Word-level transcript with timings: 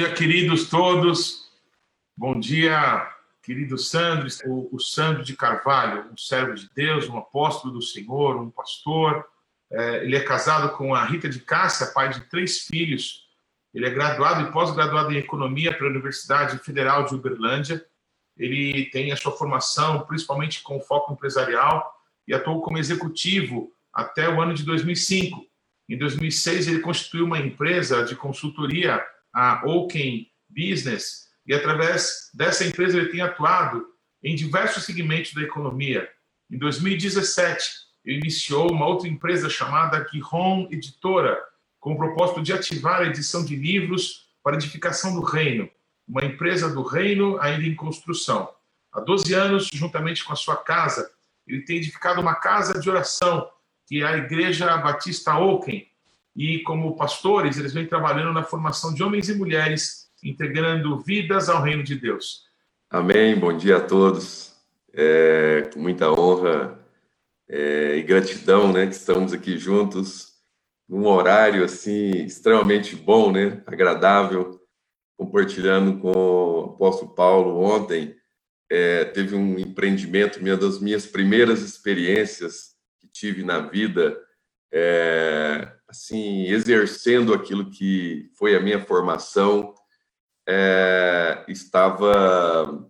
Dia, 0.00 0.14
queridos 0.14 0.70
todos. 0.70 1.50
Bom 2.16 2.40
dia, 2.40 3.06
querido 3.42 3.76
Sandro, 3.76 4.28
o, 4.46 4.76
o 4.76 4.80
Sandro 4.80 5.22
de 5.22 5.36
Carvalho, 5.36 6.10
um 6.10 6.16
servo 6.16 6.54
de 6.54 6.70
Deus, 6.74 7.06
um 7.06 7.18
apóstolo 7.18 7.74
do 7.74 7.82
Senhor, 7.82 8.40
um 8.40 8.48
pastor. 8.48 9.26
É, 9.70 10.02
ele 10.02 10.16
é 10.16 10.20
casado 10.20 10.74
com 10.74 10.94
a 10.94 11.04
Rita 11.04 11.28
de 11.28 11.38
Cássia, 11.40 11.88
pai 11.88 12.08
de 12.08 12.20
três 12.30 12.60
filhos. 12.60 13.26
Ele 13.74 13.84
é 13.84 13.90
graduado 13.90 14.48
e 14.48 14.50
pós-graduado 14.50 15.12
em 15.12 15.18
Economia 15.18 15.76
pela 15.76 15.90
Universidade 15.90 16.56
Federal 16.60 17.04
de 17.04 17.14
Uberlândia. 17.14 17.84
Ele 18.38 18.86
tem 18.86 19.12
a 19.12 19.16
sua 19.16 19.32
formação 19.32 20.06
principalmente 20.06 20.62
com 20.62 20.80
foco 20.80 21.12
empresarial 21.12 21.94
e 22.26 22.32
atuou 22.32 22.62
como 22.62 22.78
executivo 22.78 23.70
até 23.92 24.30
o 24.30 24.40
ano 24.40 24.54
de 24.54 24.62
2005. 24.62 25.44
Em 25.90 25.98
2006, 25.98 26.68
ele 26.68 26.80
constituiu 26.80 27.26
uma 27.26 27.38
empresa 27.38 28.02
de 28.02 28.16
consultoria 28.16 29.04
a 29.32 29.62
Oaken 29.66 30.26
Business, 30.48 31.28
e 31.46 31.54
através 31.54 32.30
dessa 32.34 32.64
empresa 32.64 32.98
ele 32.98 33.08
tem 33.08 33.20
atuado 33.20 33.86
em 34.22 34.34
diversos 34.34 34.84
segmentos 34.84 35.32
da 35.32 35.42
economia. 35.42 36.08
Em 36.50 36.58
2017, 36.58 37.70
ele 38.04 38.18
iniciou 38.18 38.70
uma 38.70 38.86
outra 38.86 39.08
empresa 39.08 39.48
chamada 39.48 40.06
Gihon 40.10 40.68
Editora, 40.70 41.40
com 41.78 41.92
o 41.92 41.96
propósito 41.96 42.42
de 42.42 42.52
ativar 42.52 43.00
a 43.00 43.06
edição 43.06 43.44
de 43.44 43.56
livros 43.56 44.28
para 44.42 44.56
edificação 44.56 45.14
do 45.14 45.22
reino, 45.22 45.70
uma 46.06 46.24
empresa 46.24 46.68
do 46.68 46.82
reino 46.82 47.38
ainda 47.40 47.64
em 47.64 47.74
construção. 47.74 48.52
Há 48.92 49.00
12 49.00 49.32
anos, 49.32 49.68
juntamente 49.72 50.24
com 50.24 50.32
a 50.32 50.36
sua 50.36 50.56
casa, 50.56 51.10
ele 51.46 51.62
tem 51.62 51.76
edificado 51.76 52.20
uma 52.20 52.34
casa 52.34 52.78
de 52.78 52.90
oração, 52.90 53.48
que 53.86 54.02
é 54.02 54.06
a 54.06 54.16
Igreja 54.16 54.76
Batista 54.76 55.38
Oaken, 55.38 55.86
e 56.36 56.60
como 56.60 56.96
pastores, 56.96 57.58
eles 57.58 57.72
vêm 57.72 57.86
trabalhando 57.86 58.32
na 58.32 58.42
formação 58.42 58.94
de 58.94 59.02
homens 59.02 59.28
e 59.28 59.34
mulheres, 59.34 60.10
integrando 60.22 60.98
vidas 61.00 61.48
ao 61.48 61.62
reino 61.62 61.82
de 61.82 61.96
Deus. 61.96 62.44
Amém. 62.88 63.38
Bom 63.38 63.56
dia 63.56 63.78
a 63.78 63.80
todos. 63.80 64.54
É, 64.92 65.70
com 65.72 65.80
muita 65.80 66.10
honra 66.10 66.78
é, 67.48 67.96
e 67.96 68.02
gratidão, 68.02 68.72
né, 68.72 68.86
que 68.86 68.94
estamos 68.94 69.32
aqui 69.32 69.56
juntos 69.56 70.30
num 70.88 71.06
horário 71.06 71.64
assim 71.64 72.10
extremamente 72.24 72.96
bom, 72.96 73.30
né, 73.30 73.62
agradável, 73.64 74.60
compartilhando 75.16 76.00
com 76.00 76.10
o 76.10 76.64
apóstolo 76.74 77.14
Paulo 77.14 77.60
ontem. 77.60 78.16
É, 78.68 79.04
teve 79.04 79.36
um 79.36 79.58
empreendimento, 79.58 80.40
uma 80.40 80.56
das 80.56 80.80
minhas 80.80 81.06
primeiras 81.06 81.60
experiências 81.60 82.74
que 83.00 83.08
tive 83.08 83.44
na 83.44 83.60
vida. 83.60 84.16
É, 84.72 85.72
assim, 85.90 86.44
exercendo 86.44 87.34
aquilo 87.34 87.68
que 87.68 88.30
foi 88.38 88.54
a 88.54 88.60
minha 88.60 88.80
formação, 88.80 89.74
é, 90.48 91.44
estava 91.48 92.88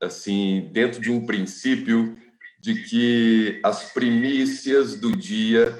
assim 0.00 0.70
dentro 0.72 1.00
de 1.00 1.10
um 1.10 1.26
princípio 1.26 2.16
de 2.60 2.84
que 2.84 3.60
as 3.64 3.92
primícias 3.92 4.94
do 4.94 5.10
dia 5.10 5.76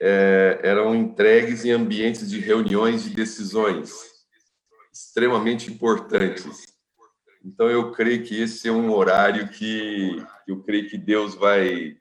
é, 0.00 0.60
eram 0.62 0.94
entregues 0.94 1.64
em 1.64 1.72
ambientes 1.72 2.28
de 2.30 2.40
reuniões 2.40 3.04
de 3.04 3.10
decisões 3.10 3.92
extremamente 4.92 5.70
importantes. 5.70 6.74
Então 7.44 7.68
eu 7.68 7.92
creio 7.92 8.24
que 8.24 8.40
esse 8.40 8.68
é 8.68 8.72
um 8.72 8.90
horário 8.92 9.48
que 9.48 10.24
eu 10.48 10.62
creio 10.62 10.88
que 10.88 10.96
Deus 10.96 11.34
vai 11.34 11.96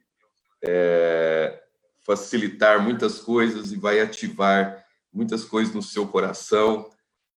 é, 0.64 1.63
facilitar 2.06 2.82
muitas 2.82 3.20
coisas 3.20 3.72
e 3.72 3.78
vai 3.78 4.00
ativar 4.00 4.84
muitas 5.12 5.44
coisas 5.44 5.74
no 5.74 5.82
seu 5.82 6.08
coração, 6.08 6.90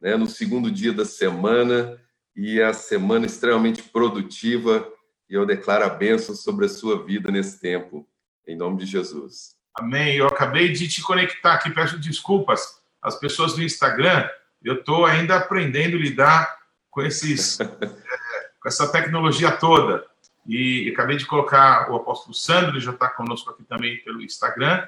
né? 0.00 0.16
No 0.16 0.26
segundo 0.26 0.70
dia 0.70 0.92
da 0.92 1.04
semana 1.04 2.00
e 2.36 2.60
a 2.60 2.72
semana 2.72 3.26
extremamente 3.26 3.82
produtiva 3.82 4.90
e 5.28 5.34
eu 5.34 5.46
declaro 5.46 5.84
a 5.84 5.88
bênção 5.88 6.34
sobre 6.34 6.66
a 6.66 6.68
sua 6.68 7.04
vida 7.04 7.30
nesse 7.30 7.60
tempo, 7.60 8.06
em 8.46 8.56
nome 8.56 8.78
de 8.78 8.86
Jesus. 8.86 9.56
Amém. 9.74 10.16
Eu 10.16 10.26
acabei 10.26 10.70
de 10.72 10.86
te 10.86 11.02
conectar 11.02 11.54
aqui, 11.54 11.70
peço 11.70 11.98
desculpas 11.98 12.80
às 13.02 13.18
pessoas 13.18 13.54
do 13.54 13.62
Instagram. 13.62 14.28
Eu 14.62 14.74
estou 14.76 15.04
ainda 15.04 15.36
aprendendo 15.36 15.96
a 15.96 16.00
lidar 16.00 16.58
com 16.90 17.02
esses, 17.02 17.58
é, 17.60 17.66
com 17.66 18.68
essa 18.68 18.90
tecnologia 18.90 19.50
toda. 19.50 20.04
E 20.46 20.90
acabei 20.92 21.16
de 21.16 21.26
colocar 21.26 21.90
o 21.90 21.96
apóstolo 21.96 22.34
Sandro, 22.34 22.72
ele 22.72 22.80
já 22.80 22.90
está 22.90 23.08
conosco 23.08 23.50
aqui 23.50 23.64
também 23.64 23.96
pelo 23.98 24.22
Instagram. 24.22 24.86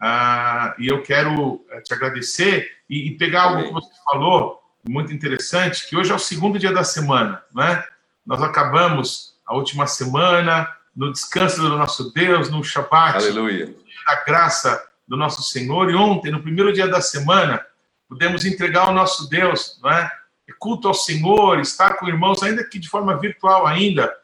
Ah, 0.00 0.74
e 0.78 0.88
eu 0.88 1.02
quero 1.02 1.64
eh, 1.70 1.80
te 1.80 1.94
agradecer 1.94 2.70
e, 2.88 3.08
e 3.08 3.16
pegar 3.16 3.42
algo 3.42 3.64
que 3.64 3.72
você 3.72 3.90
falou, 4.04 4.60
muito 4.88 5.12
interessante, 5.12 5.88
que 5.88 5.96
hoje 5.96 6.12
é 6.12 6.14
o 6.14 6.18
segundo 6.18 6.58
dia 6.58 6.72
da 6.72 6.84
semana, 6.84 7.42
né? 7.54 7.82
Nós 8.26 8.42
acabamos 8.42 9.34
a 9.46 9.54
última 9.54 9.86
semana 9.86 10.68
no 10.94 11.12
descanso 11.12 11.60
do 11.60 11.70
nosso 11.70 12.12
Deus, 12.12 12.50
no 12.50 12.62
Shabat, 12.62 13.16
Aleluia. 13.16 13.74
da 14.06 14.24
graça 14.24 14.82
do 15.06 15.16
nosso 15.16 15.42
Senhor. 15.42 15.90
E 15.90 15.94
ontem, 15.94 16.30
no 16.30 16.42
primeiro 16.42 16.72
dia 16.72 16.88
da 16.88 17.00
semana, 17.00 17.64
pudemos 18.08 18.44
entregar 18.44 18.88
ao 18.88 18.94
nosso 18.94 19.28
Deus, 19.28 19.78
não 19.82 19.90
é? 19.90 20.10
Culto 20.58 20.88
ao 20.88 20.94
Senhor, 20.94 21.58
estar 21.60 21.94
com 21.94 22.08
irmãos, 22.08 22.42
ainda 22.42 22.64
que 22.64 22.78
de 22.78 22.88
forma 22.88 23.18
virtual 23.18 23.66
ainda, 23.66 24.14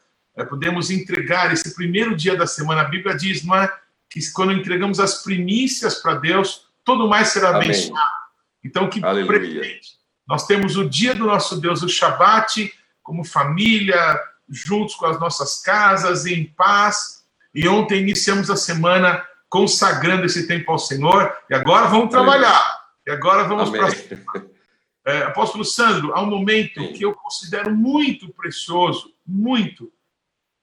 podemos 0.49 0.89
entregar 0.89 1.51
esse 1.51 1.75
primeiro 1.75 2.15
dia 2.15 2.35
da 2.35 2.47
semana. 2.47 2.81
A 2.81 2.85
Bíblia 2.85 3.15
diz, 3.15 3.43
não 3.43 3.55
é? 3.55 3.71
Que 4.09 4.19
quando 4.31 4.53
entregamos 4.53 4.99
as 4.99 5.23
primícias 5.23 5.95
para 5.95 6.15
Deus, 6.15 6.67
todo 6.83 7.07
mais 7.07 7.29
será 7.29 7.49
Amém. 7.49 7.63
abençoado. 7.63 8.21
Então, 8.63 8.89
que 8.89 9.01
presente. 9.01 10.01
Nós 10.27 10.45
temos 10.45 10.77
o 10.77 10.87
dia 10.87 11.13
do 11.13 11.25
nosso 11.25 11.59
Deus, 11.59 11.81
o 11.81 11.89
Shabat, 11.89 12.71
como 13.03 13.23
família, 13.25 14.19
juntos 14.47 14.95
com 14.95 15.05
as 15.05 15.19
nossas 15.19 15.61
casas, 15.61 16.25
em 16.25 16.45
paz. 16.45 17.25
E 17.53 17.67
ontem 17.67 18.01
iniciamos 18.01 18.49
a 18.49 18.55
semana 18.55 19.25
consagrando 19.49 20.25
esse 20.25 20.47
tempo 20.47 20.71
ao 20.71 20.79
Senhor. 20.79 21.35
E 21.49 21.55
agora 21.55 21.87
vamos 21.87 22.09
trabalhar. 22.09 22.81
E 23.05 23.11
agora 23.11 23.43
vamos 23.43 23.69
para. 23.69 23.89
É, 25.05 25.23
Apóstolo 25.23 25.65
Sandro, 25.65 26.13
há 26.13 26.21
um 26.21 26.29
momento 26.29 26.79
Sim. 26.79 26.93
que 26.93 27.03
eu 27.03 27.13
considero 27.13 27.75
muito 27.75 28.31
precioso, 28.33 29.11
muito, 29.25 29.91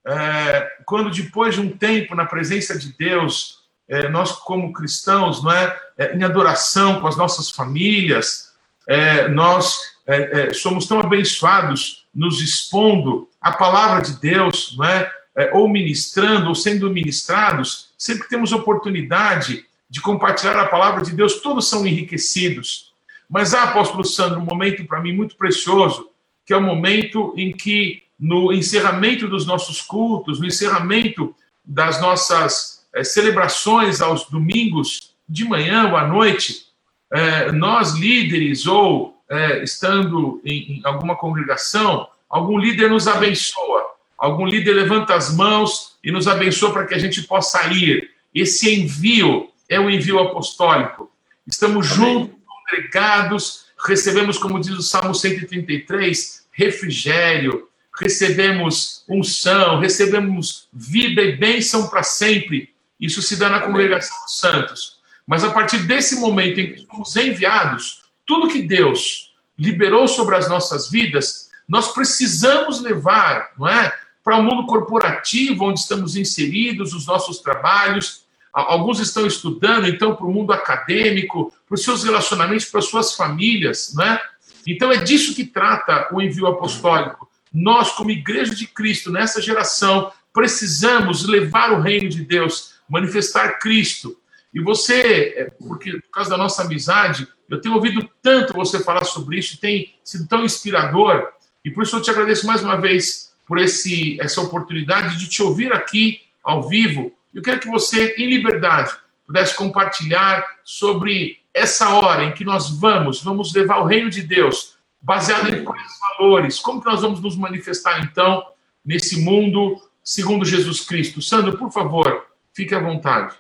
é, 0.07 0.71
quando 0.87 1.11
depois 1.11 1.55
de 1.55 1.61
um 1.61 1.77
tempo 1.77 2.15
na 2.15 2.25
presença 2.25 2.79
de 2.79 2.93
Deus, 2.97 3.59
é, 3.89 4.09
nós 4.09 4.33
como 4.33 4.73
cristãos, 4.73 5.43
não 5.43 5.51
é, 5.51 5.79
é, 5.97 6.17
em 6.17 6.23
adoração 6.23 7.01
com 7.01 7.07
as 7.07 7.17
nossas 7.17 7.51
famílias, 7.51 8.53
é, 8.87 9.29
nós 9.29 9.79
é, 10.07 10.49
é, 10.49 10.55
somos 10.55 10.87
tão 10.87 11.01
abençoados 11.01 12.07
nos 12.15 12.41
expondo 12.41 13.29
a 13.41 13.53
palavra 13.53 14.03
de 14.03 14.19
Deus, 14.19 14.75
não 14.77 14.85
é, 14.85 15.13
ou 15.53 15.69
ministrando 15.69 16.49
ou 16.49 16.55
sendo 16.55 16.91
ministrados, 16.91 17.91
sempre 17.97 18.29
temos 18.29 18.51
oportunidade 18.53 19.65
de 19.89 20.01
compartilhar 20.01 20.59
a 20.59 20.67
palavra 20.67 21.03
de 21.03 21.13
Deus, 21.13 21.41
todos 21.41 21.69
são 21.69 21.87
enriquecidos. 21.87 22.93
Mas 23.29 23.55
há, 23.55 23.65
apóstolo 23.65 24.05
Sandro, 24.05 24.41
um 24.41 24.45
momento 24.45 24.85
para 24.85 25.01
mim 25.01 25.13
muito 25.13 25.37
precioso, 25.37 26.11
que 26.45 26.53
é 26.53 26.57
o 26.57 26.63
momento 26.63 27.35
em 27.37 27.53
que 27.53 28.03
no 28.19 28.53
encerramento 28.53 29.29
dos 29.29 29.47
nossos 29.47 29.81
cultos, 29.81 30.41
no 30.41 30.47
encerramento 30.47 31.35
das 31.65 32.01
nossas 32.01 32.87
é, 32.95 33.05
celebrações 33.05 34.01
aos 34.01 34.25
domingos, 34.25 35.15
de 35.29 35.45
manhã 35.45 35.89
ou 35.91 35.97
à 35.97 36.07
noite, 36.07 36.69
é, 37.13 37.53
nós 37.53 37.95
líderes 37.95 38.67
ou 38.67 39.23
é, 39.29 39.63
estando 39.63 40.41
em, 40.45 40.79
em, 40.79 40.81
alguma 40.85 41.15
congregação, 41.15 42.09
algum 42.29 42.59
líder 42.59 42.89
nos 42.89 43.07
abençoa, 43.07 43.85
algum 44.17 44.47
líder 44.47 44.73
levanta 44.73 45.15
as 45.15 45.35
mãos 45.35 45.99
e 46.03 46.11
nos 46.11 46.27
abençoa 46.27 46.73
para 46.73 46.87
que 46.87 46.95
a 46.95 46.99
gente 46.99 47.23
possa 47.23 47.67
ir. 47.73 48.11
Esse 48.35 48.75
envio 48.75 49.51
é 49.69 49.79
o 49.79 49.91
envio 49.91 50.19
apostólico. 50.19 51.11
Estamos 51.47 51.93
Amém. 51.93 52.15
juntos, 52.15 52.37
congregados, 52.47 53.67
recebemos, 53.87 54.39
como 54.39 54.61
diz 54.61 54.73
o 54.73 54.83
Salmo 54.83 55.15
133, 55.15 56.47
refrigério, 56.51 57.68
recebemos 58.01 59.05
unção, 59.09 59.81
recebemos 59.81 60.69
vida 60.73 61.21
e 61.23 61.37
bênção 61.37 61.89
para 61.89 62.03
sempre. 62.03 62.73
Isso 63.01 63.21
se 63.23 63.37
dá 63.37 63.49
na 63.49 63.61
congregação 63.61 64.17
dos 64.25 64.39
santos. 64.39 64.99
Mas 65.27 65.45
a 65.45 65.51
partir 65.51 65.79
desse 65.81 66.17
momento 66.17 66.61
em 66.61 66.73
que 66.73 66.87
somos 66.87 67.15
enviados, 67.17 68.03
tudo 68.27 68.49
que 68.49 68.63
Deus 68.63 69.33
liberou 69.59 70.07
sobre 70.09 70.37
as 70.37 70.49
nossas 70.49 70.91
vidas, 70.91 71.51
nós 71.69 71.93
precisamos 71.93 72.81
levar, 72.81 73.51
não 73.59 73.69
é? 73.69 73.93
Para 74.25 74.37
o 74.37 74.43
mundo 74.43 74.67
corporativo, 74.67 75.65
onde 75.65 75.81
estamos 75.81 76.17
inseridos, 76.17 76.95
os 76.95 77.07
nossos 77.07 77.41
trabalhos. 77.41 78.27
Alguns 78.53 79.01
estão 79.01 79.27
estudando, 79.27 79.87
então, 79.87 80.15
para 80.15 80.27
o 80.27 80.33
mundo 80.33 80.53
acadêmico, 80.53 81.53
para 81.67 81.75
os 81.75 81.83
seus 81.83 82.05
relacionamentos, 82.05 82.67
para 82.67 82.81
as 82.81 82.87
suas 82.87 83.15
famílias, 83.15 83.93
não 83.95 84.05
é? 84.05 84.21
Então, 84.67 84.91
é 84.93 84.97
disso 84.99 85.35
que 85.35 85.45
trata 85.45 86.09
o 86.13 86.21
envio 86.21 86.47
apostólico 86.47 87.28
nós, 87.53 87.93
como 87.93 88.11
igreja 88.11 88.55
de 88.55 88.67
Cristo, 88.67 89.11
nessa 89.11 89.41
geração, 89.41 90.13
precisamos 90.33 91.27
levar 91.27 91.73
o 91.73 91.81
reino 91.81 92.09
de 92.09 92.25
Deus, 92.25 92.75
manifestar 92.89 93.59
Cristo. 93.59 94.17
E 94.53 94.61
você, 94.61 95.35
é, 95.37 95.45
porque 95.59 96.01
por 96.01 96.11
causa 96.11 96.31
da 96.31 96.37
nossa 96.37 96.63
amizade, 96.63 97.29
eu 97.49 97.61
tenho 97.61 97.75
ouvido 97.75 98.09
tanto 98.23 98.55
você 98.55 98.83
falar 98.83 99.05
sobre 99.05 99.39
isso, 99.39 99.61
tem 99.61 99.95
sido 100.05 100.27
tão 100.27 100.45
inspirador, 100.45 101.29
e 101.65 101.71
por 101.71 101.83
isso 101.83 101.97
eu 101.97 102.03
te 102.03 102.11
agradeço 102.11 102.47
mais 102.47 102.63
uma 102.63 102.81
vez 102.81 103.33
por 103.47 103.59
esse, 103.59 104.21
essa 104.21 104.41
oportunidade 104.41 105.19
de 105.19 105.29
te 105.29 105.43
ouvir 105.43 105.73
aqui 105.73 106.21
ao 106.43 106.69
vivo. 106.69 107.13
Eu 107.35 107.43
quero 107.43 107.61
que 107.61 107.69
você, 107.69 108.15
em 108.19 108.29
liberdade, 108.29 108.93
pudesse 109.27 109.55
compartilhar 109.55 110.47
sobre 110.65 111.39
essa 111.53 111.91
hora 111.91 112.25
em 112.25 112.33
que 112.33 112.45
nós 112.45 112.71
vamos, 112.71 113.23
vamos 113.23 113.53
levar 113.53 113.79
o 113.79 113.85
reino 113.85 114.09
de 114.09 114.23
Deus, 114.23 114.78
baseado 115.01 115.55
em 115.55 115.65
quais 115.65 115.93
valores, 116.19 116.59
como 116.59 116.81
que 116.81 116.87
nós 116.87 117.01
vamos 117.01 117.21
nos 117.21 117.37
manifestar 117.37 118.05
então 118.05 118.45
nesse 118.85 119.21
mundo 119.21 119.81
segundo 120.03 120.45
Jesus 120.45 120.81
Cristo. 120.81 121.21
Sandro, 121.21 121.57
por 121.57 121.71
favor, 121.71 122.27
fique 122.55 122.75
à 122.75 122.81
vontade. 122.81 123.37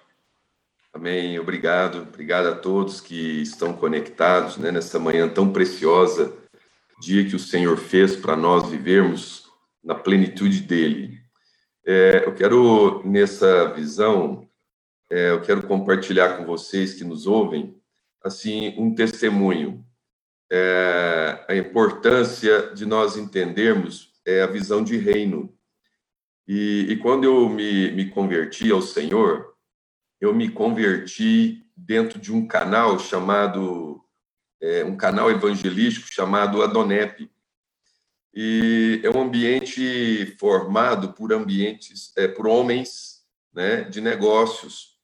Amém. 0.93 1.39
Obrigado. 1.39 2.03
Obrigado 2.03 2.47
a 2.49 2.55
todos 2.55 3.01
que 3.01 3.43
estão 3.43 3.73
conectados 3.73 4.57
né, 4.57 4.71
nessa 4.71 4.99
manhã 4.99 5.29
tão 5.29 5.53
preciosa, 5.53 6.35
dia 7.01 7.25
que 7.25 7.37
o 7.37 7.39
Senhor 7.39 7.77
fez 7.77 8.17
para 8.17 8.37
nós 8.37 8.69
vivermos 8.69 9.49
na 9.83 9.95
plenitude 9.95 10.61
dele. 10.61 11.19
É, 11.87 12.25
eu 12.27 12.35
quero, 12.35 13.03
nessa 13.05 13.73
visão, 13.73 14.47
é, 15.11 15.31
eu 15.31 15.41
quero 15.41 15.63
compartilhar 15.63 16.37
com 16.37 16.45
vocês 16.45 16.95
que 16.95 17.05
nos 17.05 17.27
ouvem, 17.27 17.75
assim, 18.23 18.75
um 18.77 18.95
testemunho. 18.95 19.85
É, 20.51 21.45
a 21.49 21.55
importância 21.55 22.73
de 22.75 22.87
nós 22.87 23.17
entendermos 23.17 24.13
é, 24.27 24.43
a 24.43 24.47
visão 24.47 24.83
de 24.83 24.97
reino. 24.97 25.55
E, 26.47 26.87
e 26.89 26.97
quando 26.97 27.25
eu 27.25 27.49
me, 27.49 27.91
me 27.93 28.09
converti 28.09 28.71
ao 28.71 28.81
Senhor, 28.81 29.55
eu 30.21 30.35
me 30.35 30.49
converti 30.49 31.65
dentro 31.77 32.19
de 32.19 32.33
um 32.33 32.47
canal 32.47 32.99
chamado, 32.99 34.03
é, 34.61 34.85
um 34.85 34.97
canal 34.97 35.31
evangelístico 35.31 36.13
chamado 36.13 36.63
Adonep. 36.63 37.31
E 38.35 39.01
é 39.03 39.11
um 39.11 39.23
ambiente 39.23 40.37
formado 40.39 41.13
por 41.13 41.33
ambientes, 41.33 42.13
é, 42.17 42.29
por 42.29 42.47
homens 42.47 43.23
né, 43.53 43.83
de 43.85 44.01
negócios. 44.01 44.99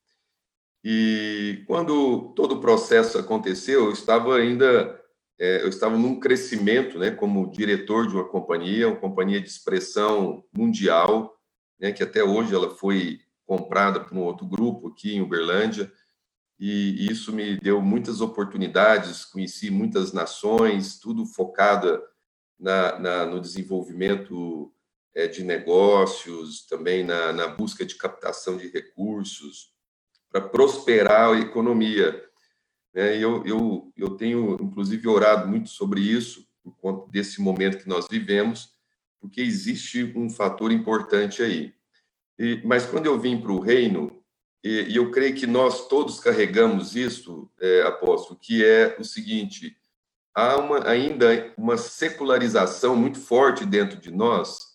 E 0.83 1.65
quando 1.67 2.33
todo 2.37 2.57
o 2.57 2.61
processo 2.61 3.19
aconteceu, 3.19 3.87
eu 3.87 3.93
estava 3.93 4.37
ainda, 4.37 5.01
eu 5.39 5.69
estava 5.69 5.97
num 5.97 6.21
crescimento, 6.21 6.99
né, 6.99 7.11
como 7.11 7.51
diretor 7.51 8.07
de 8.07 8.15
uma 8.15 8.29
companhia, 8.29 8.89
uma 8.89 8.97
companhia 8.97 9.41
de 9.41 9.49
expressão 9.49 10.45
mundial, 10.53 11.37
né, 11.79 11.93
que 11.93 12.03
até 12.03 12.23
hoje 12.23 12.55
ela 12.55 12.71
foi 12.71 13.21
comprada 13.47 14.01
por 14.01 14.17
um 14.17 14.23
outro 14.23 14.47
grupo 14.47 14.89
aqui 14.89 15.15
em 15.15 15.21
Uberlândia, 15.21 15.93
e 16.59 17.11
isso 17.11 17.33
me 17.33 17.59
deu 17.59 17.83
muitas 17.83 18.21
oportunidades, 18.21 19.25
conheci 19.25 19.71
muitas 19.71 20.13
nações, 20.13 20.99
tudo 20.99 21.27
focado 21.27 22.01
na, 22.59 22.99
na, 22.99 23.27
no 23.27 23.41
desenvolvimento 23.41 24.73
é, 25.15 25.27
de 25.27 25.43
negócios, 25.43 26.67
também 26.67 27.05
na, 27.05 27.33
na, 27.33 27.49
busca 27.49 27.85
de 27.85 27.97
captação 27.97 28.57
de 28.57 28.69
recursos, 28.69 29.73
para 30.31 30.41
prosperar 30.41 31.35
a 31.35 31.39
economia. 31.39 32.25
É, 32.95 33.17
eu, 33.17 33.45
eu, 33.45 33.93
eu 33.97 34.11
tenho, 34.11 34.57
inclusive, 34.61 35.09
orado 35.09 35.49
muito 35.49 35.69
sobre 35.69 36.01
isso, 36.01 36.47
por 36.63 36.77
conta 36.77 37.11
desse 37.11 37.41
momento 37.41 37.79
que 37.79 37.89
nós 37.89 38.07
vivemos, 38.09 38.73
porque 39.21 39.41
existe 39.41 40.13
um 40.17 40.31
fator 40.31 40.71
importante 40.71 41.43
aí. 41.43 41.75
E, 42.39 42.63
mas 42.65 42.87
quando 42.87 43.07
eu 43.07 43.19
vim 43.19 43.41
para 43.41 43.53
o 43.53 43.61
reino, 43.61 44.23
e, 44.63 44.93
e, 44.93 44.97
eu 44.97 45.11
creio 45.11 45.35
que 45.35 45.47
nós 45.47 45.89
todos 45.89 46.21
carregamos 46.21 46.95
isso, 46.95 47.51
é, 47.61 47.83
apóstolo, 47.83 48.39
que 48.41 48.65
é 48.65 48.97
o 48.99 49.05
seguinte: 49.05 49.77
há 50.35 50.57
uma, 50.57 50.89
ainda 50.89 51.53
uma 51.59 51.77
secularização 51.77 52.97
muito 52.97 53.19
forte 53.19 53.67
dentro 53.67 54.01
de 54.01 54.11
nós 54.11 54.75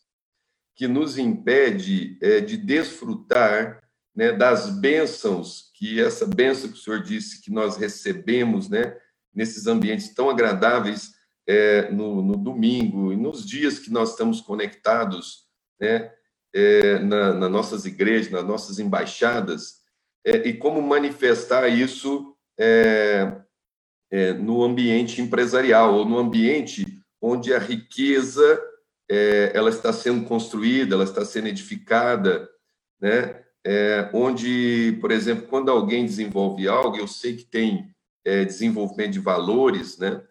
que 0.75 0.87
nos 0.87 1.17
impede 1.17 2.17
é, 2.21 2.39
de 2.39 2.55
desfrutar 2.55 3.83
né, 4.15 4.31
das 4.31 4.69
bênçãos 4.69 5.68
que 5.79 6.01
essa 6.01 6.25
bênção 6.25 6.69
que 6.69 6.75
o 6.75 6.77
senhor 6.77 7.01
disse 7.01 7.41
que 7.41 7.49
nós 7.49 7.77
recebemos, 7.77 8.67
né, 8.67 8.97
nesses 9.33 9.65
ambientes 9.65 10.13
tão 10.13 10.29
agradáveis 10.29 11.13
é, 11.47 11.89
no, 11.89 12.21
no, 12.21 12.35
domingo 12.35 13.13
e 13.13 13.15
nos 13.15 13.47
dias 13.47 13.79
que 13.79 13.89
nós 13.89 14.11
estamos 14.11 14.41
conectados, 14.41 15.45
né, 15.79 16.11
é, 16.53 16.99
na, 16.99 17.33
nas 17.33 17.49
nossas 17.49 17.85
igrejas, 17.85 18.29
nas 18.29 18.43
nossas 18.43 18.77
embaixadas, 18.77 19.77
é, 20.25 20.49
e 20.49 20.53
como 20.53 20.81
manifestar 20.81 21.69
isso 21.69 22.35
é, 22.59 23.37
é, 24.11 24.33
no 24.33 24.61
ambiente 24.61 25.21
empresarial 25.21 25.95
ou 25.95 26.03
no 26.05 26.17
ambiente 26.17 26.85
onde 27.21 27.53
a 27.53 27.59
riqueza 27.59 28.61
é, 29.09 29.53
ela 29.55 29.69
está 29.69 29.93
sendo 29.93 30.27
construída, 30.27 30.95
ela 30.95 31.05
está 31.05 31.23
sendo 31.23 31.47
edificada, 31.47 32.49
né? 32.99 33.45
É, 33.65 34.09
onde, 34.13 34.97
por 35.01 35.11
exemplo, 35.11 35.47
quando 35.47 35.69
alguém 35.69 36.05
desenvolve 36.05 36.67
algo, 36.67 36.97
eu 36.97 37.07
sei 37.07 37.35
que 37.35 37.43
tem 37.43 37.93
é, 38.23 38.45
desenvolvimento 38.45 39.13
de 39.13 39.19
valores, 39.19 39.97
né? 39.97 40.21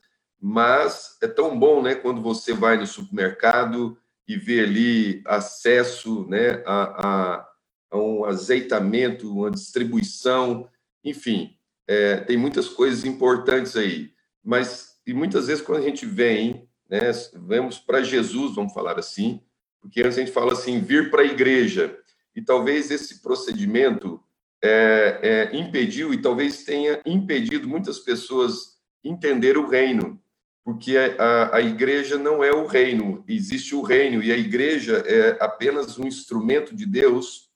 Mas 0.41 1.19
é 1.23 1.27
tão 1.27 1.59
bom, 1.59 1.83
né? 1.83 1.95
Quando 1.95 2.23
você 2.23 2.53
vai 2.53 2.79
no 2.79 2.87
supermercado 2.87 3.99
e 4.27 4.37
vê 4.37 4.61
ali 4.61 5.23
acesso, 5.27 6.27
né? 6.29 6.63
A, 6.67 7.07
a, 7.07 7.49
a 7.91 7.99
um 7.99 8.25
azeitamento, 8.25 9.31
uma 9.31 9.51
distribuição, 9.51 10.69
enfim, 11.05 11.57
é, 11.87 12.17
tem 12.19 12.37
muitas 12.37 12.69
coisas 12.69 13.05
importantes 13.05 13.75
aí, 13.77 14.13
mas 14.45 14.99
e 15.07 15.15
muitas 15.15 15.47
vezes 15.47 15.65
quando 15.65 15.79
a 15.79 15.89
gente 15.89 16.05
vem, 16.05 16.69
né, 16.89 17.01
vamos 17.35 17.79
para 17.79 18.03
Jesus, 18.03 18.55
vamos 18.55 18.75
falar 18.75 18.99
assim, 18.99 19.41
porque 19.81 20.03
antes 20.03 20.19
a 20.19 20.21
gente 20.21 20.33
fala 20.33 20.53
assim, 20.53 20.81
vir 20.81 21.11
para 21.11 21.23
a 21.23 21.27
igreja, 21.27 21.99
e 22.39 22.43
talvez 22.43 22.89
esse 22.93 23.21
procedimento 23.21 24.23
é, 24.63 25.51
é, 25.53 25.57
impediu 25.57 26.15
e 26.15 26.23
talvez 26.23 26.63
tenha 26.63 27.01
impedido 27.05 27.69
muitas 27.69 27.99
pessoas 27.99 28.79
entender 29.03 29.59
o 29.59 29.67
reino, 29.67 30.23
porque 30.65 30.97
a, 30.97 31.57
a 31.57 31.61
igreja 31.61 32.17
não 32.17 32.45
é 32.45 32.53
o 32.53 32.65
reino, 32.65 33.25
existe 33.27 33.75
o 33.75 33.83
reino, 33.83 34.23
e 34.23 34.31
a 34.31 34.37
igreja 34.37 35.03
é 35.05 35.37
apenas 35.41 35.99
um 35.99 36.07
instrumento 36.07 36.77
de 36.77 36.87
Deus 36.87 37.51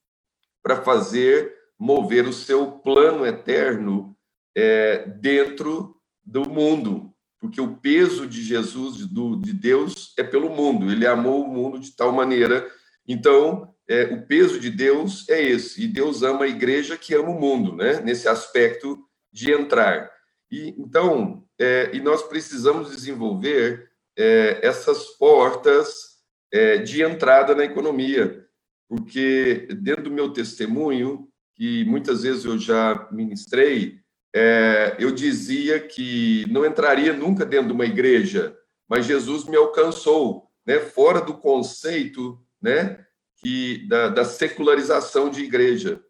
para 0.60 0.82
fazer 0.82 1.54
mover 1.78 2.26
o 2.26 2.32
seu 2.32 2.72
plano 2.72 3.24
eterno 3.24 4.16
é, 4.52 5.06
dentro 5.20 5.94
do 6.24 6.50
mundo, 6.50 7.14
porque 7.38 7.60
o 7.60 7.76
peso 7.76 8.26
de 8.26 8.42
Jesus, 8.42 9.06
do, 9.06 9.36
de 9.36 9.52
Deus, 9.52 10.12
é 10.18 10.24
pelo 10.24 10.50
mundo. 10.50 10.90
Ele 10.90 11.06
amou 11.06 11.44
o 11.44 11.48
mundo 11.48 11.78
de 11.78 11.92
tal 11.92 12.10
maneira. 12.10 12.68
Então, 13.06 13.72
é, 13.92 14.04
o 14.04 14.22
peso 14.26 14.58
de 14.58 14.70
Deus 14.70 15.28
é 15.28 15.42
esse. 15.42 15.84
E 15.84 15.86
Deus 15.86 16.22
ama 16.22 16.46
a 16.46 16.48
igreja 16.48 16.96
que 16.96 17.14
ama 17.14 17.28
o 17.28 17.38
mundo, 17.38 17.76
né? 17.76 18.00
Nesse 18.00 18.26
aspecto 18.26 18.98
de 19.30 19.52
entrar. 19.52 20.10
E 20.50 20.74
então, 20.78 21.44
é, 21.58 21.90
e 21.92 22.00
nós 22.00 22.22
precisamos 22.22 22.90
desenvolver 22.90 23.90
é, 24.16 24.60
essas 24.62 25.08
portas 25.18 26.12
é, 26.50 26.78
de 26.78 27.02
entrada 27.02 27.54
na 27.54 27.64
economia, 27.64 28.46
porque 28.88 29.68
dentro 29.80 30.04
do 30.04 30.10
meu 30.10 30.32
testemunho, 30.32 31.28
que 31.54 31.84
muitas 31.84 32.22
vezes 32.22 32.46
eu 32.46 32.58
já 32.58 33.08
ministrei, 33.12 33.98
é, 34.34 34.96
eu 34.98 35.10
dizia 35.10 35.78
que 35.78 36.46
não 36.50 36.64
entraria 36.64 37.12
nunca 37.12 37.44
dentro 37.44 37.68
de 37.68 37.72
uma 37.74 37.84
igreja, 37.84 38.56
mas 38.88 39.04
Jesus 39.04 39.46
me 39.46 39.56
alcançou, 39.56 40.48
né, 40.66 40.78
fora 40.78 41.20
do 41.20 41.34
conceito, 41.34 42.38
né, 42.60 43.04
que 43.42 43.86
da, 43.88 44.08
da 44.08 44.24
secularização 44.24 45.28
de 45.28 45.42
igreja. 45.42 46.00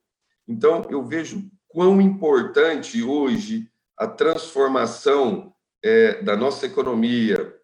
Então 0.46 0.86
eu 0.90 1.02
vejo 1.02 1.50
quão 1.66 2.00
importante 2.00 3.02
hoje 3.02 3.68
a 3.98 4.06
transformação 4.06 5.52
é, 5.82 6.22
da 6.22 6.36
nossa 6.36 6.66
economia, 6.66 7.54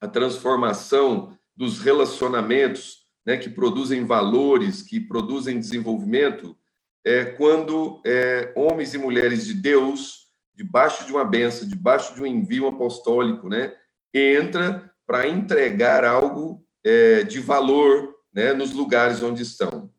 a 0.00 0.06
transformação 0.06 1.36
dos 1.56 1.80
relacionamentos, 1.80 3.06
né, 3.26 3.36
que 3.36 3.50
produzem 3.50 4.04
valores, 4.04 4.82
que 4.82 5.00
produzem 5.00 5.58
desenvolvimento, 5.58 6.56
é 7.04 7.24
quando 7.24 8.00
é, 8.06 8.52
homens 8.56 8.94
e 8.94 8.98
mulheres 8.98 9.46
de 9.46 9.54
Deus, 9.54 10.28
debaixo 10.54 11.04
de 11.04 11.12
uma 11.12 11.24
benção, 11.24 11.68
debaixo 11.68 12.14
de 12.14 12.22
um 12.22 12.26
envio 12.26 12.68
apostólico, 12.68 13.48
né, 13.48 13.74
entra 14.14 14.90
para 15.06 15.28
entregar 15.28 16.04
algo 16.04 16.64
é, 16.84 17.22
de 17.22 17.40
valor 17.40 18.17
né, 18.32 18.52
nos 18.52 18.72
lugares 18.72 19.22
onde 19.22 19.42
estão. 19.42 19.90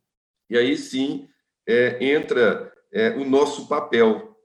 E 0.50 0.58
aí 0.58 0.78
sim 0.78 1.28
é, 1.68 2.04
entra 2.04 2.72
é, 2.92 3.12
o 3.12 3.24
nosso 3.24 3.68
papel, 3.68 4.36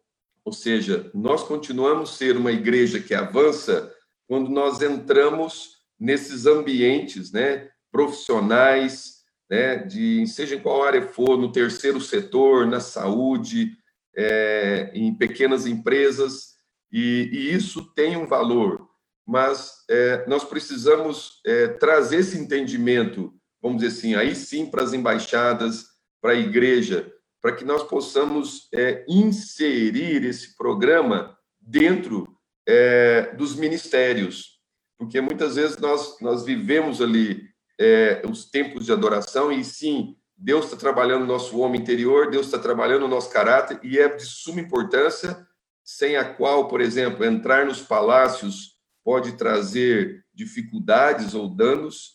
ou 0.44 0.52
seja, 0.52 1.10
nós 1.14 1.42
continuamos 1.42 2.16
ser 2.16 2.36
uma 2.36 2.52
igreja 2.52 3.00
que 3.00 3.14
avança 3.14 3.92
quando 4.26 4.50
nós 4.50 4.82
entramos 4.82 5.78
nesses 5.98 6.46
ambientes 6.46 7.32
né, 7.32 7.70
profissionais, 7.90 9.22
né, 9.48 9.76
de 9.76 10.26
seja 10.26 10.56
em 10.56 10.60
qual 10.60 10.82
área 10.82 11.06
for, 11.08 11.38
no 11.38 11.52
terceiro 11.52 12.00
setor, 12.00 12.66
na 12.66 12.80
saúde, 12.80 13.76
é, 14.16 14.90
em 14.94 15.14
pequenas 15.14 15.66
empresas, 15.66 16.54
e, 16.92 17.28
e, 17.32 17.54
isso 17.54 17.92
tem 17.94 18.16
um 18.16 18.26
valor, 18.26 18.88
mas 19.26 19.84
é, 19.90 20.26
nós 20.28 20.44
precisamos 20.44 21.40
é, 21.44 21.68
trazer 21.68 22.18
esse 22.18 22.38
entendimento, 22.38 23.34
vamos 23.64 23.80
dizer 23.80 23.96
assim, 23.96 24.14
aí 24.14 24.36
sim 24.36 24.66
para 24.66 24.82
as 24.82 24.92
embaixadas, 24.92 25.86
para 26.20 26.32
a 26.32 26.38
igreja, 26.38 27.10
para 27.40 27.56
que 27.56 27.64
nós 27.64 27.82
possamos 27.84 28.68
é, 28.74 29.06
inserir 29.08 30.22
esse 30.22 30.54
programa 30.54 31.34
dentro 31.58 32.28
é, 32.68 33.34
dos 33.34 33.56
ministérios, 33.56 34.60
porque 34.98 35.18
muitas 35.18 35.56
vezes 35.56 35.78
nós, 35.78 36.20
nós 36.20 36.44
vivemos 36.44 37.00
ali 37.00 37.42
é, 37.80 38.22
os 38.30 38.44
tempos 38.50 38.84
de 38.84 38.92
adoração 38.92 39.50
e 39.50 39.64
sim, 39.64 40.14
Deus 40.36 40.66
está 40.66 40.76
trabalhando 40.76 41.22
no 41.22 41.32
nosso 41.32 41.58
homem 41.58 41.80
interior, 41.80 42.30
Deus 42.30 42.46
está 42.46 42.58
trabalhando 42.58 43.02
no 43.02 43.08
nosso 43.08 43.30
caráter 43.30 43.80
e 43.82 43.98
é 43.98 44.14
de 44.14 44.26
suma 44.26 44.60
importância, 44.60 45.46
sem 45.82 46.16
a 46.16 46.34
qual, 46.34 46.68
por 46.68 46.82
exemplo, 46.82 47.24
entrar 47.24 47.64
nos 47.64 47.80
palácios 47.80 48.74
pode 49.02 49.38
trazer 49.38 50.22
dificuldades 50.34 51.34
ou 51.34 51.48
danos, 51.48 52.13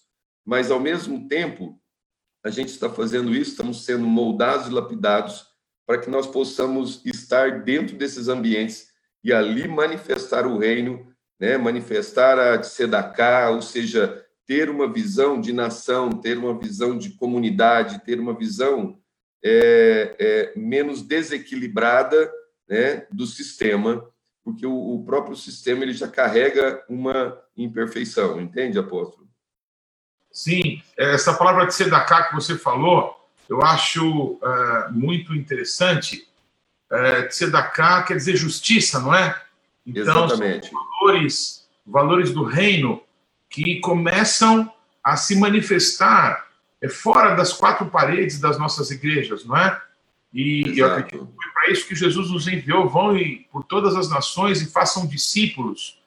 mas 0.50 0.72
ao 0.72 0.79
mesmo 0.79 1.27
tempo 1.27 1.79
a 2.44 2.50
gente 2.50 2.70
está 2.70 2.89
fazendo 2.89 3.36
isso, 3.36 3.51
estamos 3.51 3.86
sendo 3.86 4.08
moldados 4.08 4.65
e 4.65 4.72
lapidados 4.72 5.46
para 5.86 6.00
que 6.00 6.10
nós 6.10 6.25
possamos 6.25 7.06
estar 7.06 7.62
dentro 7.62 7.96
desses 7.96 8.27
ambientes 8.27 8.88
e 9.24 9.32
ali 9.32 9.68
manifestar 9.68 10.48
o 10.48 10.58
reino, 10.58 11.06
né? 11.39 11.56
manifestar 11.56 12.39
a 12.39 12.58
tzedakah, 12.58 13.51
ou 13.51 13.62
seja, 13.62 14.25
ter 14.48 14.72
uma 14.72 14.91
visão 14.91 15.39
de 15.39 15.53
nação, 15.53 16.10
ter 16.10 16.36
uma 16.36 16.58
visão 16.58 16.98
de 16.98 17.12
comunidade, 17.12 18.03
ter 18.03 18.20
uma 18.20 18.36
visão 18.36 19.00
é, 19.46 20.15
é, 20.18 20.53
menos 20.60 21.03
desequilibrada 21.03 22.32
né, 22.68 23.06
do 23.12 23.27
sistema, 23.27 24.03
porque 24.44 24.65
o, 24.65 24.96
o, 24.96 25.06
próprio 25.06 25.36
sistema 25.36 25.84
ele 25.84 25.94
já 25.94 26.08
carrega 26.08 26.84
uma 26.89 27.39
imperfeição, 27.56 28.41
entende, 28.41 28.79
apóstolo? 28.79 29.28
Sim, 30.39 30.81
essa 30.96 31.34
palavra 31.34 31.65
de 31.65 31.74
tzedakah 31.74 32.29
que 32.29 32.34
você 32.34 32.58
falou, 32.58 33.13
eu 33.50 33.62
acho 33.62 34.39
é, 34.41 34.89
muito 34.89 35.36
interessante, 35.36 36.29
é, 36.89 37.24
tzedakah 37.24 38.03
quer 38.03 38.15
dizer 38.15 38.38
justiça, 38.38 39.01
não 39.01 39.13
é? 39.13 39.38
Então, 39.86 40.01
Exatamente. 40.01 40.72
valores, 40.72 41.67
valores 41.86 42.31
do 42.31 42.46
reino 42.46 43.03
que 43.50 43.81
começam 43.81 44.72
a 45.03 45.17
se 45.17 45.36
manifestar 45.36 46.48
é, 46.81 46.88
fora 46.88 47.36
das 47.36 47.51
quatro 47.51 47.88
paredes 47.88 48.39
das 48.39 48.58
nossas 48.58 48.91
igrejas, 48.91 49.43
não 49.43 49.58
é? 49.58 49.81
E 50.34 50.62
Exato. 50.62 50.79
eu 50.79 50.86
acredito 50.86 51.25
que 51.25 51.36
foi 51.36 51.53
para 51.53 51.72
isso 51.74 51.86
que 51.86 51.96
Jesus 51.96 52.31
nos 52.31 52.48
enviou, 52.48 52.88
vão 52.88 53.17
e, 53.17 53.46
por 53.51 53.65
todas 53.65 53.93
as 53.93 54.10
nações 54.10 54.62
e 54.62 54.72
façam 54.72 55.05
discípulos. 55.05 56.00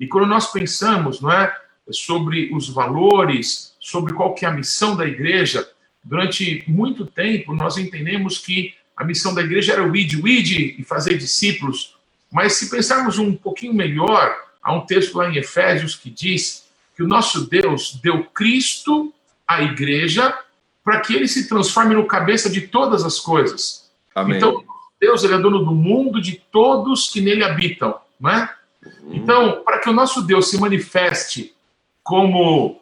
E 0.00 0.08
quando 0.08 0.26
nós 0.26 0.50
pensamos, 0.50 1.20
não 1.20 1.30
é, 1.30 1.56
sobre 1.90 2.52
os 2.52 2.68
valores, 2.68 3.75
sobre 3.86 4.12
qual 4.12 4.34
que 4.34 4.44
é 4.44 4.48
a 4.48 4.52
missão 4.52 4.96
da 4.96 5.06
igreja, 5.06 5.64
durante 6.02 6.64
muito 6.66 7.06
tempo 7.06 7.54
nós 7.54 7.78
entendemos 7.78 8.36
que 8.36 8.74
a 8.96 9.04
missão 9.04 9.32
da 9.32 9.42
igreja 9.42 9.74
era 9.74 9.88
o 9.88 9.94
id, 9.94 10.14
o 10.14 10.26
id 10.26 10.74
e 10.76 10.82
fazer 10.82 11.16
discípulos. 11.16 11.96
Mas 12.32 12.54
se 12.54 12.68
pensarmos 12.68 13.16
um 13.16 13.32
pouquinho 13.32 13.72
melhor, 13.72 14.36
há 14.60 14.74
um 14.74 14.84
texto 14.84 15.16
lá 15.16 15.30
em 15.30 15.36
Efésios 15.36 15.94
que 15.94 16.10
diz 16.10 16.66
que 16.96 17.02
o 17.04 17.06
nosso 17.06 17.48
Deus 17.48 18.00
deu 18.02 18.24
Cristo 18.24 19.14
à 19.46 19.62
igreja 19.62 20.36
para 20.82 20.98
que 20.98 21.14
ele 21.14 21.28
se 21.28 21.48
transforme 21.48 21.94
no 21.94 22.06
cabeça 22.06 22.50
de 22.50 22.62
todas 22.62 23.04
as 23.04 23.20
coisas. 23.20 23.88
Amém. 24.12 24.36
Então, 24.36 24.64
Deus 25.00 25.22
ele 25.22 25.34
é 25.34 25.38
dono 25.38 25.60
do 25.60 25.72
mundo, 25.72 26.20
de 26.20 26.42
todos 26.50 27.08
que 27.08 27.20
nele 27.20 27.44
habitam, 27.44 28.00
não 28.18 28.30
é? 28.30 28.52
Uhum. 28.84 29.14
Então, 29.14 29.62
para 29.64 29.78
que 29.78 29.88
o 29.88 29.92
nosso 29.92 30.22
Deus 30.22 30.50
se 30.50 30.58
manifeste 30.58 31.54
como 32.02 32.80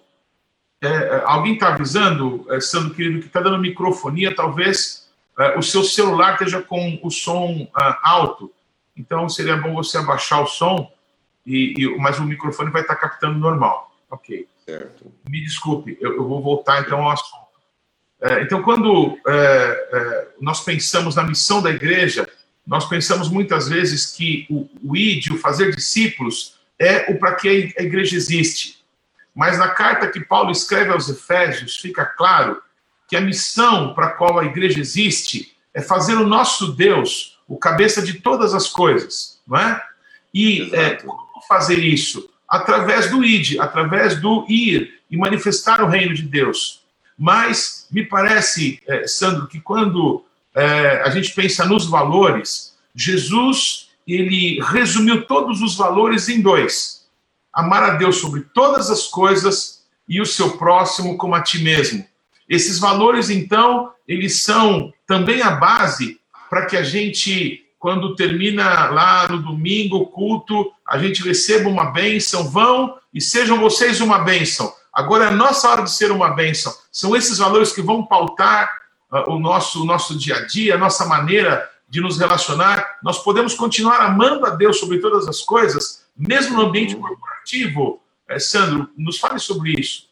é, 0.85 0.89
é 0.89 1.23
alguém 1.25 1.55
está 1.55 1.69
avisando, 1.69 2.47
é, 2.51 2.61
Sandro 2.61 2.95
querido, 2.95 3.21
que 3.21 3.27
está 3.27 3.41
dando 3.41 3.59
microfonia, 3.59 4.35
talvez 4.35 5.09
é, 5.39 5.59
o 5.59 5.63
seu 5.63 5.83
celular 5.83 6.35
esteja 6.35 6.63
com 6.63 6.99
o 7.03 7.11
som 7.11 7.63
uh, 7.63 7.95
alto. 8.03 8.53
Então 8.97 9.29
seria 9.29 9.57
bom 9.57 9.75
você 9.75 9.99
abaixar 9.99 10.43
o 10.43 10.47
som, 10.47 10.91
e, 11.45 11.75
e, 11.77 11.99
mas 11.99 12.19
o 12.19 12.25
microfone 12.25 12.71
vai 12.71 12.83
estar 12.83 12.97
captando 12.97 13.39
normal. 13.39 13.93
Ok. 14.11 14.47
Certo. 14.65 15.13
Me 15.29 15.43
desculpe, 15.43 15.99
eu, 16.01 16.17
eu 16.17 16.27
vou 16.27 16.41
voltar 16.41 16.81
então 16.81 17.03
ao 17.03 17.11
assunto. 17.11 17.45
É, 18.21 18.43
então, 18.43 18.63
quando 18.63 19.19
é, 19.27 19.89
é, 19.93 20.29
nós 20.41 20.65
pensamos 20.65 21.15
na 21.15 21.23
missão 21.23 21.61
da 21.61 21.71
igreja, 21.71 22.27
nós 22.67 22.89
pensamos 22.89 23.29
muitas 23.29 23.69
vezes 23.69 24.07
que 24.07 24.47
o, 24.49 24.67
o 24.83 24.97
ID, 24.97 25.33
o 25.33 25.39
fazer 25.39 25.75
discípulos, 25.75 26.59
é 26.79 27.13
o 27.13 27.19
para 27.19 27.35
que 27.35 27.75
a 27.79 27.83
igreja 27.83 28.17
existe. 28.17 28.83
Mas 29.35 29.59
na 29.59 29.69
carta 29.69 30.09
que 30.09 30.21
Paulo 30.21 30.51
escreve 30.51 30.91
aos 30.91 31.09
Efésios, 31.09 31.77
fica 31.77 32.05
claro 32.05 32.63
que 33.09 33.17
a 33.17 33.21
missão 33.21 33.93
para 33.95 34.07
a 34.07 34.11
qual 34.13 34.39
a 34.39 34.45
igreja 34.45 34.81
existe 34.81 35.57
é 35.73 35.83
fazer 35.83 36.15
o 36.15 36.27
nosso 36.27 36.73
Deus 36.73 37.35
o 37.47 37.59
cabeça 37.59 38.01
de 38.01 38.15
todas 38.15 38.55
as 38.55 38.69
coisas, 38.69 39.41
não 39.47 39.59
é? 39.59 39.83
E 40.33 40.71
é, 40.75 40.95
como 40.97 41.43
fazer 41.47 41.79
isso? 41.79 42.31
Através 42.49 43.11
do 43.11 43.25
id, 43.25 43.59
através 43.59 44.21
do 44.21 44.47
ir 44.49 45.01
e 45.11 45.17
manifestar 45.17 45.83
o 45.83 45.89
reino 45.89 46.15
de 46.15 46.23
Deus. 46.23 46.83
Mas 47.19 47.87
me 47.91 48.05
parece, 48.05 48.81
é, 48.87 49.07
Sandro, 49.07 49.47
que 49.47 49.61
quando 49.61 50.25
é, 50.55 51.03
a 51.03 51.11
gente 51.11 51.33
pensa 51.33 51.65
nos 51.65 51.87
valores, 51.87 52.75
Jesus 52.95 53.91
ele 54.07 54.61
resumiu 54.63 55.27
todos 55.27 55.61
os 55.63 55.77
valores 55.77 56.29
em 56.29 56.41
dois: 56.41 57.04
amar 57.55 57.83
a 57.83 57.91
Deus 57.91 58.17
sobre 58.17 58.43
todas 58.53 58.91
as 58.91 59.07
coisas 59.07 59.85
e 60.09 60.21
o 60.21 60.27
seu 60.27 60.59
próximo 60.59 61.17
como 61.17 61.35
a 61.35 61.43
ti 61.43 61.63
mesmo. 61.63 62.05
Esses 62.49 62.79
valores, 62.79 63.31
então, 63.31 63.91
eles 64.07 64.43
são 64.43 64.93
também 65.07 65.41
a 65.43 65.53
base 65.53 66.21
para 66.51 66.67
que 66.67 66.77
a 66.77 66.83
gente, 66.83 67.65
quando 67.79 68.15
termina 68.15 68.91
lá 68.91 69.27
no 69.29 69.43
domingo 69.43 69.97
o 69.97 70.07
culto, 70.07 70.71
a 70.87 70.99
gente 70.99 71.23
receba 71.23 71.69
uma 71.69 71.87
bênção. 71.87 72.51
Vão 72.51 72.97
e 73.13 73.21
sejam 73.21 73.59
vocês 73.59 74.01
uma 74.01 74.19
bênção. 74.19 74.73
Agora 74.93 75.25
é 75.25 75.29
a 75.29 75.33
nossa 75.33 75.69
hora 75.69 75.83
de 75.83 75.91
ser 75.91 76.13
uma 76.13 76.31
bênção. 76.31 76.73
São 76.93 77.17
esses 77.17 77.39
valores 77.39 77.73
que 77.73 77.83
vão 77.83 78.05
pautar 78.05 78.71
uh, 79.11 79.33
o, 79.33 79.39
nosso, 79.39 79.83
o 79.83 79.87
nosso 79.87 80.17
dia 80.17 80.37
a 80.37 80.47
dia, 80.47 80.75
a 80.75 80.79
nossa 80.79 81.07
maneira 81.07 81.69
de 81.89 82.01
nos 82.01 82.19
relacionar. 82.19 82.99
Nós 83.03 83.19
podemos 83.19 83.55
continuar 83.55 84.01
amando 84.01 84.47
a 84.47 84.51
Deus 84.51 84.79
sobre 84.79 84.99
todas 84.99 85.27
as 85.27 85.41
coisas, 85.41 86.04
mesmo 86.17 86.57
no 86.57 86.67
ambiente 86.67 86.97
corporativo. 86.97 88.03
É, 88.29 88.39
Sandro, 88.39 88.91
nos 88.97 89.19
fale 89.19 89.39
sobre 89.39 89.73
isso. 89.73 90.09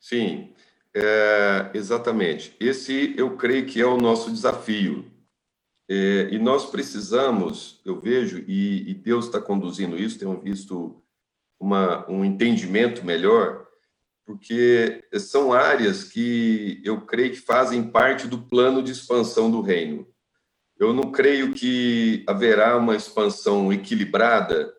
Sim, 0.00 0.52
é, 0.94 1.70
exatamente. 1.74 2.54
Esse 2.58 3.14
eu 3.16 3.36
creio 3.36 3.66
que 3.66 3.80
é 3.80 3.86
o 3.86 3.96
nosso 3.96 4.30
desafio. 4.30 5.04
É, 5.90 6.28
e 6.30 6.38
nós 6.38 6.66
precisamos, 6.70 7.80
eu 7.84 7.98
vejo, 7.98 8.44
e, 8.46 8.90
e 8.90 8.94
Deus 8.94 9.26
está 9.26 9.40
conduzindo 9.40 9.96
isso, 9.96 10.18
tenho 10.18 10.38
visto 10.40 11.02
uma, 11.58 12.08
um 12.10 12.24
entendimento 12.24 13.04
melhor, 13.04 13.66
porque 14.26 15.02
são 15.14 15.54
áreas 15.54 16.04
que 16.04 16.82
eu 16.84 17.00
creio 17.00 17.30
que 17.30 17.40
fazem 17.40 17.90
parte 17.90 18.26
do 18.28 18.42
plano 18.42 18.82
de 18.82 18.92
expansão 18.92 19.50
do 19.50 19.62
reino. 19.62 20.06
Eu 20.78 20.92
não 20.92 21.10
creio 21.10 21.54
que 21.54 22.22
haverá 22.26 22.76
uma 22.76 22.94
expansão 22.94 23.72
equilibrada 23.72 24.72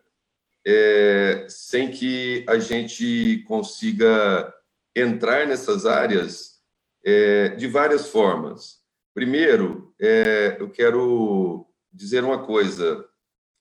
é, 0.66 1.46
sem 1.48 1.90
que 1.90 2.44
a 2.48 2.58
gente 2.58 3.44
consiga 3.46 4.52
entrar 4.94 5.46
nessas 5.46 5.86
áreas 5.86 6.60
é, 7.04 7.50
de 7.50 7.66
várias 7.66 8.08
formas. 8.08 8.80
Primeiro, 9.14 9.94
é, 10.00 10.56
eu 10.58 10.70
quero 10.70 11.66
dizer 11.92 12.22
uma 12.22 12.44
coisa, 12.44 13.04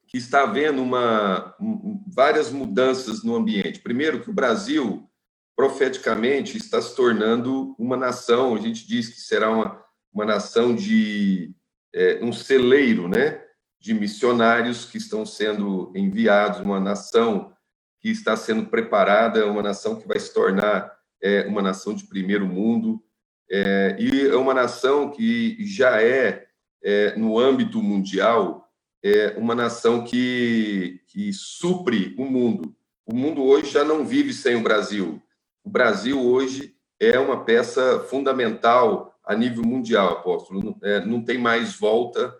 que 0.10 0.18
está 0.18 0.42
havendo 0.42 0.82
uma, 0.82 1.56
um, 1.62 2.04
várias 2.08 2.52
mudanças 2.52 3.24
no 3.24 3.36
ambiente. 3.36 3.80
Primeiro, 3.80 4.22
que 4.22 4.30
o 4.30 4.34
Brasil, 4.34 5.08
profeticamente, 5.56 6.58
está 6.58 6.82
se 6.82 6.96
tornando 6.96 7.76
uma 7.78 7.96
nação, 7.96 8.56
a 8.56 8.60
gente 8.60 8.88
diz 8.88 9.08
que 9.08 9.22
será 9.22 9.52
uma, 9.52 9.86
uma 10.12 10.26
nação 10.26 10.76
de 10.76 11.54
é, 11.94 12.20
um 12.24 12.34
celeiro, 12.34 13.08
né? 13.08 13.40
De 13.80 13.94
missionários 13.94 14.86
que 14.86 14.98
estão 14.98 15.26
sendo 15.26 15.92
enviados, 15.96 16.60
uma 16.60 16.80
nação 16.80 17.54
que 18.00 18.10
está 18.10 18.36
sendo 18.36 18.66
preparada, 18.68 19.46
uma 19.46 19.62
nação 19.62 19.96
que 19.96 20.08
vai 20.08 20.20
se 20.20 20.34
tornar 20.34 20.98
é 21.22 21.46
uma 21.48 21.62
nação 21.62 21.94
de 21.94 22.06
primeiro 22.06 22.46
mundo 22.46 23.04
é, 23.52 23.96
e 24.00 24.28
é 24.28 24.36
uma 24.36 24.54
nação 24.54 25.10
que 25.10 25.58
já 25.66 26.02
é, 26.02 26.48
é 26.84 27.16
no 27.18 27.40
âmbito 27.40 27.82
mundial, 27.82 28.70
é 29.04 29.34
uma 29.38 29.56
nação 29.56 30.04
que, 30.04 31.02
que 31.08 31.34
supre 31.34 32.16
o 32.18 32.26
mundo. 32.26 32.76
O 33.06 33.16
mundo 33.16 33.44
hoje 33.44 33.72
já 33.72 33.84
não 33.84 34.06
vive 34.06 34.34
sem 34.34 34.56
o 34.56 34.62
Brasil. 34.62 35.22
O 35.64 35.70
Brasil 35.70 36.22
hoje 36.22 36.76
é 37.00 37.18
uma 37.18 37.44
peça 37.44 38.02
fundamental 38.02 39.18
a 39.26 39.36
nível 39.36 39.64
mundial, 39.64 40.10
apóstolo. 40.10 40.64
Não, 40.64 40.78
é, 40.84 41.04
não 41.04 41.24
tem 41.24 41.38
mais 41.38 41.76
volta. 41.76 42.36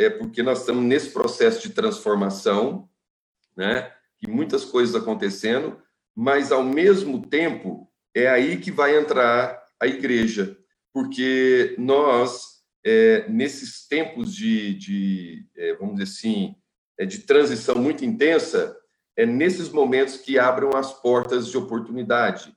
É 0.00 0.08
porque 0.08 0.42
nós 0.42 0.60
estamos 0.60 0.82
nesse 0.82 1.10
processo 1.10 1.60
de 1.60 1.74
transformação, 1.74 2.88
né? 3.54 3.92
E 4.22 4.26
muitas 4.26 4.64
coisas 4.64 4.94
acontecendo, 4.94 5.78
mas 6.16 6.50
ao 6.50 6.64
mesmo 6.64 7.26
tempo 7.26 7.86
é 8.14 8.26
aí 8.26 8.56
que 8.56 8.70
vai 8.70 8.98
entrar 8.98 9.62
a 9.78 9.86
igreja, 9.86 10.56
porque 10.90 11.74
nós 11.78 12.62
é, 12.82 13.28
nesses 13.28 13.86
tempos 13.86 14.34
de, 14.34 14.74
de 14.74 15.46
é, 15.54 15.74
vamos 15.74 15.98
dizer 15.98 16.10
assim, 16.10 16.54
é, 16.98 17.04
de 17.04 17.18
transição 17.18 17.74
muito 17.74 18.02
intensa, 18.02 18.74
é 19.14 19.26
nesses 19.26 19.68
momentos 19.68 20.16
que 20.16 20.38
abram 20.38 20.70
as 20.74 20.98
portas 21.00 21.48
de 21.48 21.58
oportunidade. 21.58 22.56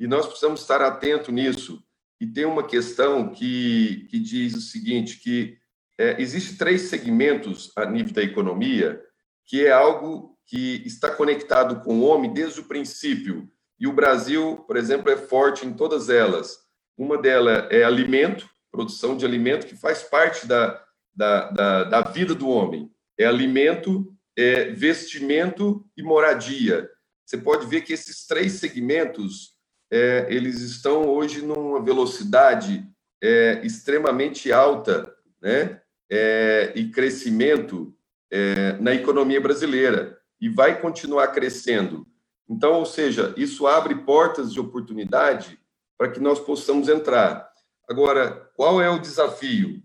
E 0.00 0.08
nós 0.08 0.26
precisamos 0.26 0.62
estar 0.62 0.82
atento 0.82 1.30
nisso. 1.30 1.80
E 2.20 2.26
tem 2.26 2.44
uma 2.44 2.66
questão 2.66 3.28
que, 3.28 4.08
que 4.10 4.18
diz 4.18 4.54
o 4.54 4.60
seguinte, 4.60 5.20
que 5.20 5.61
é, 6.02 6.20
existe 6.20 6.56
três 6.56 6.82
segmentos 6.82 7.70
a 7.76 7.86
nível 7.86 8.12
da 8.12 8.22
economia 8.24 9.00
que 9.46 9.64
é 9.64 9.70
algo 9.70 10.36
que 10.46 10.82
está 10.84 11.10
conectado 11.10 11.80
com 11.80 12.00
o 12.00 12.04
homem 12.04 12.32
desde 12.32 12.60
o 12.60 12.64
princípio. 12.64 13.48
E 13.78 13.86
o 13.86 13.92
Brasil, 13.92 14.64
por 14.66 14.76
exemplo, 14.76 15.10
é 15.10 15.16
forte 15.16 15.66
em 15.66 15.72
todas 15.72 16.08
elas. 16.08 16.58
Uma 16.96 17.20
delas 17.20 17.66
é 17.70 17.84
alimento, 17.84 18.48
produção 18.70 19.16
de 19.16 19.24
alimento, 19.24 19.66
que 19.66 19.76
faz 19.76 20.02
parte 20.02 20.46
da, 20.46 20.82
da, 21.14 21.50
da, 21.50 21.84
da 21.84 22.00
vida 22.02 22.34
do 22.34 22.48
homem. 22.48 22.90
É 23.18 23.24
alimento, 23.24 24.12
é 24.36 24.70
vestimento 24.70 25.84
e 25.96 26.02
moradia. 26.02 26.88
Você 27.24 27.36
pode 27.36 27.66
ver 27.66 27.82
que 27.82 27.92
esses 27.92 28.26
três 28.26 28.54
segmentos 28.54 29.52
é, 29.90 30.26
eles 30.30 30.60
estão 30.60 31.08
hoje 31.08 31.42
numa 31.42 31.82
velocidade 31.82 32.84
é, 33.22 33.60
extremamente 33.64 34.50
alta, 34.50 35.12
né? 35.40 35.81
É, 36.14 36.74
e 36.76 36.90
crescimento 36.90 37.96
é, 38.30 38.74
na 38.74 38.94
economia 38.94 39.40
brasileira 39.40 40.20
e 40.38 40.46
vai 40.46 40.78
continuar 40.78 41.28
crescendo. 41.28 42.06
Então, 42.46 42.74
ou 42.74 42.84
seja, 42.84 43.32
isso 43.34 43.66
abre 43.66 43.94
portas 43.94 44.52
de 44.52 44.60
oportunidade 44.60 45.58
para 45.96 46.10
que 46.10 46.20
nós 46.20 46.38
possamos 46.38 46.90
entrar. 46.90 47.50
Agora, 47.88 48.50
qual 48.54 48.82
é 48.82 48.90
o 48.90 48.98
desafio? 48.98 49.82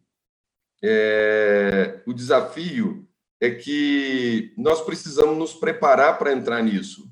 É, 0.84 2.02
o 2.06 2.14
desafio 2.14 3.08
é 3.40 3.50
que 3.50 4.54
nós 4.58 4.82
precisamos 4.82 5.38
nos 5.38 5.54
preparar 5.54 6.18
para 6.18 6.34
entrar 6.34 6.62
nisso, 6.62 7.10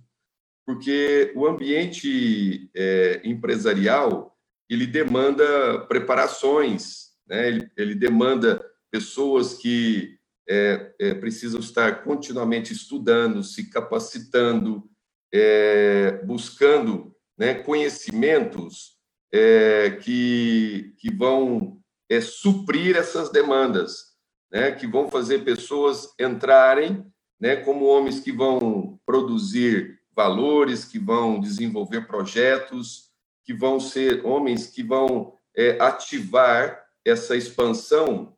porque 0.66 1.32
o 1.36 1.48
ambiente 1.48 2.70
é, 2.76 3.22
empresarial 3.24 4.36
ele 4.70 4.86
demanda 4.86 5.86
preparações, 5.88 7.12
né? 7.26 7.48
ele, 7.48 7.72
ele 7.78 7.96
demanda 7.96 8.62
pessoas 8.96 9.56
que 9.56 10.18
é, 10.48 10.94
é, 10.98 11.14
precisam 11.16 11.60
estar 11.60 12.02
continuamente 12.02 12.72
estudando, 12.72 13.44
se 13.44 13.70
capacitando, 13.70 14.90
é, 15.34 16.24
buscando 16.24 17.14
né, 17.38 17.56
conhecimentos 17.56 18.98
é, 19.34 20.00
que, 20.02 20.94
que 20.98 21.14
vão 21.14 21.78
é, 22.10 22.22
suprir 22.22 22.96
essas 22.96 23.30
demandas, 23.30 24.16
né, 24.50 24.72
que 24.72 24.88
vão 24.88 25.10
fazer 25.10 25.44
pessoas 25.44 26.14
entrarem 26.18 27.06
né, 27.38 27.58
como 27.58 27.84
homens 27.84 28.22
que 28.22 28.32
vão 28.32 28.98
produzir 29.06 30.00
valores, 30.16 30.86
que 30.86 31.00
vão 31.00 31.38
desenvolver 31.42 32.08
projetos, 32.08 33.10
que 33.44 33.54
vão 33.54 33.78
ser 33.78 34.26
homens 34.26 34.68
que 34.68 34.82
vão 34.82 35.34
é, 35.54 35.72
ativar 35.82 36.82
essa 37.04 37.36
expansão 37.36 38.35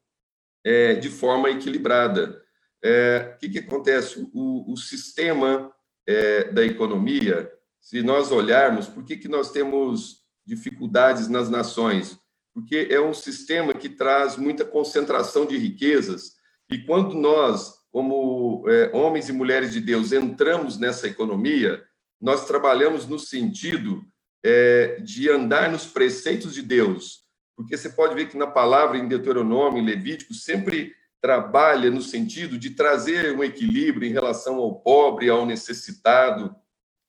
é, 0.67 0.95
de 0.95 1.09
forma 1.09 1.49
equilibrada. 1.49 2.41
É, 2.83 3.35
o 3.35 3.39
que, 3.39 3.47
que 3.47 3.59
acontece? 3.59 4.29
O, 4.33 4.73
o 4.73 4.75
sistema 4.75 5.71
é, 6.05 6.51
da 6.51 6.65
economia, 6.65 7.49
se 7.79 8.03
nós 8.03 8.33
olharmos, 8.33 8.85
por 8.85 9.05
que, 9.05 9.15
que 9.15 9.29
nós 9.29 9.49
temos 9.49 10.25
dificuldades 10.45 11.29
nas 11.29 11.49
nações? 11.49 12.19
Porque 12.53 12.89
é 12.91 12.99
um 12.99 13.13
sistema 13.13 13.73
que 13.73 13.87
traz 13.87 14.35
muita 14.35 14.65
concentração 14.65 15.45
de 15.45 15.57
riquezas, 15.57 16.33
e 16.69 16.79
quando 16.79 17.15
nós, 17.15 17.75
como 17.89 18.65
é, 18.67 18.91
homens 18.93 19.29
e 19.29 19.31
mulheres 19.31 19.71
de 19.71 19.79
Deus, 19.79 20.11
entramos 20.11 20.77
nessa 20.77 21.07
economia, 21.07 21.81
nós 22.19 22.45
trabalhamos 22.45 23.07
no 23.07 23.17
sentido 23.17 24.03
é, 24.43 24.99
de 24.99 25.29
andar 25.29 25.71
nos 25.71 25.85
preceitos 25.85 26.53
de 26.53 26.61
Deus, 26.61 27.26
porque 27.57 27.75
você 27.75 27.89
pode 27.89 28.13
ver 28.13 28.29
que 28.29 28.37
na 28.37 28.45
palavra 28.45 28.99
em 28.99 29.07
Deuteronômio, 29.07 29.81
em 29.81 29.85
Levítico, 29.85 30.31
sempre 30.31 30.95
trabalha 31.19 31.89
no 31.89 32.03
sentido 32.03 32.55
de 32.55 32.69
trazer 32.69 33.35
um 33.35 33.43
equilíbrio 33.43 34.07
em 34.07 34.13
relação 34.13 34.57
ao 34.57 34.75
pobre, 34.75 35.27
ao 35.27 35.43
necessitado. 35.43 36.55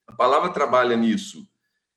A 0.07 0.11
palavra 0.11 0.49
trabalha 0.49 0.97
nisso. 0.97 1.47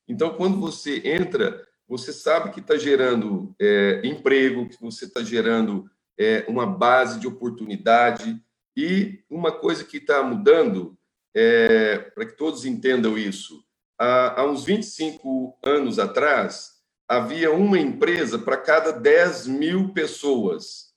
Então, 0.07 0.35
quando 0.35 0.59
você 0.59 1.01
entra, 1.03 1.67
você 1.87 2.13
sabe 2.13 2.51
que 2.51 2.59
está 2.59 2.77
gerando 2.77 3.55
é, 3.59 4.01
emprego, 4.03 4.69
que 4.69 4.79
você 4.79 5.05
está 5.05 5.23
gerando 5.23 5.89
é, 6.15 6.45
uma 6.47 6.67
base 6.67 7.19
de 7.19 7.25
oportunidade. 7.25 8.39
E 8.77 9.23
uma 9.27 9.51
coisa 9.51 9.83
que 9.83 9.97
está 9.97 10.21
mudando, 10.21 10.95
é, 11.33 11.97
para 11.97 12.27
que 12.27 12.37
todos 12.37 12.65
entendam 12.65 13.17
isso, 13.17 13.63
há, 13.97 14.41
há 14.41 14.45
uns 14.45 14.63
25 14.63 15.57
anos 15.63 15.97
atrás, 15.97 16.72
havia 17.15 17.51
uma 17.51 17.79
empresa 17.79 18.39
para 18.39 18.57
cada 18.57 18.91
10 18.91 19.47
mil 19.47 19.93
pessoas. 19.93 20.93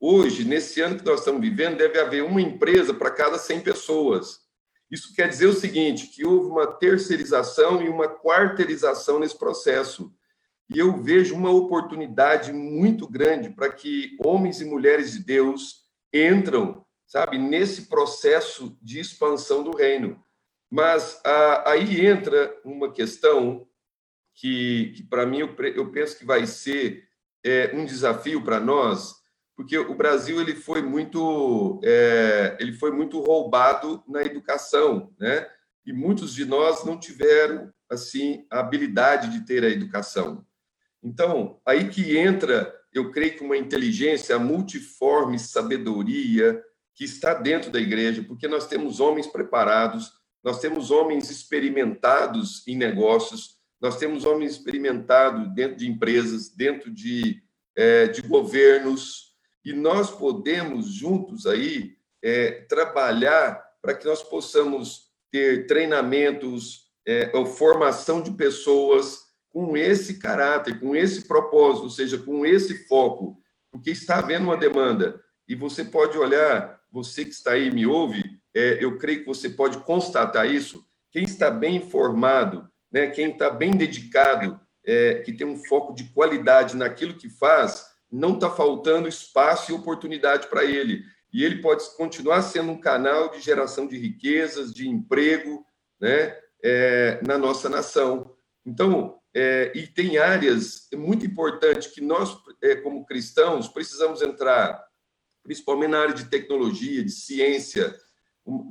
Hoje, 0.00 0.44
nesse 0.44 0.80
ano 0.80 0.98
que 0.98 1.04
nós 1.04 1.20
estamos 1.20 1.40
vivendo, 1.40 1.76
deve 1.76 1.98
haver 2.00 2.24
uma 2.24 2.40
empresa 2.40 2.92
para 2.92 3.10
cada 3.10 3.38
100 3.38 3.60
pessoas. 3.60 4.40
Isso 4.90 5.14
quer 5.14 5.28
dizer 5.28 5.46
o 5.46 5.52
seguinte, 5.52 6.08
que 6.08 6.26
houve 6.26 6.48
uma 6.48 6.66
terceirização 6.66 7.80
e 7.82 7.88
uma 7.88 8.08
quarteirização 8.08 9.20
nesse 9.20 9.38
processo. 9.38 10.12
E 10.68 10.78
eu 10.78 10.96
vejo 11.00 11.34
uma 11.34 11.50
oportunidade 11.50 12.52
muito 12.52 13.06
grande 13.06 13.50
para 13.50 13.70
que 13.70 14.16
homens 14.24 14.60
e 14.60 14.64
mulheres 14.64 15.12
de 15.12 15.20
Deus 15.20 15.84
entram, 16.12 16.84
sabe, 17.06 17.38
nesse 17.38 17.82
processo 17.82 18.76
de 18.82 18.98
expansão 18.98 19.62
do 19.62 19.76
reino. 19.76 20.20
Mas 20.68 21.20
ah, 21.24 21.70
aí 21.70 22.04
entra 22.04 22.56
uma 22.64 22.92
questão 22.92 23.66
que, 24.40 24.94
que 24.96 25.02
para 25.02 25.26
mim, 25.26 25.40
eu, 25.40 25.54
eu, 25.74 25.92
penso 25.92 26.18
que 26.18 26.24
vai 26.24 26.46
ser 26.46 27.06
é, 27.44 27.70
um 27.74 27.84
desafio 27.84 28.42
para 28.42 28.58
nós, 28.58 29.16
porque 29.54 29.76
o 29.76 29.94
Brasil 29.94 30.40
ele 30.40 30.54
foi 30.54 30.80
muito 30.80 31.78
é, 31.84 32.56
ele 32.58 32.72
foi 32.72 32.90
muito 32.90 33.20
roubado 33.20 34.02
na 34.08 34.22
educação, 34.22 35.12
né? 35.20 35.46
E 35.84 35.92
muitos 35.92 36.34
de 36.34 36.46
nós 36.46 36.86
não 36.86 36.98
tiveram 36.98 37.70
assim 37.90 38.46
a 38.50 38.60
habilidade 38.60 39.28
de 39.30 39.44
ter 39.44 39.62
a 39.62 39.68
educação. 39.68 40.46
Então, 41.02 41.60
aí 41.66 41.90
que 41.90 42.16
entra, 42.16 42.74
eu 42.94 43.10
creio 43.10 43.36
que 43.36 43.44
uma 43.44 43.58
inteligência, 43.58 44.36
a 44.36 44.38
multiforme 44.38 45.38
sabedoria 45.38 46.62
que 46.94 47.04
está 47.04 47.34
dentro 47.34 47.70
da 47.70 47.80
igreja, 47.80 48.24
porque 48.26 48.48
nós 48.48 48.66
temos 48.66 49.00
homens 49.00 49.26
preparados, 49.26 50.12
nós 50.42 50.60
temos 50.60 50.90
homens 50.90 51.30
experimentados 51.30 52.66
em 52.66 52.76
negócios, 52.76 53.59
nós 53.80 53.96
temos 53.96 54.24
homens 54.24 54.52
experimentados 54.52 55.52
dentro 55.54 55.76
de 55.76 55.88
empresas, 55.88 56.48
dentro 56.50 56.90
de, 56.90 57.42
é, 57.74 58.06
de 58.08 58.22
governos, 58.22 59.34
e 59.64 59.72
nós 59.72 60.10
podemos 60.10 60.86
juntos 60.86 61.46
aí 61.46 61.96
é, 62.22 62.62
trabalhar 62.68 63.62
para 63.80 63.94
que 63.94 64.06
nós 64.06 64.22
possamos 64.22 65.10
ter 65.30 65.66
treinamentos, 65.66 66.90
é, 67.06 67.30
ou 67.34 67.46
formação 67.46 68.22
de 68.22 68.30
pessoas 68.32 69.30
com 69.48 69.76
esse 69.76 70.18
caráter, 70.18 70.78
com 70.78 70.94
esse 70.94 71.26
propósito, 71.26 71.84
ou 71.84 71.90
seja, 71.90 72.18
com 72.18 72.44
esse 72.46 72.86
foco, 72.86 73.40
porque 73.70 73.90
está 73.90 74.18
havendo 74.18 74.44
uma 74.44 74.56
demanda. 74.56 75.20
E 75.48 75.54
você 75.54 75.84
pode 75.84 76.16
olhar, 76.16 76.80
você 76.90 77.24
que 77.24 77.32
está 77.32 77.52
aí 77.52 77.70
me 77.70 77.86
ouve, 77.86 78.22
é, 78.54 78.82
eu 78.84 78.98
creio 78.98 79.20
que 79.20 79.26
você 79.26 79.48
pode 79.48 79.78
constatar 79.80 80.48
isso. 80.48 80.84
Quem 81.10 81.24
está 81.24 81.50
bem 81.50 81.76
informado, 81.76 82.68
né, 82.90 83.08
quem 83.08 83.30
está 83.30 83.50
bem 83.50 83.72
dedicado, 83.72 84.60
é, 84.84 85.16
que 85.20 85.32
tem 85.32 85.46
um 85.46 85.56
foco 85.64 85.94
de 85.94 86.04
qualidade 86.04 86.76
naquilo 86.76 87.14
que 87.14 87.28
faz, 87.28 87.86
não 88.10 88.34
está 88.34 88.50
faltando 88.50 89.08
espaço 89.08 89.70
e 89.70 89.74
oportunidade 89.74 90.48
para 90.48 90.64
ele. 90.64 91.04
E 91.32 91.44
ele 91.44 91.62
pode 91.62 91.84
continuar 91.96 92.42
sendo 92.42 92.72
um 92.72 92.80
canal 92.80 93.30
de 93.30 93.40
geração 93.40 93.86
de 93.86 93.96
riquezas, 93.96 94.74
de 94.74 94.88
emprego, 94.88 95.64
né, 96.00 96.36
é, 96.62 97.20
na 97.24 97.38
nossa 97.38 97.68
nação. 97.68 98.34
Então, 98.66 99.20
é, 99.34 99.70
e 99.74 99.86
tem 99.86 100.18
áreas 100.18 100.88
muito 100.92 101.24
importantes 101.24 101.88
que 101.88 102.00
nós, 102.00 102.36
é, 102.62 102.74
como 102.76 103.06
cristãos, 103.06 103.68
precisamos 103.68 104.22
entrar, 104.22 104.84
principalmente 105.44 105.90
na 105.90 106.00
área 106.00 106.14
de 106.14 106.24
tecnologia, 106.24 107.04
de 107.04 107.12
ciência, 107.12 107.94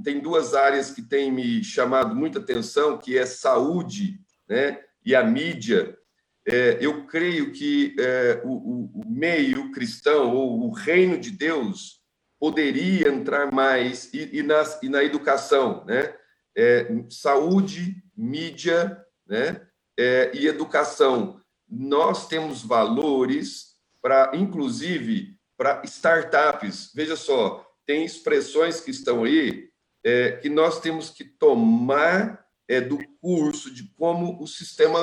tem 0.04 0.20
duas 0.20 0.54
áreas 0.54 0.92
que 0.92 1.02
têm 1.02 1.32
me 1.32 1.64
chamado 1.64 2.16
muita 2.16 2.40
atenção, 2.40 2.98
que 2.98 3.18
é 3.18 3.26
saúde 3.26 4.20
né, 4.48 4.80
e 5.06 5.16
a 5.16 5.24
mídia. 5.24 5.98
É, 6.46 6.78
eu 6.82 7.06
creio 7.06 7.52
que 7.52 7.96
é, 8.00 8.42
o, 8.44 8.90
o, 9.02 9.04
meio 9.06 9.72
cristão, 9.72 10.34
ou 10.34 10.68
o 10.68 10.72
reino 10.72 11.18
de 11.18 11.32
Deus, 11.32 12.00
poderia 12.40 13.10
entrar 13.10 13.52
mais 13.52 14.12
e, 14.14 14.38
e, 14.38 14.44
nas, 14.44 14.82
e 14.82 14.90
na 14.90 15.04
educação, 15.04 15.86
né? 15.86 16.16
É, 16.58 16.88
saúde, 17.10 18.04
mídia, 18.16 18.98
né? 19.28 19.62
É, 19.98 20.32
e 20.34 20.48
educação. 20.48 21.40
Nós 21.70 22.28
temos 22.28 22.64
valores 22.64 23.76
para, 24.02 24.32
inclusive, 24.34 25.38
para 25.58 25.82
startups. 25.84 26.92
Veja 26.96 27.16
só, 27.16 27.66
tem 27.86 28.06
expressões 28.06 28.80
que 28.80 28.92
estão 28.92 29.24
aí 29.24 29.69
é, 30.04 30.34
que 30.34 30.50
nós 30.50 30.80
temos 30.80 31.10
que 31.10 31.24
tomar 31.24 32.46
é, 32.68 32.80
do 32.80 33.00
curso 33.20 33.74
de 33.74 33.84
como 33.96 34.42
o 34.42 34.48
sistema 34.48 35.00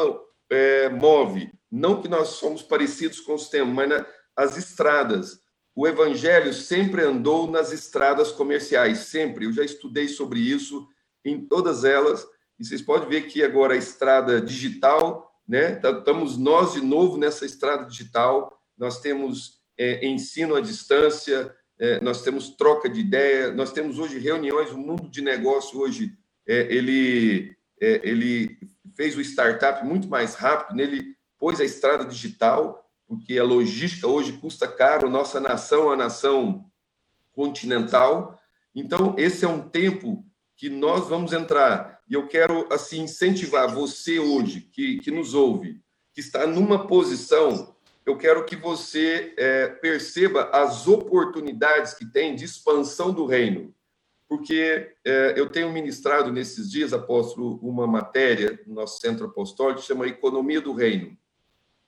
é, 0.51 0.89
move. 0.89 1.51
Não 1.71 2.01
que 2.01 2.09
nós 2.09 2.29
somos 2.29 2.63
parecidos 2.63 3.21
com 3.21 3.35
o 3.35 3.39
sistema, 3.39 3.73
mas 3.73 3.89
na, 3.89 4.07
as 4.37 4.57
estradas. 4.57 5.41
O 5.75 5.87
evangelho 5.87 6.55
sempre 6.55 7.03
andou 7.03 7.51
nas 7.51 7.73
estradas 7.73 8.33
comerciais, 8.33 8.99
sempre. 9.01 9.45
Eu 9.45 9.53
já 9.53 9.65
estudei 9.65 10.09
sobre 10.09 10.41
isso 10.41 10.87
em 11.25 11.47
todas 11.47 11.85
elas. 11.85 12.27
E 12.59 12.65
vocês 12.65 12.81
podem 12.81 13.09
ver 13.09 13.23
que 13.27 13.43
agora 13.43 13.75
a 13.75 13.79
estrada 13.79 14.41
digital, 14.41 15.31
né? 15.47 15.75
Estamos 15.75 16.35
tá, 16.35 16.41
nós 16.41 16.73
de 16.73 16.81
novo 16.81 17.19
nessa 17.19 17.45
estrada 17.45 17.85
digital. 17.85 18.59
Nós 18.79 19.01
temos 19.01 19.61
é, 19.79 20.07
ensino 20.07 20.55
à 20.55 20.61
distância, 20.61 21.55
nós 22.01 22.23
temos 22.23 22.51
troca 22.51 22.89
de 22.89 23.01
ideia, 23.01 23.53
nós 23.53 23.73
temos 23.73 23.99
hoje 23.99 24.19
reuniões. 24.19 24.71
O 24.71 24.79
mundo 24.79 25.09
de 25.09 25.21
negócio 25.21 25.79
hoje 25.79 26.17
é, 26.47 26.73
ele 26.75 27.55
é, 27.81 28.01
ele 28.03 28.59
fez 28.97 29.17
o 29.17 29.21
startup 29.21 29.85
muito 29.85 30.09
mais 30.09 30.35
rápido. 30.35 30.77
Nele 30.77 31.15
pôs 31.39 31.61
a 31.61 31.65
estrada 31.65 32.05
digital 32.05 32.87
porque 33.07 33.39
a 33.39 33.45
logística 33.45 34.07
hoje 34.07 34.33
custa 34.33 34.67
caro, 34.67 35.09
nossa 35.09 35.39
nação 35.39 35.83
é 35.83 35.87
uma 35.87 35.97
nação 35.97 36.65
continental. 37.33 38.39
Então, 38.75 39.15
esse 39.17 39.45
é 39.45 39.49
um 39.49 39.69
tempo 39.69 40.25
que 40.57 40.69
nós 40.69 41.09
vamos 41.09 41.33
entrar. 41.33 42.01
E 42.09 42.15
eu 42.15 42.27
quero, 42.27 42.67
assim, 42.73 43.03
incentivar 43.03 43.73
você 43.73 44.19
hoje, 44.19 44.63
que, 44.73 44.99
que 44.99 45.11
nos 45.11 45.35
ouve, 45.35 45.81
que 46.13 46.21
está 46.21 46.47
numa 46.47 46.87
posição, 46.87 47.76
eu 48.07 48.17
quero 48.17 48.45
que 48.45 48.55
você 48.55 49.35
é, 49.37 49.67
perceba 49.67 50.45
as 50.53 50.87
oportunidades 50.87 51.93
que 51.93 52.07
tem 52.07 52.37
de 52.37 52.45
expansão 52.45 53.13
do 53.13 53.27
reino. 53.27 53.75
Porque 54.29 54.95
é, 55.05 55.35
eu 55.37 55.51
tenho 55.51 55.73
ministrado 55.73 56.33
nesses 56.33 56.71
dias, 56.71 56.93
apóstolo, 56.93 57.59
uma 57.61 57.87
matéria 57.87 58.61
no 58.65 58.75
nosso 58.75 59.01
centro 59.01 59.27
apostólico 59.27 59.81
que 59.81 59.87
chama 59.87 60.07
Economia 60.07 60.61
do 60.61 60.73
Reino. 60.73 61.17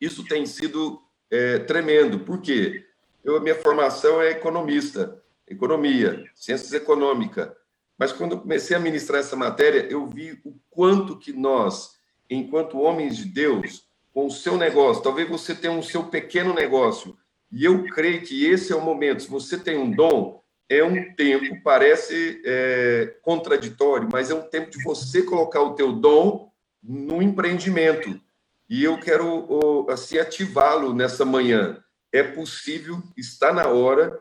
Isso 0.00 0.24
tem 0.24 0.44
sido 0.44 1.00
é, 1.30 1.60
tremendo. 1.60 2.20
Por 2.20 2.40
quê? 2.40 2.84
Eu, 3.24 3.36
a 3.36 3.40
minha 3.40 3.54
formação 3.54 4.20
é 4.20 4.30
economista, 4.30 5.22
economia, 5.46 6.24
ciências 6.34 6.72
econômicas. 6.72 7.50
Mas 7.96 8.12
quando 8.12 8.32
eu 8.32 8.40
comecei 8.40 8.76
a 8.76 8.80
ministrar 8.80 9.20
essa 9.20 9.36
matéria, 9.36 9.86
eu 9.90 10.06
vi 10.06 10.40
o 10.44 10.54
quanto 10.68 11.18
que 11.18 11.32
nós, 11.32 11.96
enquanto 12.30 12.78
homens 12.78 13.16
de 13.16 13.24
Deus, 13.24 13.87
com 14.18 14.26
o 14.26 14.30
seu 14.32 14.56
negócio, 14.56 15.00
talvez 15.00 15.28
você 15.28 15.54
tenha 15.54 15.72
um 15.72 15.80
seu 15.80 16.02
pequeno 16.02 16.52
negócio, 16.52 17.16
e 17.52 17.64
eu 17.64 17.84
creio 17.84 18.20
que 18.22 18.46
esse 18.46 18.72
é 18.72 18.74
o 18.74 18.80
momento. 18.80 19.22
Se 19.22 19.30
você 19.30 19.56
tem 19.56 19.78
um 19.78 19.92
dom, 19.92 20.42
é 20.68 20.82
um 20.82 21.14
tempo, 21.14 21.62
parece 21.62 22.42
é, 22.44 23.14
contraditório, 23.22 24.08
mas 24.10 24.28
é 24.28 24.34
um 24.34 24.42
tempo 24.42 24.72
de 24.72 24.82
você 24.82 25.22
colocar 25.22 25.62
o 25.62 25.76
teu 25.76 25.92
dom 25.92 26.50
no 26.82 27.22
empreendimento. 27.22 28.20
E 28.68 28.82
eu 28.82 28.98
quero 28.98 29.86
assim 29.88 30.18
ativá-lo 30.18 30.92
nessa 30.92 31.24
manhã. 31.24 31.80
É 32.12 32.24
possível, 32.24 33.00
está 33.16 33.52
na 33.52 33.68
hora. 33.68 34.20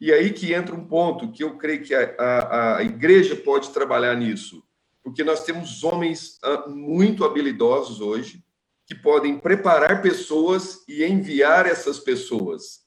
E 0.00 0.12
aí 0.12 0.32
que 0.32 0.52
entra 0.54 0.74
um 0.74 0.88
ponto 0.88 1.30
que 1.30 1.44
eu 1.44 1.56
creio 1.56 1.84
que 1.84 1.94
a, 1.94 2.16
a, 2.18 2.76
a 2.78 2.82
igreja 2.82 3.36
pode 3.36 3.70
trabalhar 3.70 4.16
nisso, 4.16 4.60
porque 5.04 5.22
nós 5.22 5.44
temos 5.44 5.84
homens 5.84 6.36
ah, 6.42 6.64
muito 6.66 7.24
habilidosos 7.24 8.00
hoje 8.00 8.44
que 8.86 8.94
podem 8.94 9.38
preparar 9.38 10.00
pessoas 10.00 10.84
e 10.88 11.04
enviar 11.04 11.66
essas 11.66 11.98
pessoas. 11.98 12.80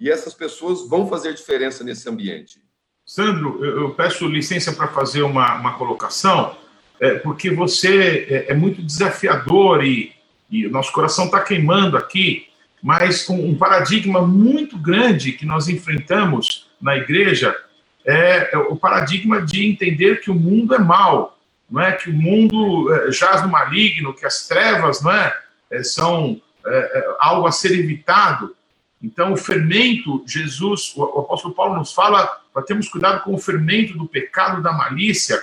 E 0.00 0.10
essas 0.10 0.34
pessoas 0.34 0.88
vão 0.88 1.08
fazer 1.08 1.32
diferença 1.32 1.84
nesse 1.84 2.08
ambiente. 2.08 2.60
Sandro, 3.04 3.64
eu 3.64 3.94
peço 3.94 4.26
licença 4.26 4.72
para 4.72 4.88
fazer 4.88 5.22
uma, 5.22 5.54
uma 5.54 5.78
colocação, 5.78 6.56
é, 6.98 7.14
porque 7.20 7.50
você 7.50 8.26
é, 8.28 8.52
é 8.52 8.54
muito 8.54 8.82
desafiador 8.82 9.84
e 9.84 10.16
e 10.50 10.68
nosso 10.68 10.92
coração 10.92 11.26
está 11.26 11.40
queimando 11.40 11.96
aqui, 11.96 12.46
mas 12.82 13.28
um, 13.28 13.54
paradigma 13.56 14.22
muito 14.22 14.78
grande 14.78 15.32
que 15.32 15.44
nós 15.44 15.68
enfrentamos 15.68 16.68
na 16.80 16.96
igreja 16.96 17.54
é, 18.04 18.54
é 18.54 18.58
o 18.58 18.76
paradigma 18.76 19.42
de 19.42 19.66
entender 19.66 20.20
que 20.20 20.30
o 20.30 20.34
mundo 20.34 20.74
é 20.74 20.78
mal, 20.78 21.35
não 21.70 21.82
é 21.82 21.92
que 21.92 22.10
o 22.10 22.14
mundo 22.14 22.92
é, 22.94 23.12
jaz 23.12 23.42
no 23.42 23.48
maligno, 23.48 24.14
que 24.14 24.24
as 24.24 24.46
trevas, 24.46 25.02
não 25.02 25.12
é, 25.12 25.36
é 25.70 25.82
são 25.82 26.40
é, 26.64 27.08
algo 27.18 27.46
a 27.46 27.52
ser 27.52 27.72
evitado. 27.72 28.54
Então, 29.02 29.32
o 29.32 29.36
fermento, 29.36 30.24
Jesus, 30.26 30.92
o 30.96 31.20
apóstolo 31.20 31.54
Paulo 31.54 31.76
nos 31.76 31.92
fala 31.92 32.40
para 32.52 32.62
termos 32.62 32.88
cuidado 32.88 33.22
com 33.22 33.34
o 33.34 33.38
fermento 33.38 33.96
do 33.96 34.06
pecado, 34.06 34.62
da 34.62 34.72
malícia. 34.72 35.40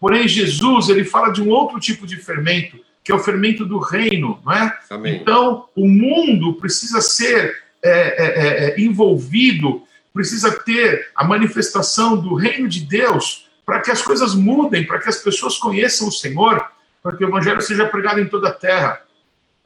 Porém, 0.00 0.26
Jesus, 0.26 0.88
ele 0.88 1.04
fala 1.04 1.30
de 1.30 1.40
um 1.40 1.48
outro 1.48 1.78
tipo 1.78 2.06
de 2.06 2.16
fermento, 2.16 2.78
que 3.04 3.12
é 3.12 3.14
o 3.14 3.20
fermento 3.20 3.64
do 3.64 3.78
reino, 3.78 4.40
não 4.44 4.52
é? 4.52 4.78
Amém. 4.90 5.16
Então, 5.16 5.68
o 5.76 5.88
mundo 5.88 6.54
precisa 6.54 7.00
ser 7.00 7.62
é, 7.82 7.88
é, 7.88 8.24
é, 8.24 8.70
é, 8.70 8.80
envolvido, 8.80 9.82
precisa 10.12 10.50
ter 10.50 11.10
a 11.14 11.24
manifestação 11.24 12.16
do 12.16 12.34
reino 12.34 12.68
de 12.68 12.80
Deus 12.80 13.45
para 13.66 13.80
que 13.80 13.90
as 13.90 14.00
coisas 14.00 14.32
mudem, 14.32 14.86
para 14.86 15.00
que 15.00 15.08
as 15.08 15.16
pessoas 15.16 15.58
conheçam 15.58 16.06
o 16.06 16.12
Senhor, 16.12 16.64
para 17.02 17.16
que 17.16 17.24
o 17.24 17.28
evangelho 17.28 17.60
seja 17.60 17.84
pregado 17.86 18.20
em 18.20 18.28
toda 18.28 18.48
a 18.48 18.52
terra. 18.52 19.02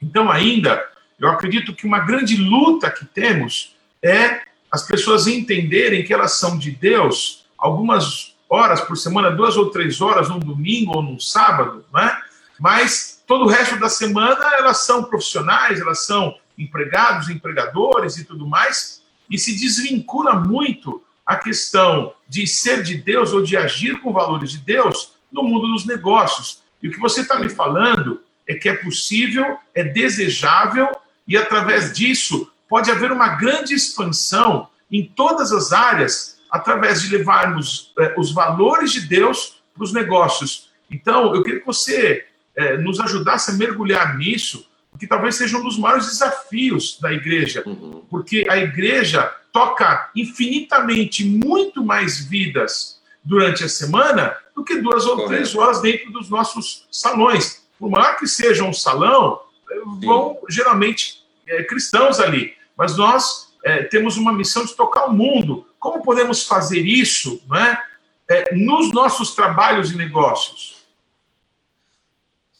Então, 0.01 0.31
ainda, 0.31 0.83
eu 1.19 1.29
acredito 1.29 1.75
que 1.75 1.87
uma 1.87 2.01
grande 2.01 2.37
luta 2.37 2.91
que 2.91 3.05
temos 3.05 3.77
é 4.03 4.41
as 4.73 4.87
pessoas 4.87 5.27
entenderem 5.27 6.03
que 6.03 6.15
elas 6.15 6.33
são 6.33 6.57
de 6.57 6.71
Deus 6.71 7.45
algumas 7.59 8.35
horas 8.49 8.81
por 8.81 8.97
semana, 8.97 9.31
duas 9.31 9.57
ou 9.57 9.71
três 9.71 10.01
horas, 10.01 10.31
num 10.31 10.39
domingo 10.39 10.97
ou 10.97 11.03
num 11.03 11.21
sábado, 11.21 11.85
não 11.93 12.01
é? 12.01 12.23
Mas 12.59 13.23
todo 13.27 13.45
o 13.45 13.49
resto 13.49 13.79
da 13.79 13.89
semana 13.89 14.55
elas 14.57 14.79
são 14.79 15.05
profissionais, 15.05 15.81
elas 15.81 16.07
são 16.07 16.37
empregados, 16.57 17.29
empregadores 17.29 18.17
e 18.17 18.25
tudo 18.25 18.47
mais, 18.47 19.03
e 19.29 19.39
se 19.39 19.57
desvincula 19.57 20.35
muito 20.35 21.03
a 21.31 21.37
questão 21.37 22.13
de 22.29 22.45
ser 22.45 22.83
de 22.83 22.97
Deus 22.97 23.33
ou 23.33 23.41
de 23.41 23.57
agir 23.57 24.01
com 24.01 24.13
valores 24.13 24.51
de 24.51 24.59
Deus 24.59 25.13
no 25.31 25.45
mundo 25.45 25.69
dos 25.69 25.87
negócios. 25.87 26.61
E 26.83 26.89
o 26.89 26.91
que 26.91 26.99
você 26.99 27.21
está 27.21 27.39
me 27.39 27.49
falando 27.49 28.21
é 28.49 28.55
que 28.55 28.69
é 28.69 28.75
possível, 28.75 29.57
é 29.73 29.85
desejável, 29.85 30.91
e 31.29 31.37
através 31.37 31.93
disso 31.93 32.51
pode 32.69 32.91
haver 32.91 33.13
uma 33.13 33.29
grande 33.37 33.75
expansão 33.75 34.69
em 34.91 35.05
todas 35.07 35.53
as 35.53 35.73
áreas, 35.73 36.41
através 36.51 37.03
de 37.03 37.17
levarmos 37.17 37.93
é, 37.97 38.13
os 38.19 38.33
valores 38.33 38.91
de 38.91 39.03
Deus 39.03 39.63
para 39.73 39.85
os 39.85 39.93
negócios. 39.93 40.69
Então, 40.91 41.33
eu 41.33 41.45
queria 41.45 41.61
que 41.61 41.67
você 41.67 42.27
é, 42.57 42.77
nos 42.77 42.99
ajudasse 42.99 43.53
a 43.53 43.55
mergulhar 43.55 44.19
nisso, 44.19 44.67
que 45.01 45.07
talvez 45.07 45.37
seja 45.37 45.57
um 45.57 45.63
dos 45.63 45.79
maiores 45.79 46.07
desafios 46.07 46.99
da 47.01 47.11
igreja, 47.11 47.63
uhum. 47.65 48.05
porque 48.11 48.45
a 48.51 48.59
igreja 48.59 49.35
toca 49.51 50.11
infinitamente 50.15 51.25
muito 51.25 51.83
mais 51.83 52.23
vidas 52.23 53.01
durante 53.25 53.65
a 53.65 53.69
semana 53.69 54.37
do 54.55 54.63
que 54.63 54.77
duas 54.77 55.07
ou 55.07 55.17
Correto. 55.17 55.33
três 55.33 55.55
horas 55.57 55.81
dentro 55.81 56.13
dos 56.13 56.29
nossos 56.29 56.87
salões. 56.91 57.67
Por 57.79 57.91
maior 57.91 58.17
que 58.19 58.27
seja 58.27 58.63
um 58.63 58.75
salão, 58.75 59.41
Sim. 59.67 60.07
vão 60.07 60.39
geralmente 60.51 61.25
é, 61.49 61.63
cristãos 61.63 62.21
ali, 62.21 62.55
mas 62.77 62.99
nós 62.99 63.55
é, 63.65 63.85
temos 63.85 64.19
uma 64.19 64.35
missão 64.35 64.67
de 64.67 64.75
tocar 64.75 65.07
o 65.07 65.13
mundo. 65.15 65.67
Como 65.79 66.03
podemos 66.03 66.47
fazer 66.47 66.81
isso 66.81 67.43
não 67.49 67.57
é, 67.57 67.83
é 68.29 68.55
nos 68.55 68.93
nossos 68.93 69.35
trabalhos 69.35 69.91
e 69.91 69.97
negócios? 69.97 70.77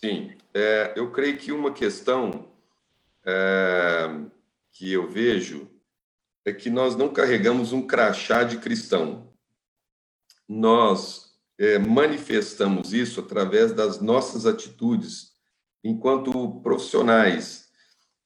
Sim, 0.01 0.33
é, 0.55 0.93
eu 0.97 1.11
creio 1.11 1.37
que 1.37 1.53
uma 1.53 1.73
questão 1.73 2.51
é, 3.25 4.09
que 4.73 4.93
eu 4.93 5.09
vejo 5.09 5.71
é 6.45 6.53
que 6.53 6.71
nós 6.71 6.97
não 6.97 7.09
carregamos 7.09 7.73
um 7.73 7.87
crachá 7.87 8.43
de 8.43 8.59
cristão. 8.59 9.33
Nós 10.49 11.39
é, 11.59 11.79
manifestamos 11.79 12.93
isso 12.93 13.21
através 13.21 13.73
das 13.73 14.01
nossas 14.01 14.47
atitudes 14.47 15.33
enquanto 15.85 16.61
profissionais. 16.63 17.69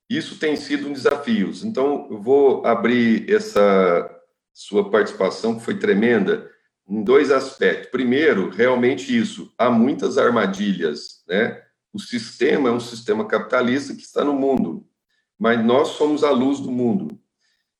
Isso 0.08 0.38
tem 0.38 0.56
sido 0.56 0.88
um 0.88 0.92
desafio. 0.92 1.50
Então, 1.64 2.08
eu 2.10 2.20
vou 2.20 2.64
abrir 2.64 3.28
essa 3.30 4.10
sua 4.52 4.90
participação, 4.90 5.56
que 5.56 5.64
foi 5.64 5.78
tremenda, 5.78 6.50
em 6.88 7.02
dois 7.02 7.30
aspectos. 7.30 7.90
Primeiro, 7.90 8.50
realmente 8.50 9.16
isso, 9.16 9.52
há 9.58 9.70
muitas 9.70 10.18
armadilhas, 10.18 11.24
né? 11.26 11.63
O 11.94 12.00
sistema 12.00 12.68
é 12.68 12.72
um 12.72 12.80
sistema 12.80 13.24
capitalista 13.24 13.94
que 13.94 14.02
está 14.02 14.24
no 14.24 14.32
mundo, 14.32 14.84
mas 15.38 15.64
nós 15.64 15.90
somos 15.90 16.24
a 16.24 16.30
luz 16.32 16.58
do 16.58 16.72
mundo. 16.72 17.16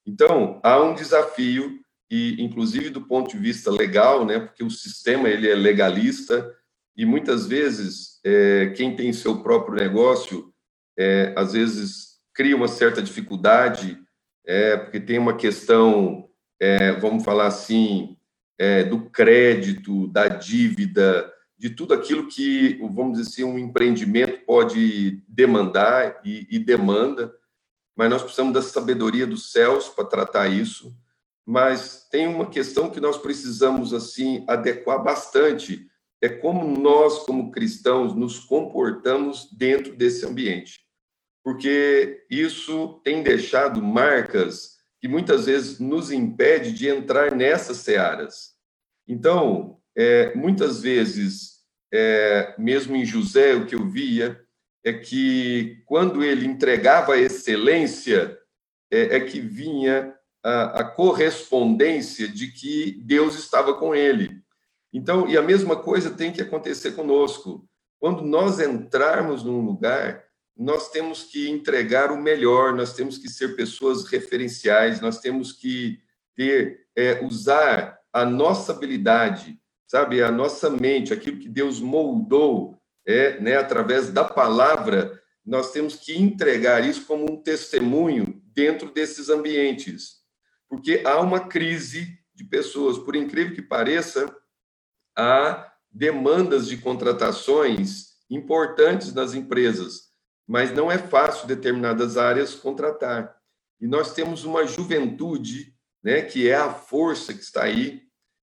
Então, 0.07 0.61
há 0.63 0.81
um 0.81 0.95
desafio 0.95 1.81
e 2.09 2.41
inclusive 2.41 2.91
do 2.91 3.01
ponto 3.03 3.31
de 3.33 3.39
vista 3.39 3.73
legal, 3.73 4.25
né, 4.25 4.39
porque 4.39 4.63
o 4.63 4.71
sistema 4.71 5.29
ele 5.29 5.51
é 5.51 5.55
legalista 5.57 6.49
e 6.97 7.05
muitas 7.05 7.49
vezes 7.49 8.21
é, 8.25 8.73
quem 8.77 8.95
tem 8.95 9.13
seu 9.13 9.43
próprio 9.43 9.75
negócio 9.75 10.55
é, 10.97 11.35
às 11.37 11.55
vezes 11.55 12.21
cria 12.33 12.55
uma 12.55 12.69
certa 12.69 13.03
dificuldade 13.03 13.99
é, 14.47 14.77
porque 14.77 15.01
tem 15.01 15.19
uma 15.19 15.37
questão, 15.37 16.29
é, 16.61 16.93
vamos 16.93 17.25
falar 17.25 17.49
assim, 17.49 18.17
é, 18.57 18.85
do 18.85 19.11
crédito, 19.11 20.07
da 20.07 20.29
dívida, 20.29 21.34
de 21.65 21.71
tudo 21.71 21.95
aquilo 21.95 22.29
que, 22.29 22.79
vamos 22.93 23.17
dizer 23.17 23.31
assim, 23.31 23.43
um 23.43 23.59
empreendimento 23.59 24.45
pode 24.45 25.23
demandar 25.27 26.21
e, 26.23 26.47
e 26.51 26.59
demanda, 26.59 27.35
mas 27.97 28.11
nós 28.11 28.21
precisamos 28.21 28.53
da 28.53 28.61
sabedoria 28.61 29.27
dos 29.27 29.51
céus 29.51 29.89
para 29.89 30.05
tratar 30.05 30.47
isso. 30.49 30.95
Mas 31.43 32.07
tem 32.11 32.27
uma 32.27 32.51
questão 32.51 32.91
que 32.91 33.01
nós 33.01 33.17
precisamos 33.17 33.95
assim 33.95 34.45
adequar 34.47 35.03
bastante, 35.03 35.89
é 36.21 36.29
como 36.29 36.79
nós, 36.79 37.21
como 37.21 37.51
cristãos, 37.51 38.15
nos 38.15 38.41
comportamos 38.41 39.49
dentro 39.51 39.97
desse 39.97 40.27
ambiente. 40.27 40.81
Porque 41.43 42.27
isso 42.29 43.01
tem 43.03 43.23
deixado 43.23 43.81
marcas 43.81 44.77
que 45.01 45.09
muitas 45.09 45.47
vezes 45.47 45.81
nos 45.81 46.13
impede 46.13 46.75
de 46.75 46.89
entrar 46.89 47.35
nessas 47.35 47.79
searas. 47.79 48.53
Então, 49.09 49.79
é, 49.97 50.35
muitas 50.35 50.83
vezes, 50.83 51.54
é, 51.97 52.55
mesmo 52.59 52.97
em 52.97 53.05
José, 53.05 53.55
o 53.55 53.67
que 53.67 53.77
eu 53.77 53.89
via 53.89 54.41
é 54.83 54.93
que 54.93 55.81
quando 55.87 56.25
ele 56.25 56.45
entregava 56.45 57.15
a 57.15 57.19
excelência, 57.19 58.37
é, 58.91 59.17
é 59.17 59.21
que 59.21 59.39
vinha 59.41 60.13
a, 60.43 60.81
a 60.81 60.85
correspondência 60.85 62.27
de 62.27 62.49
que 62.49 63.01
Deus 63.05 63.39
estava 63.39 63.75
com 63.75 63.95
ele. 63.95 64.43
Então, 64.93 65.29
e 65.29 65.39
a 65.39 65.43
mesma 65.43 65.77
coisa 65.77 66.11
tem 66.11 66.33
que 66.33 66.43
acontecer 66.43 66.93
conosco. 66.93 67.65
Quando 68.01 68.23
nós 68.23 68.59
entrarmos 68.59 69.45
num 69.45 69.61
lugar, 69.61 70.25
nós 70.57 70.91
temos 70.91 71.23
que 71.23 71.49
entregar 71.49 72.11
o 72.11 72.21
melhor, 72.21 72.75
nós 72.75 72.93
temos 72.93 73.19
que 73.19 73.29
ser 73.29 73.55
pessoas 73.55 74.05
referenciais, 74.07 75.01
nós 75.01 75.21
temos 75.21 75.53
que 75.53 76.01
ter, 76.35 76.87
é, 76.97 77.25
usar 77.25 78.01
a 78.13 78.25
nossa 78.25 78.73
habilidade, 78.73 79.59
sabe, 79.87 80.23
a 80.23 80.31
nossa 80.31 80.71
mente, 80.71 81.13
aquilo 81.13 81.39
que 81.39 81.49
Deus 81.49 81.81
moldou, 81.81 82.81
é, 83.07 83.39
né, 83.41 83.57
através 83.57 84.11
da 84.11 84.25
palavra, 84.25 85.21
nós 85.45 85.73
temos 85.73 85.97
que 85.97 86.19
entregar 86.19 86.85
isso 86.85 87.05
como 87.07 87.31
um 87.31 87.43
testemunho 87.43 88.43
dentro 88.55 88.91
desses 88.91 89.29
ambientes, 89.29 90.23
porque 90.69 91.03
há 91.05 91.21
uma 91.21 91.49
crise 91.49 92.19
de 92.35 92.45
pessoas, 92.45 92.99
por 92.99 93.15
incrível 93.15 93.55
que 93.55 93.63
pareça, 93.63 94.35
há 95.17 95.73
demandas 95.91 96.67
de 96.67 96.79
contratações 96.79 98.15
importantes 98.31 99.13
nas 99.13 99.35
empresas, 99.35 100.13
mas 100.47 100.73
não 100.73 100.91
é 100.91 100.99
fácil 100.99 101.47
determinadas 101.47 102.17
áreas 102.17 102.55
contratar. 102.55 103.37
E 103.81 103.87
nós 103.87 104.13
temos 104.15 104.45
uma 104.45 104.67
juventude, 104.67 105.75
né, 106.03 106.23
que 106.23 106.49
é 106.49 106.55
a 106.55 106.73
força 106.73 107.33
que 107.33 107.41
está 107.41 107.65
aí, 107.65 108.03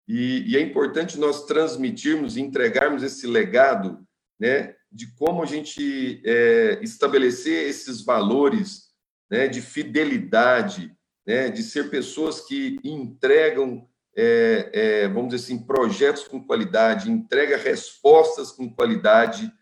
e, 0.06 0.52
e 0.52 0.56
é 0.56 0.60
importante 0.60 1.18
nós 1.18 1.44
transmitirmos 1.44 2.36
e 2.36 2.40
entregarmos 2.40 3.02
esse 3.02 3.26
legado, 3.26 4.06
né, 4.38 4.74
de 4.90 5.06
como 5.16 5.42
a 5.42 5.46
gente 5.46 6.22
é, 6.24 6.78
estabelecer 6.82 7.68
esses 7.68 8.02
valores, 8.02 8.90
né, 9.30 9.48
de 9.48 9.60
fidelidade, 9.60 10.94
né, 11.26 11.48
de 11.48 11.62
ser 11.62 11.90
pessoas 11.90 12.40
que 12.40 12.78
entregam 12.84 13.88
é, 14.16 14.70
é, 14.72 15.08
vamos 15.08 15.30
dizer 15.30 15.44
assim, 15.44 15.66
projetos 15.66 16.28
com 16.28 16.44
qualidade, 16.44 17.10
entrega 17.10 17.56
respostas 17.56 18.52
com 18.52 18.72
qualidade, 18.72 19.52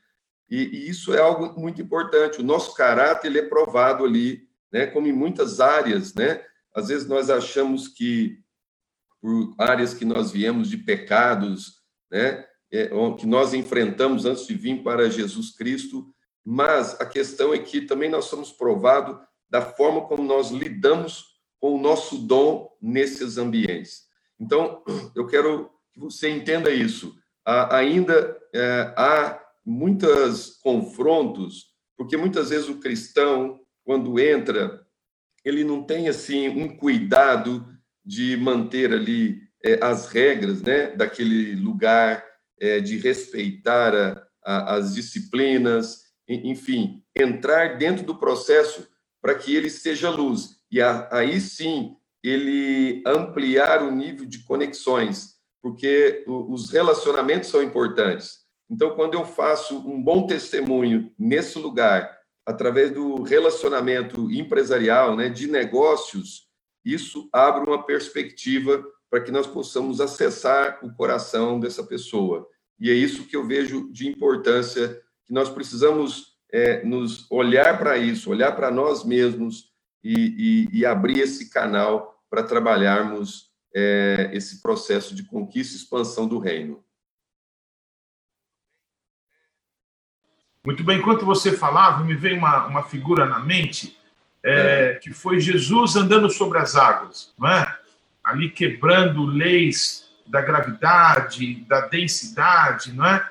e, 0.50 0.64
e, 0.64 0.90
isso 0.90 1.14
é 1.14 1.18
algo 1.18 1.58
muito 1.58 1.80
importante. 1.80 2.40
O 2.40 2.44
nosso 2.44 2.74
caráter 2.74 3.28
ele 3.28 3.38
é 3.38 3.48
provado 3.48 4.04
ali, 4.04 4.46
né, 4.70 4.86
como 4.86 5.06
em 5.06 5.12
muitas 5.12 5.60
áreas, 5.60 6.14
né? 6.14 6.44
Às 6.74 6.88
vezes 6.88 7.08
nós 7.08 7.30
achamos 7.30 7.88
que 7.88 8.38
por 9.22 9.54
áreas 9.56 9.94
que 9.94 10.04
nós 10.04 10.32
viemos 10.32 10.68
de 10.68 10.76
pecados, 10.76 11.80
né, 12.10 12.44
é, 12.72 12.90
que 13.16 13.26
nós 13.26 13.54
enfrentamos 13.54 14.26
antes 14.26 14.46
de 14.46 14.54
vir 14.54 14.82
para 14.82 15.08
Jesus 15.08 15.54
Cristo, 15.54 16.12
mas 16.44 17.00
a 17.00 17.06
questão 17.06 17.54
é 17.54 17.58
que 17.58 17.82
também 17.82 18.10
nós 18.10 18.24
somos 18.24 18.50
provados 18.50 19.16
da 19.48 19.62
forma 19.62 20.00
como 20.02 20.24
nós 20.24 20.50
lidamos 20.50 21.40
com 21.60 21.76
o 21.76 21.80
nosso 21.80 22.18
dom 22.18 22.68
nesses 22.82 23.38
ambientes. 23.38 24.02
Então, 24.40 24.82
eu 25.14 25.26
quero 25.26 25.70
que 25.92 26.00
você 26.00 26.28
entenda 26.28 26.70
isso. 26.70 27.14
ainda 27.44 28.36
é, 28.52 28.92
há 28.96 29.40
muitos 29.64 30.58
confrontos, 30.62 31.66
porque 31.96 32.16
muitas 32.16 32.50
vezes 32.50 32.68
o 32.68 32.80
cristão, 32.80 33.60
quando 33.84 34.18
entra, 34.18 34.84
ele 35.44 35.62
não 35.62 35.84
tem 35.84 36.08
assim 36.08 36.48
um 36.48 36.76
cuidado 36.76 37.71
de 38.04 38.36
manter 38.36 38.92
ali 38.92 39.40
é, 39.64 39.78
as 39.82 40.08
regras 40.08 40.62
né, 40.62 40.88
daquele 40.88 41.54
lugar, 41.54 42.24
é, 42.60 42.80
de 42.80 42.98
respeitar 42.98 43.94
a, 43.94 44.26
a, 44.44 44.74
as 44.76 44.94
disciplinas, 44.94 46.02
enfim, 46.28 47.02
entrar 47.16 47.78
dentro 47.78 48.04
do 48.04 48.16
processo 48.16 48.88
para 49.20 49.34
que 49.34 49.54
ele 49.54 49.70
seja 49.70 50.10
luz. 50.10 50.56
E 50.70 50.80
a, 50.80 51.08
aí 51.12 51.40
sim 51.40 51.96
ele 52.22 53.02
ampliar 53.06 53.82
o 53.82 53.90
nível 53.90 54.26
de 54.26 54.44
conexões, 54.44 55.34
porque 55.60 56.24
os 56.26 56.70
relacionamentos 56.70 57.48
são 57.50 57.62
importantes. 57.62 58.42
Então, 58.70 58.94
quando 58.94 59.14
eu 59.14 59.24
faço 59.24 59.76
um 59.76 60.02
bom 60.02 60.26
testemunho 60.26 61.12
nesse 61.18 61.58
lugar, 61.58 62.16
através 62.46 62.90
do 62.90 63.22
relacionamento 63.22 64.30
empresarial, 64.30 65.16
né, 65.16 65.28
de 65.28 65.46
negócios, 65.46 66.48
isso 66.84 67.28
abre 67.32 67.68
uma 67.68 67.84
perspectiva 67.84 68.84
para 69.10 69.20
que 69.20 69.30
nós 69.30 69.46
possamos 69.46 70.00
acessar 70.00 70.78
o 70.82 70.92
coração 70.94 71.60
dessa 71.60 71.84
pessoa. 71.84 72.48
E 72.80 72.90
é 72.90 72.94
isso 72.94 73.26
que 73.26 73.36
eu 73.36 73.46
vejo 73.46 73.92
de 73.92 74.08
importância, 74.08 75.00
que 75.24 75.32
nós 75.32 75.48
precisamos 75.48 76.38
é, 76.50 76.84
nos 76.84 77.30
olhar 77.30 77.78
para 77.78 77.96
isso, 77.96 78.30
olhar 78.30 78.52
para 78.56 78.70
nós 78.70 79.04
mesmos 79.04 79.70
e, 80.02 80.68
e, 80.72 80.78
e 80.80 80.86
abrir 80.86 81.20
esse 81.20 81.50
canal 81.50 82.20
para 82.28 82.42
trabalharmos 82.42 83.52
é, 83.74 84.30
esse 84.32 84.60
processo 84.62 85.14
de 85.14 85.24
conquista 85.24 85.74
e 85.74 85.76
expansão 85.76 86.26
do 86.26 86.38
reino. 86.38 86.84
Muito 90.64 90.84
bem, 90.84 90.98
enquanto 90.98 91.26
você 91.26 91.52
falava, 91.52 92.04
me 92.04 92.14
veio 92.14 92.38
uma, 92.38 92.66
uma 92.66 92.82
figura 92.84 93.26
na 93.26 93.40
mente, 93.40 93.98
é, 94.44 94.92
é. 94.94 94.94
que 94.94 95.12
foi 95.12 95.40
Jesus 95.40 95.96
andando 95.96 96.28
sobre 96.30 96.58
as 96.58 96.74
águas, 96.76 97.32
não 97.38 97.48
é? 97.48 97.76
ali 98.22 98.50
quebrando 98.50 99.24
leis 99.24 100.08
da 100.26 100.40
gravidade, 100.40 101.56
da 101.68 101.82
densidade, 101.82 102.92
não 102.92 103.06
é? 103.06 103.28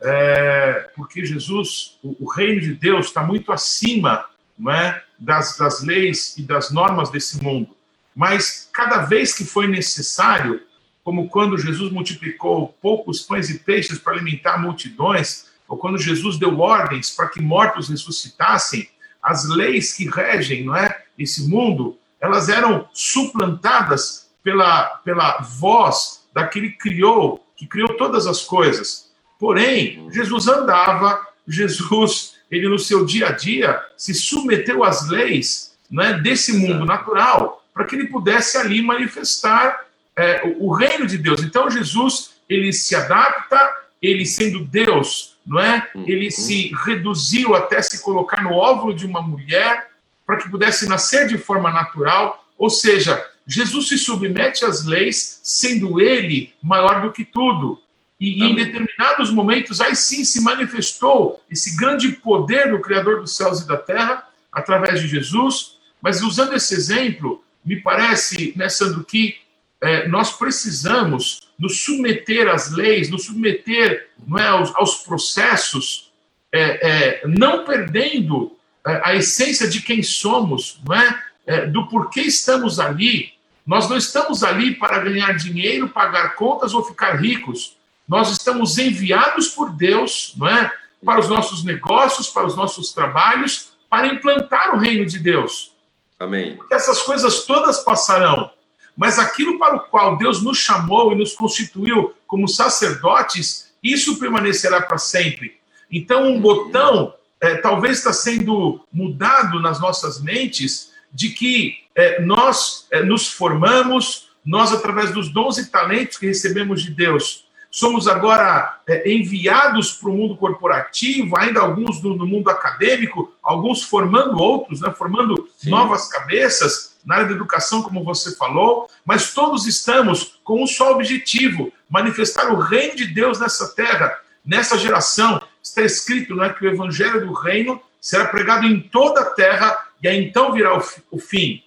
é 0.00 0.90
porque 0.94 1.24
Jesus, 1.24 1.98
o, 2.02 2.24
o, 2.24 2.30
reino 2.30 2.60
de 2.60 2.74
Deus 2.74 3.06
está 3.06 3.22
muito 3.22 3.52
acima 3.52 4.26
não 4.58 4.72
é? 4.72 5.02
das, 5.18 5.56
das 5.56 5.82
leis 5.82 6.36
e 6.38 6.42
das 6.42 6.70
normas 6.70 7.10
desse 7.10 7.42
mundo. 7.42 7.74
Mas 8.14 8.68
cada 8.72 8.98
vez 8.98 9.34
que 9.34 9.44
foi 9.44 9.66
necessário, 9.66 10.60
como 11.02 11.28
quando 11.28 11.58
Jesus 11.58 11.90
multiplicou 11.90 12.68
poucos 12.80 13.20
pães 13.20 13.50
e 13.50 13.58
peixes 13.58 13.98
para 13.98 14.12
alimentar 14.12 14.58
multidões, 14.58 15.50
ou 15.66 15.76
quando 15.76 15.98
Jesus 15.98 16.38
deu 16.38 16.60
ordens 16.60 17.10
para 17.10 17.28
que 17.28 17.40
mortos 17.40 17.88
ressuscitassem, 17.88 18.88
as 19.24 19.48
leis 19.48 19.92
que 19.92 20.08
regem, 20.08 20.64
não 20.64 20.76
é, 20.76 21.02
esse 21.18 21.48
mundo, 21.48 21.98
elas 22.20 22.48
eram 22.48 22.88
suplantadas 22.92 24.30
pela 24.42 25.00
pela 25.04 25.38
voz 25.38 26.24
daquele 26.32 26.70
que 26.70 26.78
criou, 26.78 27.44
que 27.56 27.66
criou 27.66 27.96
todas 27.96 28.26
as 28.26 28.42
coisas. 28.42 29.10
Porém, 29.38 30.08
Jesus 30.12 30.48
andava, 30.48 31.26
Jesus, 31.46 32.34
ele 32.50 32.68
no 32.68 32.78
seu 32.78 33.04
dia 33.04 33.28
a 33.28 33.32
dia 33.32 33.80
se 33.96 34.14
submeteu 34.14 34.84
às 34.84 35.08
leis, 35.08 35.76
não 35.90 36.02
é, 36.02 36.20
desse 36.20 36.52
mundo 36.52 36.84
natural 36.84 37.64
para 37.74 37.84
que 37.84 37.96
ele 37.96 38.06
pudesse 38.06 38.56
ali 38.56 38.80
manifestar 38.80 39.84
é, 40.16 40.42
o, 40.58 40.72
reino 40.72 41.06
de 41.06 41.18
Deus. 41.18 41.42
Então 41.42 41.68
Jesus 41.68 42.34
ele 42.48 42.72
se 42.72 42.94
adapta, 42.94 43.58
ele 44.00 44.24
sendo 44.24 44.64
Deus, 44.64 45.33
não 45.46 45.60
é? 45.60 45.88
Uhum. 45.94 46.04
Ele 46.06 46.30
se 46.30 46.72
reduziu 46.84 47.54
até 47.54 47.82
se 47.82 48.02
colocar 48.02 48.42
no 48.42 48.52
óvulo 48.52 48.94
de 48.94 49.06
uma 49.06 49.20
mulher 49.20 49.90
para 50.26 50.36
que 50.36 50.48
pudesse 50.48 50.88
nascer 50.88 51.26
de 51.26 51.36
forma 51.36 51.70
natural. 51.70 52.46
Ou 52.56 52.70
seja, 52.70 53.24
Jesus 53.46 53.88
se 53.88 53.98
submete 53.98 54.64
às 54.64 54.84
leis, 54.84 55.40
sendo 55.42 56.00
ele 56.00 56.54
maior 56.62 57.02
do 57.02 57.12
que 57.12 57.24
tudo. 57.24 57.80
E, 58.18 58.42
em 58.42 58.54
determinados 58.54 59.30
momentos, 59.30 59.80
aí 59.80 59.94
sim 59.94 60.24
se 60.24 60.40
manifestou 60.40 61.42
esse 61.50 61.76
grande 61.76 62.08
poder 62.12 62.70
do 62.70 62.80
Criador 62.80 63.20
dos 63.20 63.36
céus 63.36 63.60
e 63.60 63.68
da 63.68 63.76
terra, 63.76 64.26
através 64.50 65.00
de 65.00 65.08
Jesus. 65.08 65.76
Mas 66.00 66.22
usando 66.22 66.54
esse 66.54 66.74
exemplo, 66.74 67.44
me 67.64 67.76
parece, 67.76 68.54
né, 68.56 68.68
Sandro, 68.68 69.04
que 69.04 69.36
é, 69.84 70.08
nós 70.08 70.32
precisamos 70.32 71.42
nos 71.58 71.84
submeter 71.84 72.48
às 72.48 72.72
leis, 72.72 73.10
nos 73.10 73.26
submeter 73.26 74.08
não 74.26 74.38
é, 74.38 74.48
aos, 74.48 74.74
aos 74.74 74.96
processos, 74.96 76.10
é, 76.50 76.60
é, 76.62 77.22
não 77.26 77.64
perdendo 77.64 78.56
é, 78.86 79.02
a 79.04 79.14
essência 79.14 79.68
de 79.68 79.82
quem 79.82 80.02
somos, 80.02 80.80
não 80.86 80.96
é? 80.96 81.22
é? 81.46 81.66
do 81.66 81.86
porquê 81.88 82.22
estamos 82.22 82.80
ali. 82.80 83.34
Nós 83.66 83.88
não 83.88 83.96
estamos 83.98 84.42
ali 84.42 84.74
para 84.74 84.98
ganhar 85.00 85.36
dinheiro, 85.36 85.88
pagar 85.88 86.34
contas 86.34 86.72
ou 86.72 86.82
ficar 86.82 87.20
ricos. 87.20 87.76
Nós 88.08 88.30
estamos 88.30 88.78
enviados 88.78 89.48
por 89.48 89.70
Deus, 89.70 90.34
não 90.36 90.48
é? 90.48 90.72
Para 91.04 91.20
os 91.20 91.28
nossos 91.28 91.62
negócios, 91.62 92.28
para 92.28 92.46
os 92.46 92.56
nossos 92.56 92.92
trabalhos, 92.92 93.72
para 93.90 94.06
implantar 94.06 94.74
o 94.74 94.78
reino 94.78 95.04
de 95.04 95.18
Deus. 95.18 95.72
Amém. 96.18 96.56
Porque 96.56 96.74
essas 96.74 97.02
coisas 97.02 97.44
todas 97.44 97.80
passarão, 97.80 98.50
mas 98.96 99.18
aquilo 99.18 99.58
para 99.58 99.76
o 99.76 99.80
qual 99.80 100.16
Deus 100.16 100.42
nos 100.42 100.58
chamou 100.58 101.12
e 101.12 101.16
nos 101.16 101.34
constituiu 101.34 102.14
como 102.26 102.48
sacerdotes, 102.48 103.72
isso 103.82 104.18
permanecerá 104.18 104.80
para 104.80 104.98
sempre. 104.98 105.58
Então, 105.90 106.28
um 106.28 106.40
botão 106.40 107.14
é, 107.40 107.56
talvez 107.56 107.98
está 107.98 108.12
sendo 108.12 108.80
mudado 108.92 109.60
nas 109.60 109.80
nossas 109.80 110.20
mentes 110.22 110.92
de 111.12 111.30
que 111.30 111.76
é, 111.94 112.20
nós 112.22 112.86
é, 112.90 113.02
nos 113.02 113.28
formamos, 113.28 114.30
nós, 114.44 114.72
através 114.72 115.12
dos 115.12 115.28
dons 115.28 115.58
e 115.58 115.70
talentos 115.70 116.16
que 116.16 116.26
recebemos 116.26 116.82
de 116.82 116.90
Deus, 116.90 117.44
somos 117.70 118.06
agora 118.06 118.80
é, 118.86 119.12
enviados 119.12 119.92
para 119.92 120.08
o 120.08 120.14
mundo 120.14 120.36
corporativo, 120.36 121.36
ainda 121.36 121.60
alguns 121.60 122.02
no, 122.02 122.26
mundo 122.26 122.48
acadêmico, 122.48 123.34
alguns 123.42 123.82
formando 123.82 124.38
outros, 124.38 124.80
né, 124.80 124.90
formando 124.96 125.48
Sim. 125.56 125.70
novas 125.70 126.08
cabeças 126.08 126.93
na 127.04 127.16
área 127.16 127.28
da 127.28 127.34
educação, 127.34 127.82
como 127.82 128.04
você 128.04 128.34
falou, 128.36 128.88
mas 129.04 129.34
todos 129.34 129.66
estamos 129.66 130.38
com 130.42 130.62
um 130.62 130.66
só 130.66 130.92
objetivo: 130.92 131.72
manifestar 131.88 132.52
o 132.52 132.58
reino 132.58 132.96
de 132.96 133.06
Deus 133.06 133.38
nessa 133.38 133.74
terra, 133.74 134.18
nessa 134.44 134.78
geração. 134.78 135.42
Está 135.62 135.82
escrito 135.82 136.36
né, 136.36 136.50
que 136.50 136.66
o 136.66 136.70
evangelho 136.70 137.26
do 137.26 137.32
reino 137.32 137.80
será 138.00 138.26
pregado 138.26 138.66
em 138.66 138.80
toda 138.80 139.22
a 139.22 139.30
terra 139.30 139.76
e 140.02 140.08
aí 140.08 140.22
então 140.22 140.52
virá 140.52 140.76
o, 140.76 140.84
o 141.10 141.18
fim. 141.18 141.62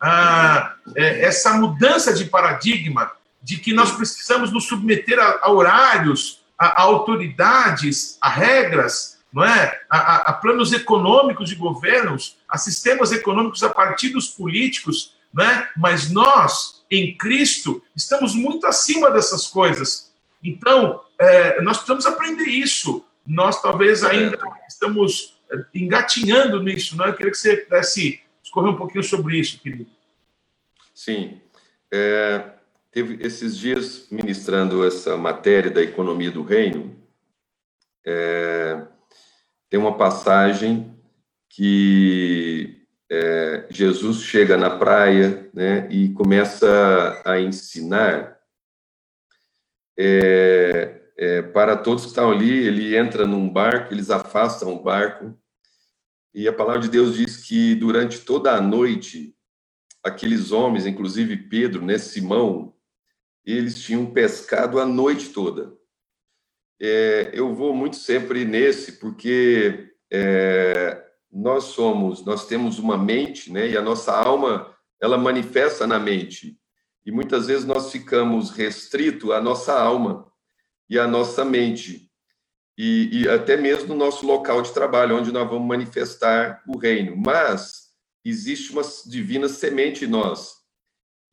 Ah, 0.00 0.74
é, 0.94 1.24
essa 1.24 1.54
mudança 1.54 2.12
de 2.12 2.24
paradigma 2.26 3.10
de 3.42 3.56
que 3.56 3.72
nós 3.72 3.90
precisamos 3.92 4.52
nos 4.52 4.66
submeter 4.66 5.18
a, 5.18 5.40
a 5.42 5.50
horários, 5.50 6.40
a, 6.58 6.80
a, 6.80 6.82
autoridades, 6.82 8.16
a 8.20 8.28
regras, 8.28 9.18
não 9.32 9.44
é? 9.44 9.80
A, 9.88 10.30
a, 10.30 10.32
planos 10.32 10.72
econômicos 10.72 11.48
de 11.48 11.54
governos, 11.54 12.36
a 12.48 12.58
sistemas 12.58 13.12
econômicos, 13.12 13.62
a 13.62 13.70
partidos 13.70 14.28
políticos, 14.28 15.14
não 15.32 15.44
é? 15.44 15.70
Mas 15.76 16.10
nós, 16.10 16.84
em 16.90 17.16
Cristo, 17.16 17.82
estamos 17.94 18.34
muito 18.34 18.66
acima 18.66 19.10
dessas 19.10 19.46
coisas. 19.46 20.12
Então, 20.42 21.00
é, 21.18 21.60
nós 21.62 21.76
precisamos 21.76 22.06
aprender 22.06 22.48
isso. 22.48 23.04
Nós 23.26 23.60
talvez 23.62 24.02
ainda 24.02 24.38
estamos 24.68 25.38
engatinhando 25.74 26.62
nisso, 26.62 26.96
não 26.96 27.04
é? 27.04 27.08
Eu 27.10 27.14
queria 27.14 27.30
que 27.30 27.38
você 27.38 27.56
pudesse 27.58 28.20
escorrer 28.42 28.70
um 28.70 28.76
pouquinho 28.76 29.04
sobre 29.04 29.38
isso, 29.38 29.60
querido. 29.60 29.86
Sim. 30.94 31.40
É, 31.92 32.50
teve 32.90 33.24
esses 33.24 33.56
dias 33.56 34.06
ministrando 34.10 34.84
essa 34.84 35.16
matéria 35.16 35.70
da 35.70 35.82
economia 35.82 36.30
do 36.30 36.42
reino. 36.42 36.96
É, 38.04 38.82
tem 39.70 39.78
uma 39.78 39.96
passagem 39.96 40.94
que 41.48 42.84
é, 43.08 43.66
Jesus 43.70 44.22
chega 44.22 44.56
na 44.56 44.76
praia 44.76 45.48
né, 45.54 45.88
e 45.90 46.10
começa 46.10 47.22
a 47.24 47.40
ensinar 47.40 48.38
é, 49.96 51.00
é, 51.16 51.42
para 51.42 51.76
todos 51.76 52.02
que 52.02 52.08
estão 52.08 52.32
ali, 52.32 52.50
ele 52.50 52.96
entra 52.96 53.26
num 53.26 53.48
barco, 53.48 53.94
eles 53.94 54.10
afastam 54.10 54.74
o 54.74 54.82
barco, 54.82 55.38
e 56.34 56.48
a 56.48 56.52
palavra 56.52 56.80
de 56.80 56.88
Deus 56.88 57.14
diz 57.16 57.36
que 57.36 57.74
durante 57.74 58.20
toda 58.20 58.52
a 58.52 58.60
noite, 58.60 59.36
aqueles 60.02 60.52
homens, 60.52 60.86
inclusive 60.86 61.36
Pedro, 61.36 61.84
né, 61.84 61.98
Simão, 61.98 62.74
eles 63.44 63.80
tinham 63.82 64.06
pescado 64.06 64.80
a 64.80 64.86
noite 64.86 65.30
toda. 65.30 65.79
É, 66.80 67.30
eu 67.34 67.54
vou 67.54 67.74
muito 67.74 67.96
sempre 67.96 68.44
nesse, 68.44 68.92
porque 68.92 69.92
é, 70.10 71.04
nós 71.30 71.64
somos, 71.64 72.24
nós 72.24 72.46
temos 72.46 72.78
uma 72.78 72.96
mente, 72.96 73.52
né, 73.52 73.68
e 73.68 73.76
a 73.76 73.82
nossa 73.82 74.12
alma, 74.12 74.74
ela 75.00 75.18
manifesta 75.18 75.86
na 75.86 75.98
mente. 75.98 76.58
E 77.04 77.12
muitas 77.12 77.46
vezes 77.46 77.64
nós 77.64 77.90
ficamos 77.90 78.50
restrito 78.50 79.32
à 79.32 79.40
nossa 79.40 79.78
alma 79.78 80.30
e 80.88 80.98
a 80.98 81.06
nossa 81.06 81.44
mente, 81.44 82.10
e, 82.76 83.22
e 83.22 83.28
até 83.28 83.56
mesmo 83.56 83.88
no 83.88 83.94
nosso 83.94 84.26
local 84.26 84.62
de 84.62 84.72
trabalho, 84.72 85.16
onde 85.16 85.30
nós 85.30 85.48
vamos 85.48 85.68
manifestar 85.68 86.62
o 86.66 86.78
reino. 86.78 87.16
Mas 87.16 87.90
existe 88.24 88.72
uma 88.72 88.82
divina 89.06 89.48
semente 89.48 90.04
em 90.04 90.08
nós. 90.08 90.54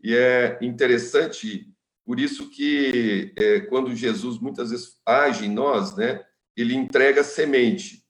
E 0.04 0.16
é 0.16 0.58
interessante, 0.62 1.68
por 2.08 2.22
isso 2.22 2.50
que 2.50 3.34
é, 3.38 3.60
quando 3.60 3.94
Jesus 3.94 4.40
muitas 4.40 4.72
vezes 4.72 4.96
age 5.06 5.46
em 5.46 5.54
nós, 5.54 5.94
né, 5.98 6.24
ele 6.56 6.74
entrega 6.74 7.22
semente, 7.22 8.02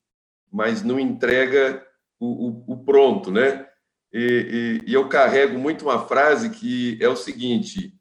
mas 0.54 0.84
não 0.84 1.00
entrega 1.00 1.84
o, 2.20 2.48
o, 2.48 2.74
o 2.74 2.86
pronto, 2.86 3.32
né? 3.32 3.68
E, 4.14 4.84
e, 4.86 4.92
e, 4.92 4.94
eu 4.94 5.10
carrego 5.10 5.58
muito 5.58 5.86
uma 5.86 6.08
frase 6.08 6.52
que 6.52 7.00
é 7.02 7.10
o 7.10 7.16
seguinte: 7.16 7.92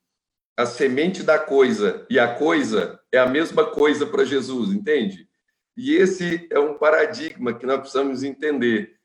a 0.54 0.66
semente 0.66 1.22
da 1.22 1.38
coisa 1.38 2.06
e 2.11 2.18
a 2.18 2.35
coisa 2.35 3.00
é 3.11 3.18
a 3.18 3.26
mesma 3.26 3.64
coisa 3.64 4.06
para 4.06 4.26
Jesus, 4.26 4.74
entende? 4.74 5.26
E 5.74 5.94
esse 5.94 6.46
é 6.52 6.61
um 6.61 6.76
paradigma 6.76 7.54
que 7.54 7.64
nós 7.64 7.80
precisamos 7.80 8.22
entender. 8.22 8.96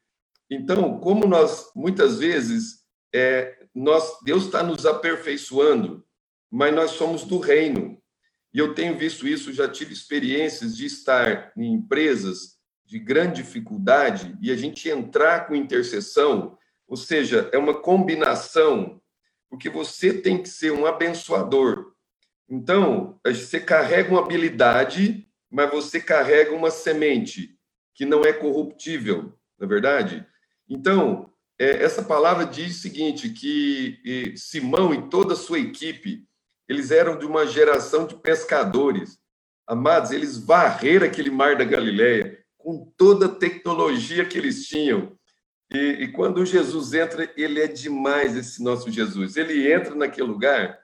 Então, 0.50 1.00
como 1.00 1.26
nós 1.26 1.72
muitas 1.74 2.20
vezes 2.20 2.82
é, 3.16 3.58
nós 3.74 4.20
Deus 4.26 4.44
está 4.44 4.62
nos 4.62 4.86
aperfeiçoando, 4.86 6.06
mas 6.52 6.76
nós 6.76 6.92
somos 6.92 7.24
do 7.24 7.40
reino. 7.40 7.98
E 8.54 8.60
eu 8.60 8.74
tenho 8.76 8.98
visto 8.98 9.28
isso, 9.28 9.54
já 9.54 9.70
tive 9.70 9.94
experiências 9.94 10.76
de 10.76 10.86
estar 10.86 11.54
em 11.56 11.74
empresas 11.74 12.58
de 12.86 13.00
grande 13.00 13.42
dificuldade 13.42 14.38
e 14.42 14.52
a 14.52 14.56
gente 14.56 14.90
entrar 14.90 15.48
com 15.48 15.56
intercessão, 15.56 16.58
ou 16.86 16.98
seja, 16.98 17.50
é 17.54 17.58
uma 17.58 17.74
combinação 17.74 19.02
porque 19.50 19.70
você 19.70 20.14
tem 20.14 20.42
que 20.42 20.50
ser 20.50 20.72
um 20.72 20.86
abençoador. 20.86 21.94
Então, 22.50 23.20
você 23.26 23.60
carrega 23.60 24.10
uma 24.10 24.22
habilidade, 24.22 25.28
mas 25.50 25.70
você 25.70 26.00
carrega 26.00 26.54
uma 26.54 26.72
semente 26.72 27.58
que 27.94 28.06
não 28.06 28.22
é 28.22 28.32
corruptível, 28.32 29.38
não 29.60 29.66
é 29.66 29.68
verdade? 29.68 30.26
Então, 30.70 31.30
é, 31.60 31.84
essa 31.84 32.02
palavra 32.02 32.46
diz 32.46 32.78
o 32.78 32.82
seguinte, 32.82 33.30
que 33.30 34.34
Simão 34.38 34.94
e 34.94 35.10
toda 35.10 35.34
a 35.34 35.38
sua 35.38 35.60
equipe, 35.60 36.26
eles 36.72 36.90
eram 36.90 37.18
de 37.18 37.26
uma 37.26 37.46
geração 37.46 38.08
de 38.08 38.16
pescadores. 38.16 39.20
Amados, 39.68 40.12
eles 40.12 40.38
varreram 40.38 41.06
aquele 41.06 41.30
mar 41.30 41.58
da 41.58 41.66
Galileia 41.66 42.40
com 42.58 42.90
toda 42.96 43.26
a 43.26 43.36
tecnologia 43.36 44.24
que 44.24 44.38
eles 44.38 44.66
tinham. 44.68 45.12
E, 45.70 45.78
e, 45.78 46.08
quando 46.14 46.46
Jesus 46.46 46.94
entra, 46.94 47.30
ele 47.36 47.62
é 47.62 47.68
demais, 47.68 48.38
esse 48.38 48.64
nosso 48.64 48.90
Jesus. 48.90 49.36
Ele 49.36 49.70
entra 49.70 49.94
naquele 49.96 50.28
lugar 50.28 50.80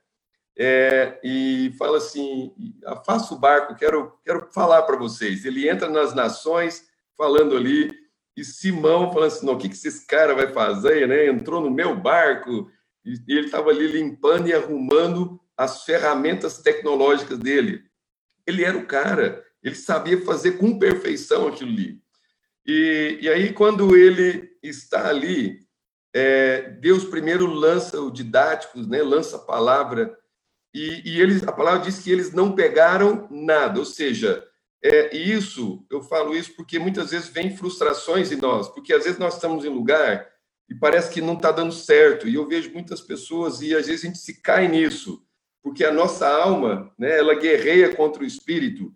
é, 0.57 1.17
e 1.23 1.73
fala 1.77 1.99
assim: 1.99 2.53
afasta 2.85 3.33
o 3.33 3.39
barco, 3.39 3.75
quero, 3.75 4.13
quero 4.25 4.49
falar 4.51 4.81
para 4.81 4.97
vocês. 4.97 5.45
Ele 5.45 5.69
entra 5.69 5.89
nas 5.89 6.13
nações, 6.13 6.85
falando 7.15 7.55
ali, 7.55 7.93
e 8.35 8.43
Simão 8.43 9.13
falando 9.13 9.27
assim: 9.27 9.45
não, 9.45 9.53
o 9.53 9.57
que, 9.57 9.69
que 9.69 9.75
esse 9.75 10.05
cara 10.05 10.35
vai 10.35 10.51
fazer? 10.51 11.07
Né? 11.07 11.27
Entrou 11.27 11.61
no 11.61 11.71
meu 11.71 11.95
barco, 11.95 12.69
e, 13.05 13.13
ele 13.29 13.45
estava 13.45 13.69
ali 13.69 13.87
limpando 13.87 14.49
e 14.49 14.53
arrumando 14.53 15.39
as 15.57 15.83
ferramentas 15.83 16.59
tecnológicas 16.59 17.39
dele. 17.39 17.83
Ele 18.45 18.63
era 18.63 18.77
o 18.77 18.85
cara, 18.85 19.43
ele 19.63 19.75
sabia 19.75 20.23
fazer 20.23 20.53
com 20.53 20.77
perfeição 20.77 21.47
aquilo 21.47 21.71
ali. 21.71 21.99
E, 22.65 23.17
e 23.21 23.29
aí, 23.29 23.51
quando 23.51 23.95
ele 23.95 24.49
está 24.61 25.09
ali, 25.09 25.59
é, 26.13 26.69
Deus 26.81 27.05
primeiro 27.05 27.47
lança 27.47 27.99
o 27.99 28.11
didático, 28.11 28.79
né, 28.79 29.01
lança 29.01 29.37
a 29.37 29.39
palavra, 29.39 30.17
e, 30.73 31.01
e, 31.05 31.21
eles, 31.21 31.47
a 31.47 31.51
palavra 31.51 31.81
diz 31.81 31.99
que 31.99 32.11
eles 32.11 32.33
não 32.33 32.53
pegaram 32.53 33.27
nada, 33.31 33.79
ou 33.79 33.85
seja, 33.85 34.43
é, 34.83 35.15
isso, 35.15 35.85
eu 35.89 36.01
falo 36.03 36.35
isso 36.35 36.55
porque 36.55 36.77
muitas 36.77 37.11
vezes 37.11 37.29
vem 37.29 37.55
frustrações 37.55 38.31
em 38.31 38.35
nós, 38.35 38.67
porque 38.69 38.93
às 38.93 39.05
vezes 39.05 39.17
nós 39.17 39.35
estamos 39.35 39.65
em 39.65 39.69
lugar 39.69 40.27
e 40.69 40.75
parece 40.75 41.11
que 41.11 41.21
não 41.21 41.33
está 41.33 41.51
dando 41.51 41.71
certo, 41.71 42.27
e 42.27 42.35
eu 42.35 42.47
vejo 42.47 42.71
muitas 42.73 43.01
pessoas, 43.01 43.61
e 43.61 43.73
às 43.75 43.87
vezes 43.87 44.03
a 44.03 44.07
gente 44.07 44.19
se 44.19 44.41
cai 44.41 44.67
nisso, 44.67 45.25
porque 45.67 45.83
a 45.83 45.91
nossa 45.91 46.25
alma, 46.25 46.89
né, 46.97 47.19
ela 47.19 47.35
guerreia 47.35 47.93
contra 47.93 48.23
o 48.23 48.25
espírito, 48.25 48.95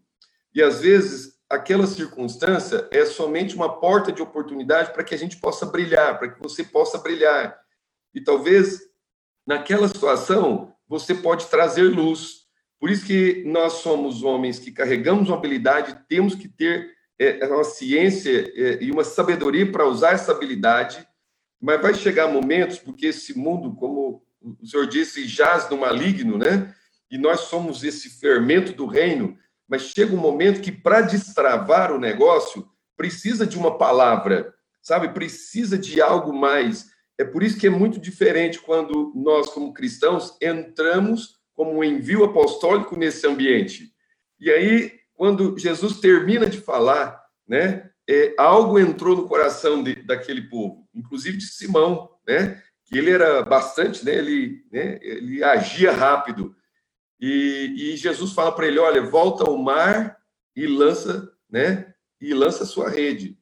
e 0.55 0.63
às 0.63 0.79
vezes 0.79 1.37
aquela 1.49 1.85
circunstância 1.85 2.87
é 2.91 3.05
somente 3.05 3.57
uma 3.57 3.77
porta 3.81 4.09
de 4.09 4.21
oportunidade 4.21 4.93
para 4.93 5.03
que 5.03 5.13
a 5.13 5.17
gente 5.17 5.35
possa 5.35 5.65
brilhar, 5.65 6.17
para 6.17 6.29
que 6.29 6.39
você 6.39 6.63
possa 6.63 6.97
brilhar. 6.97 7.59
E 8.13 8.21
talvez 8.21 8.79
naquela 9.45 9.85
situação 9.89 10.73
você 10.87 11.13
pode 11.13 11.47
trazer 11.47 11.83
luz. 11.83 12.45
Por 12.79 12.89
isso 12.89 13.05
que 13.05 13.43
nós 13.45 13.73
somos 13.73 14.23
homens 14.23 14.57
que 14.57 14.71
carregamos 14.71 15.27
uma 15.27 15.35
habilidade, 15.35 16.05
temos 16.07 16.35
que 16.35 16.47
ter 16.47 16.89
é, 17.19 17.45
uma 17.47 17.65
ciência 17.65 18.49
é, 18.55 18.81
e 18.81 18.89
uma 18.91 19.03
sabedoria 19.03 19.69
para 19.69 19.85
usar 19.85 20.13
essa 20.13 20.31
habilidade, 20.31 21.05
mas 21.59 21.81
vai 21.81 21.93
chegar 21.93 22.29
momentos, 22.29 22.79
porque 22.79 23.07
esse 23.07 23.37
mundo, 23.37 23.75
como 23.75 24.23
o 24.41 24.65
senhor 24.65 24.87
disse, 24.87 25.27
jaz 25.27 25.69
no 25.69 25.77
maligno, 25.77 26.37
né? 26.37 26.73
E 27.09 27.17
nós 27.17 27.41
somos 27.41 27.83
esse 27.83 28.09
fermento 28.09 28.73
do 28.73 28.85
reino, 28.85 29.37
mas 29.67 29.83
chega 29.83 30.13
um 30.13 30.19
momento 30.19 30.61
que 30.61 30.71
para 30.71 31.01
destravar 31.01 31.91
o 31.91 31.99
negócio 31.99 32.67
precisa 32.97 33.45
de 33.45 33.57
uma 33.57 33.77
palavra, 33.77 34.53
sabe? 34.81 35.09
Precisa 35.09 35.77
de 35.77 36.01
algo 36.01 36.33
mais. 36.33 36.89
É 37.17 37.23
por 37.23 37.43
isso 37.43 37.57
que 37.57 37.67
é 37.67 37.69
muito 37.69 37.99
diferente 37.99 38.59
quando 38.59 39.13
nós, 39.15 39.49
como 39.49 39.73
cristãos, 39.73 40.37
entramos 40.41 41.39
como 41.53 41.77
um 41.77 41.83
envio 41.83 42.23
apostólico 42.23 42.97
nesse 42.97 43.27
ambiente. 43.27 43.91
E 44.39 44.49
aí, 44.49 44.91
quando 45.13 45.57
Jesus 45.57 45.99
termina 45.99 46.49
de 46.49 46.59
falar, 46.59 47.21
né? 47.47 47.89
É, 48.09 48.33
algo 48.37 48.79
entrou 48.79 49.15
no 49.15 49.27
coração 49.27 49.83
de, 49.83 49.95
daquele 50.03 50.41
povo, 50.41 50.87
inclusive 50.93 51.37
de 51.37 51.45
Simão, 51.45 52.09
né? 52.27 52.61
Que 52.91 52.97
ele 52.97 53.11
era 53.11 53.41
bastante, 53.43 54.03
né? 54.03 54.13
Ele, 54.15 54.65
né? 54.69 54.99
ele 55.01 55.41
agia 55.41 55.93
rápido. 55.93 56.53
E, 57.19 57.73
e 57.77 57.97
Jesus 57.97 58.33
fala 58.33 58.51
para 58.51 58.67
ele: 58.67 58.79
olha, 58.79 59.01
volta 59.01 59.45
ao 59.45 59.57
mar 59.57 60.17
e 60.53 60.67
lança, 60.67 61.31
né? 61.49 61.93
E 62.19 62.33
lança 62.33 62.63
a 62.63 62.67
sua 62.67 62.89
rede. 62.89 63.37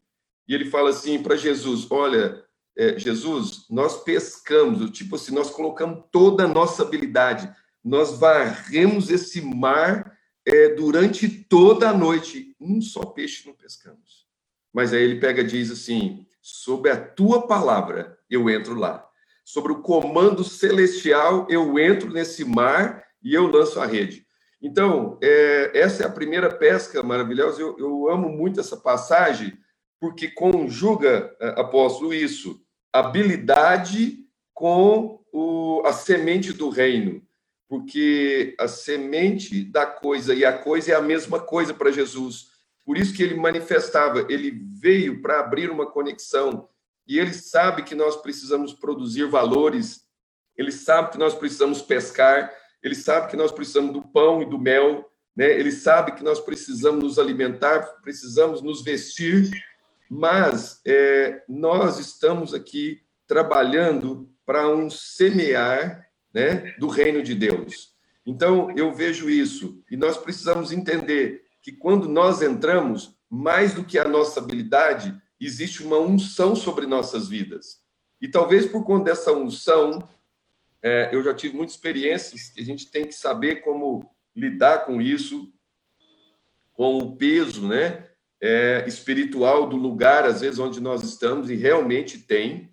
E 0.47 0.53
ele 0.53 0.65
fala 0.69 0.91
assim 0.91 1.23
para 1.23 1.35
Jesus: 1.35 1.87
olha, 1.89 2.45
é, 2.77 2.99
Jesus, 2.99 3.65
nós 3.69 4.03
pescamos, 4.03 4.89
tipo 4.91 5.15
assim, 5.15 5.33
nós 5.33 5.49
colocamos 5.49 6.05
toda 6.11 6.45
a 6.45 6.47
nossa 6.47 6.83
habilidade, 6.83 7.51
nós 7.83 8.19
varremos 8.19 9.09
esse 9.09 9.41
mar 9.41 10.15
é, 10.45 10.69
durante 10.75 11.27
toda 11.27 11.89
a 11.89 11.97
noite, 11.97 12.55
um 12.59 12.81
só 12.81 13.01
peixe 13.01 13.47
não 13.47 13.55
pescamos. 13.55 14.27
Mas 14.71 14.93
aí 14.93 15.01
ele 15.01 15.19
pega 15.19 15.41
e 15.41 15.47
diz 15.47 15.71
assim: 15.71 16.27
sob 16.41 16.89
a 16.89 16.95
tua 16.95 17.47
palavra 17.47 18.17
eu 18.29 18.47
entro 18.49 18.75
lá. 18.75 19.08
Sobre 19.49 19.71
o 19.71 19.81
comando 19.81 20.43
celestial 20.43 21.47
eu 21.49 21.79
entro 21.79 22.11
nesse 22.11 22.45
mar 22.45 23.03
e 23.19 23.33
eu 23.33 23.47
lanço 23.47 23.79
a 23.79 23.85
rede. 23.87 24.23
Então, 24.61 25.17
é, 25.23 25.71
essa 25.73 26.03
é 26.03 26.05
a 26.05 26.11
primeira 26.11 26.53
pesca 26.53 27.01
maravilhosa. 27.01 27.59
Eu, 27.59 27.75
eu 27.79 28.11
amo 28.11 28.29
muito 28.29 28.59
essa 28.59 28.77
passagem, 28.77 29.57
porque 29.99 30.27
conjuga, 30.27 31.35
é, 31.41 31.59
apóstolo, 31.59 32.13
isso, 32.13 32.61
habilidade 32.93 34.19
com 34.53 35.19
o, 35.33 35.81
a 35.83 35.93
semente 35.93 36.53
do 36.53 36.69
reino. 36.69 37.19
Porque 37.67 38.55
a 38.59 38.67
semente 38.67 39.63
da 39.63 39.87
coisa 39.87 40.35
e 40.35 40.45
a 40.45 40.55
coisa 40.55 40.91
é 40.91 40.95
a 40.95 41.01
mesma 41.01 41.39
coisa 41.39 41.73
para 41.73 41.91
Jesus. 41.91 42.49
Por 42.85 42.99
isso 42.99 43.15
que 43.15 43.23
ele 43.23 43.33
manifestava, 43.33 44.27
ele 44.29 44.51
veio 44.79 45.23
para 45.23 45.39
abrir 45.39 45.71
uma 45.71 45.87
conexão. 45.87 46.69
E 47.09 47.17
ele 47.17 47.33
sabe 47.33 47.81
que 47.81 47.95
nós 47.95 48.15
precisamos 48.17 48.71
produzir 48.71 49.25
valores, 49.25 50.01
ele 50.55 50.71
sabe 50.71 51.11
que 51.11 51.17
nós 51.17 51.33
precisamos 51.33 51.81
pescar, 51.81 52.53
ele 52.83 52.93
sabe 52.93 53.31
que 53.31 53.35
nós 53.35 53.51
precisamos 53.51 53.91
do 53.91 54.03
pão 54.03 54.43
e 54.43 54.45
do 54.45 54.59
mel, 54.59 55.11
né? 55.35 55.51
ele 55.59 55.71
sabe 55.71 56.11
que 56.11 56.23
nós 56.23 56.39
precisamos 56.39 57.03
nos 57.03 57.17
alimentar, 57.17 57.79
precisamos 58.03 58.61
nos 58.61 58.83
vestir, 58.83 59.49
mas 60.07 60.81
é, 60.85 61.43
nós 61.49 61.97
estamos 61.97 62.53
aqui 62.53 63.01
trabalhando 63.25 64.29
para 64.45 64.69
um 64.69 64.87
semear 64.87 66.07
né, 66.31 66.75
do 66.77 66.87
reino 66.87 67.23
de 67.23 67.33
Deus. 67.33 67.95
Então, 68.23 68.69
eu 68.77 68.93
vejo 68.93 69.31
isso, 69.31 69.83
e 69.89 69.97
nós 69.97 70.15
precisamos 70.15 70.71
entender 70.71 71.41
que 71.63 71.71
quando 71.71 72.07
nós 72.07 72.43
entramos, 72.43 73.17
mais 73.27 73.73
do 73.73 73.83
que 73.83 73.97
a 73.97 74.07
nossa 74.07 74.39
habilidade, 74.39 75.19
existe 75.45 75.83
uma 75.83 75.97
unção 75.97 76.55
sobre 76.55 76.85
nossas 76.85 77.27
vidas. 77.27 77.79
E 78.21 78.27
talvez 78.27 78.65
por 78.65 78.83
conta 78.83 79.05
dessa 79.05 79.31
unção, 79.31 80.07
é, 80.81 81.09
eu 81.13 81.23
já 81.23 81.33
tive 81.33 81.55
muitas 81.55 81.75
experiências 81.75 82.49
que 82.49 82.61
a 82.61 82.65
gente 82.65 82.89
tem 82.91 83.05
que 83.05 83.13
saber 83.13 83.57
como 83.57 84.09
lidar 84.35 84.85
com 84.85 85.01
isso, 85.01 85.51
com 86.73 86.97
o 86.97 87.15
peso 87.15 87.67
né, 87.67 88.07
é, 88.41 88.85
espiritual 88.87 89.67
do 89.67 89.75
lugar, 89.75 90.25
às 90.25 90.41
vezes, 90.41 90.59
onde 90.59 90.79
nós 90.79 91.03
estamos, 91.03 91.49
e 91.49 91.55
realmente 91.55 92.17
tem. 92.17 92.69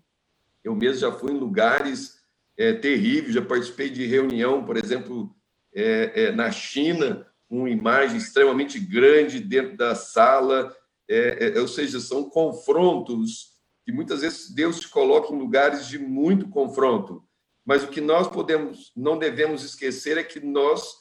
Eu 0.62 0.74
mesmo 0.74 1.00
já 1.00 1.12
fui 1.12 1.32
em 1.32 1.38
lugares 1.38 2.20
é, 2.56 2.72
terríveis, 2.72 3.34
já 3.34 3.42
participei 3.42 3.90
de 3.90 4.06
reunião, 4.06 4.64
por 4.64 4.76
exemplo, 4.76 5.34
é, 5.74 6.12
é, 6.14 6.32
na 6.32 6.50
China, 6.50 7.26
uma 7.48 7.68
imagem 7.68 8.16
extremamente 8.16 8.78
grande 8.78 9.40
dentro 9.40 9.76
da 9.76 9.94
sala, 9.94 10.74
é, 11.08 11.60
ou 11.60 11.68
seja, 11.68 12.00
são 12.00 12.28
confrontos 12.28 13.56
que 13.84 13.92
muitas 13.92 14.22
vezes 14.22 14.50
Deus 14.50 14.80
te 14.80 14.88
coloca 14.88 15.32
em 15.32 15.38
lugares 15.38 15.86
de 15.86 15.98
muito 15.98 16.48
confronto. 16.48 17.22
Mas 17.64 17.84
o 17.84 17.88
que 17.88 18.00
nós 18.00 18.28
podemos, 18.28 18.92
não 18.96 19.18
devemos 19.18 19.62
esquecer 19.62 20.18
é 20.18 20.24
que 20.24 20.40
nós 20.40 20.94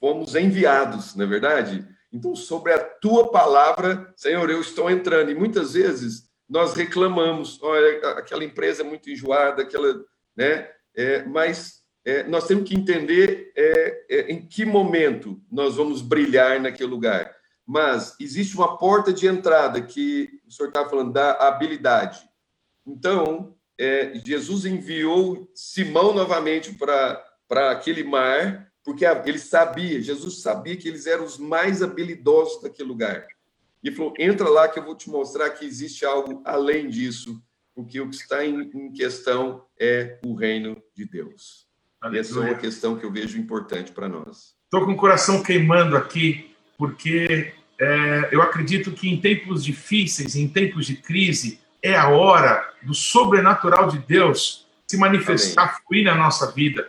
fomos 0.00 0.34
enviados, 0.34 1.14
não 1.14 1.24
é 1.24 1.28
verdade? 1.28 1.86
Então, 2.12 2.34
sobre 2.34 2.72
a 2.72 2.78
tua 2.78 3.30
palavra, 3.30 4.12
Senhor, 4.16 4.48
eu 4.50 4.60
estou 4.60 4.90
entrando. 4.90 5.30
E 5.30 5.34
muitas 5.34 5.72
vezes 5.72 6.30
nós 6.48 6.74
reclamamos, 6.74 7.58
olha, 7.62 8.10
aquela 8.10 8.44
empresa 8.44 8.82
é 8.82 8.84
muito 8.84 9.08
enjoada, 9.08 9.62
aquela, 9.62 10.04
né? 10.36 10.68
É, 10.94 11.24
mas 11.24 11.82
é, 12.04 12.22
nós 12.24 12.46
temos 12.46 12.68
que 12.68 12.74
entender 12.74 13.52
é, 13.56 14.04
é 14.10 14.32
em 14.32 14.46
que 14.46 14.64
momento 14.64 15.40
nós 15.50 15.76
vamos 15.76 16.02
brilhar 16.02 16.60
naquele 16.60 16.90
lugar. 16.90 17.34
Mas 17.72 18.14
existe 18.20 18.54
uma 18.54 18.76
porta 18.76 19.14
de 19.14 19.26
entrada 19.26 19.80
que 19.80 20.28
o 20.46 20.52
senhor 20.52 20.68
está 20.68 20.86
falando 20.86 21.10
da 21.10 21.32
habilidade. 21.48 22.20
Então, 22.86 23.54
é, 23.80 24.12
Jesus 24.26 24.66
enviou 24.66 25.50
Simão 25.54 26.12
novamente 26.12 26.74
para 26.74 27.70
aquele 27.70 28.04
mar, 28.04 28.70
porque 28.84 29.06
ele 29.06 29.38
sabia, 29.38 30.02
Jesus 30.02 30.42
sabia 30.42 30.76
que 30.76 30.86
eles 30.86 31.06
eram 31.06 31.24
os 31.24 31.38
mais 31.38 31.82
habilidosos 31.82 32.60
daquele 32.60 32.90
lugar. 32.90 33.26
E 33.82 33.90
falou: 33.90 34.12
entra 34.18 34.50
lá 34.50 34.68
que 34.68 34.78
eu 34.78 34.84
vou 34.84 34.94
te 34.94 35.08
mostrar 35.08 35.48
que 35.48 35.64
existe 35.64 36.04
algo 36.04 36.42
além 36.44 36.90
disso, 36.90 37.42
porque 37.74 37.98
o 37.98 38.10
que 38.10 38.16
está 38.16 38.44
em, 38.44 38.70
em 38.74 38.92
questão 38.92 39.64
é 39.80 40.18
o 40.26 40.34
reino 40.34 40.76
de 40.94 41.06
Deus. 41.06 41.66
Aleluia. 42.02 42.20
Essa 42.20 42.38
é 42.38 42.42
uma 42.42 42.54
questão 42.54 42.98
que 42.98 43.06
eu 43.06 43.10
vejo 43.10 43.38
importante 43.38 43.92
para 43.92 44.10
nós. 44.10 44.54
Estou 44.64 44.84
com 44.84 44.92
o 44.92 44.96
coração 44.96 45.42
queimando 45.42 45.96
aqui, 45.96 46.54
porque 46.76 47.54
é, 47.82 48.28
eu 48.30 48.40
acredito 48.40 48.92
que 48.92 49.10
em 49.10 49.20
tempos 49.20 49.64
difíceis, 49.64 50.36
em 50.36 50.46
tempos 50.46 50.86
de 50.86 50.94
crise, 50.94 51.58
é 51.82 51.96
a 51.96 52.08
hora 52.08 52.64
do 52.80 52.94
sobrenatural 52.94 53.88
de 53.88 53.98
Deus 53.98 54.68
se 54.86 54.96
manifestar, 54.96 55.62
Amém. 55.62 55.74
fluir 55.84 56.04
na 56.04 56.14
nossa 56.14 56.52
vida. 56.52 56.88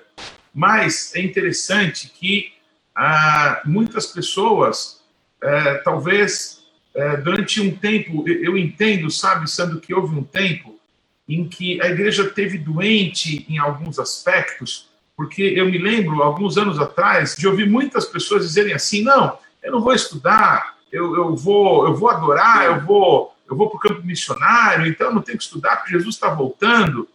Mas 0.53 1.15
é 1.15 1.21
interessante 1.21 2.09
que 2.09 2.53
ah, 2.95 3.63
muitas 3.65 4.05
pessoas, 4.05 5.01
é, 5.41 5.75
talvez 5.79 6.61
é, 6.93 7.17
durante 7.17 7.59
um 7.59 7.75
tempo, 7.75 8.23
eu 8.29 8.55
entendo, 8.55 9.09
sabe, 9.09 9.49
Sandro, 9.49 9.79
que 9.79 9.95
houve 9.95 10.15
um 10.15 10.23
tempo 10.23 10.79
em 11.27 11.49
que 11.49 11.81
a 11.81 11.87
igreja 11.87 12.29
teve 12.29 12.59
doente 12.59 13.47
em 13.49 13.57
alguns 13.57 13.97
aspectos, 13.97 14.89
porque 15.17 15.41
eu 15.41 15.65
me 15.65 15.79
lembro, 15.79 16.21
alguns 16.21 16.55
anos 16.55 16.77
atrás, 16.77 17.35
de 17.35 17.47
ouvir 17.47 17.67
muitas 17.67 18.05
pessoas 18.05 18.45
dizerem 18.45 18.73
assim: 18.73 19.01
não, 19.01 19.39
eu 19.63 19.71
não 19.71 19.81
vou 19.81 19.93
estudar, 19.93 20.72
eu, 20.93 21.15
eu, 21.15 21.35
vou, 21.35 21.87
eu 21.87 21.95
vou 21.95 22.09
adorar, 22.09 22.65
eu 22.65 22.85
vou 22.85 23.33
eu 23.49 23.57
vou 23.57 23.69
para 23.69 23.77
o 23.77 23.79
campo 23.79 24.07
missionário, 24.07 24.87
então 24.87 25.07
eu 25.07 25.13
não 25.13 25.21
tenho 25.21 25.37
que 25.37 25.43
estudar 25.43 25.75
porque 25.75 25.91
Jesus 25.91 26.15
está 26.15 26.29
voltando. 26.29 27.07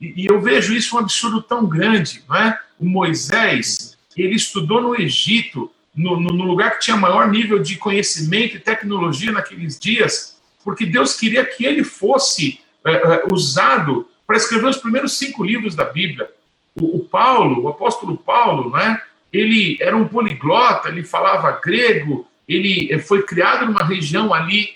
E, 0.00 0.24
e, 0.24 0.26
eu 0.26 0.40
vejo 0.40 0.74
isso 0.74 0.96
um 0.96 0.98
absurdo 0.98 1.40
tão 1.40 1.64
grande, 1.64 2.24
não 2.28 2.36
é? 2.36 2.60
O 2.78 2.84
Moisés, 2.84 3.96
ele 4.16 4.34
estudou 4.34 4.82
no 4.82 5.00
Egito, 5.00 5.70
no, 5.94 6.20
no, 6.20 6.34
no 6.34 6.44
lugar 6.44 6.72
que 6.72 6.84
tinha 6.84 6.96
maior 6.96 7.30
nível 7.30 7.60
de 7.60 7.76
conhecimento 7.76 8.56
e 8.56 8.60
tecnologia 8.60 9.32
naqueles 9.32 9.78
dias, 9.78 10.38
porque 10.64 10.84
Deus 10.84 11.16
queria 11.16 11.44
que 11.44 11.64
ele 11.64 11.84
fosse 11.84 12.60
é, 12.84 12.92
é, 12.92 13.22
usado 13.32 14.08
para 14.26 14.36
escrever 14.36 14.68
os 14.68 14.76
primeiros 14.76 15.16
cinco 15.16 15.44
livros 15.44 15.74
da 15.74 15.84
Bíblia. 15.84 16.28
O, 16.74 16.96
o 16.96 17.04
Paulo, 17.04 17.62
o 17.62 17.68
apóstolo 17.68 18.18
Paulo, 18.18 18.70
não 18.70 18.78
é? 18.78 19.00
ele 19.32 19.78
era 19.80 19.96
um 19.96 20.08
poliglota, 20.08 20.88
ele 20.88 21.04
falava 21.04 21.60
grego, 21.62 22.26
ele 22.48 22.92
é, 22.92 22.98
foi 22.98 23.22
criado 23.22 23.66
numa 23.66 23.84
região 23.84 24.32
ali 24.32 24.70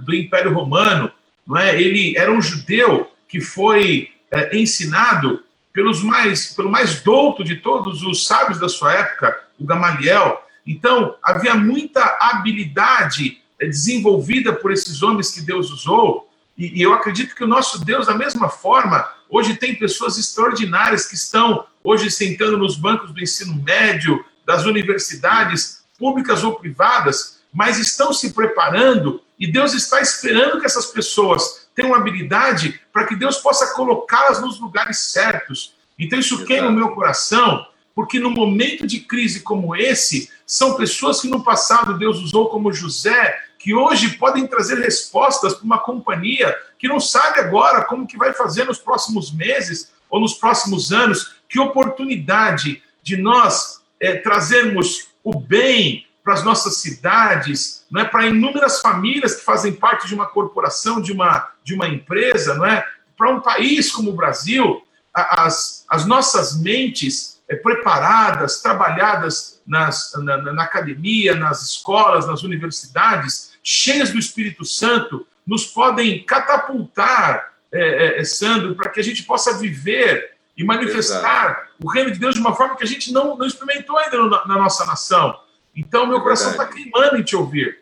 do 0.00 0.14
Império 0.14 0.52
Romano, 0.52 1.10
não 1.46 1.56
é? 1.56 1.80
Ele 1.80 2.16
era 2.16 2.30
um 2.30 2.40
judeu 2.40 3.10
que 3.28 3.40
foi 3.40 4.10
é, 4.30 4.56
ensinado 4.56 5.42
pelos 5.72 6.02
mais, 6.02 6.54
pelo 6.54 6.70
mais 6.70 7.00
douto 7.00 7.44
de 7.44 7.56
todos 7.56 8.02
os 8.02 8.26
sábios 8.26 8.58
da 8.58 8.68
sua 8.68 8.92
época, 8.92 9.38
o 9.58 9.64
Gamaliel. 9.64 10.42
Então, 10.66 11.14
havia 11.22 11.54
muita 11.54 12.18
habilidade 12.20 13.40
é, 13.58 13.66
desenvolvida 13.66 14.52
por 14.52 14.72
esses 14.72 15.02
homens 15.02 15.30
que 15.30 15.40
Deus 15.40 15.70
usou, 15.70 16.28
e, 16.56 16.78
e 16.78 16.82
eu 16.82 16.92
acredito 16.92 17.34
que 17.34 17.44
o 17.44 17.48
nosso 17.48 17.84
Deus, 17.84 18.06
da 18.06 18.14
mesma 18.14 18.48
forma, 18.48 19.08
hoje 19.28 19.54
tem 19.56 19.74
pessoas 19.74 20.18
extraordinárias 20.18 21.06
que 21.06 21.14
estão 21.14 21.64
hoje 21.82 22.10
sentando 22.10 22.58
nos 22.58 22.76
bancos 22.76 23.12
do 23.12 23.20
ensino 23.20 23.54
médio, 23.62 24.24
das 24.44 24.66
universidades, 24.66 25.79
públicas 26.00 26.42
ou 26.42 26.54
privadas, 26.54 27.38
mas 27.52 27.78
estão 27.78 28.12
se 28.12 28.32
preparando 28.32 29.22
e 29.38 29.46
Deus 29.46 29.74
está 29.74 30.00
esperando 30.00 30.58
que 30.58 30.66
essas 30.66 30.86
pessoas 30.86 31.68
tenham 31.74 31.94
habilidade 31.94 32.80
para 32.92 33.06
que 33.06 33.14
Deus 33.14 33.36
possa 33.36 33.74
colocá-las 33.74 34.40
nos 34.40 34.58
lugares 34.58 34.98
certos. 34.98 35.74
Então 35.98 36.18
isso 36.18 36.44
queima 36.46 36.68
o 36.68 36.72
meu 36.72 36.90
coração, 36.90 37.66
porque 37.94 38.18
no 38.18 38.30
momento 38.30 38.86
de 38.86 39.00
crise 39.00 39.40
como 39.40 39.76
esse, 39.76 40.30
são 40.46 40.74
pessoas 40.74 41.20
que 41.20 41.28
no 41.28 41.44
passado 41.44 41.98
Deus 41.98 42.18
usou 42.18 42.48
como 42.48 42.72
José, 42.72 43.38
que 43.58 43.74
hoje 43.74 44.16
podem 44.16 44.46
trazer 44.46 44.78
respostas 44.78 45.54
para 45.54 45.64
uma 45.64 45.78
companhia 45.78 46.56
que 46.78 46.88
não 46.88 46.98
sabe 46.98 47.40
agora 47.40 47.84
como 47.84 48.06
que 48.06 48.16
vai 48.16 48.32
fazer 48.32 48.64
nos 48.64 48.78
próximos 48.78 49.30
meses 49.30 49.92
ou 50.08 50.18
nos 50.18 50.32
próximos 50.32 50.92
anos. 50.92 51.36
Que 51.46 51.60
oportunidade 51.60 52.82
de 53.02 53.16
nós 53.18 53.80
é, 54.00 54.16
trazermos 54.16 55.09
o 55.22 55.38
bem 55.38 56.06
para 56.22 56.34
as 56.34 56.44
nossas 56.44 56.76
cidades, 56.76 57.84
não 57.90 58.00
é 58.00 58.04
para 58.04 58.26
inúmeras 58.26 58.80
famílias 58.80 59.34
que 59.34 59.44
fazem 59.44 59.72
parte 59.72 60.06
de 60.06 60.14
uma 60.14 60.26
corporação, 60.26 61.00
de 61.00 61.12
uma, 61.12 61.50
de 61.64 61.74
uma 61.74 61.88
empresa, 61.88 62.54
não 62.54 62.66
é? 62.66 62.84
Para 63.16 63.30
um 63.30 63.40
país 63.40 63.90
como 63.90 64.10
o 64.10 64.16
Brasil, 64.16 64.82
as, 65.12 65.84
as 65.88 66.06
nossas 66.06 66.60
mentes 66.60 67.40
é, 67.48 67.56
preparadas, 67.56 68.60
trabalhadas 68.62 69.60
nas, 69.66 70.12
na, 70.22 70.36
na 70.52 70.62
academia, 70.62 71.34
nas 71.34 71.62
escolas, 71.62 72.26
nas 72.26 72.42
universidades, 72.42 73.52
cheias 73.62 74.10
do 74.10 74.18
Espírito 74.18 74.64
Santo, 74.64 75.26
nos 75.46 75.66
podem 75.66 76.22
catapultar, 76.24 77.54
é, 77.72 78.20
é, 78.20 78.24
Sandro, 78.24 78.74
para 78.74 78.90
que 78.90 79.00
a 79.00 79.02
gente 79.02 79.24
possa 79.24 79.58
viver 79.58 80.36
e 80.60 80.64
manifestar 80.64 81.52
Exato. 81.52 81.74
o 81.82 81.88
reino 81.88 82.10
de 82.10 82.18
Deus 82.18 82.34
de 82.34 82.40
uma 82.40 82.54
forma 82.54 82.76
que 82.76 82.84
a 82.84 82.86
gente 82.86 83.10
não, 83.14 83.34
não 83.34 83.46
experimentou 83.46 83.96
ainda 83.96 84.18
na, 84.28 84.46
na 84.46 84.58
nossa 84.58 84.84
nação. 84.84 85.34
Então, 85.74 86.06
meu 86.06 86.18
é 86.18 86.20
coração 86.20 86.50
está 86.50 86.66
queimando 86.66 87.16
em 87.16 87.22
te 87.22 87.34
ouvir. 87.34 87.78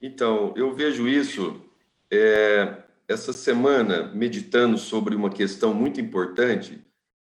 Então, 0.00 0.52
eu 0.56 0.74
vejo 0.74 1.06
isso 1.06 1.62
é, 2.10 2.78
essa 3.06 3.32
semana, 3.32 4.10
meditando 4.12 4.76
sobre 4.76 5.14
uma 5.14 5.30
questão 5.30 5.72
muito 5.72 6.00
importante, 6.00 6.84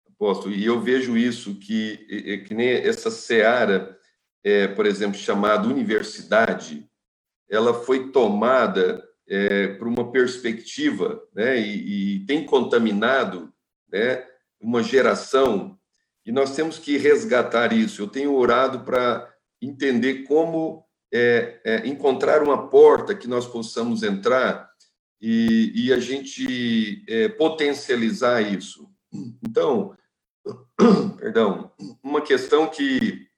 apóstolo, 0.09 0.55
e 0.55 0.64
eu 0.64 0.81
vejo 0.81 1.18
isso 1.18 1.57
que, 1.57 2.45
que 2.49 2.55
nem 2.55 2.70
essa 2.70 3.11
seara, 3.11 3.99
é, 4.43 4.66
por 4.68 4.87
exemplo, 4.87 5.18
chamada 5.18 5.68
universidade, 5.68 6.89
ela 7.51 7.75
foi 7.75 8.09
tomada 8.11 9.07
é, 9.29 9.68
por 9.75 9.87
uma 9.87 10.11
perspectiva, 10.11 11.22
né, 11.35 11.61
e, 11.61 12.16
e 12.16 12.20
tem 12.20 12.47
contaminado 12.47 13.53
né, 13.95 14.26
uma 14.61 14.82
geração 14.82 15.78
e 16.26 16.32
nós 16.32 16.57
temos 16.57 16.78
que 16.78 16.97
resgatar 16.97 17.72
isso. 17.72 18.03
Eu 18.03 18.09
tenho 18.09 18.34
orado 18.34 18.80
para 18.80 19.32
entender 19.62 20.24
como 20.24 20.84
é, 21.12 21.61
é, 21.64 21.86
encontrar 21.86 22.42
uma 22.42 22.68
porta 22.68 23.14
que 23.14 23.28
nós 23.28 23.47
possamos 23.47 24.03
entrar 24.03 24.68
e, 25.20 25.72
e 25.74 25.92
a 25.92 26.01
gente 26.01 27.05
é, 27.09 27.28
potencializar 27.28 28.40
isso. 28.40 28.90
Então, 29.47 29.97
perdão, 31.16 31.70
uma 32.03 32.20
questão 32.20 32.66
que 32.66 33.28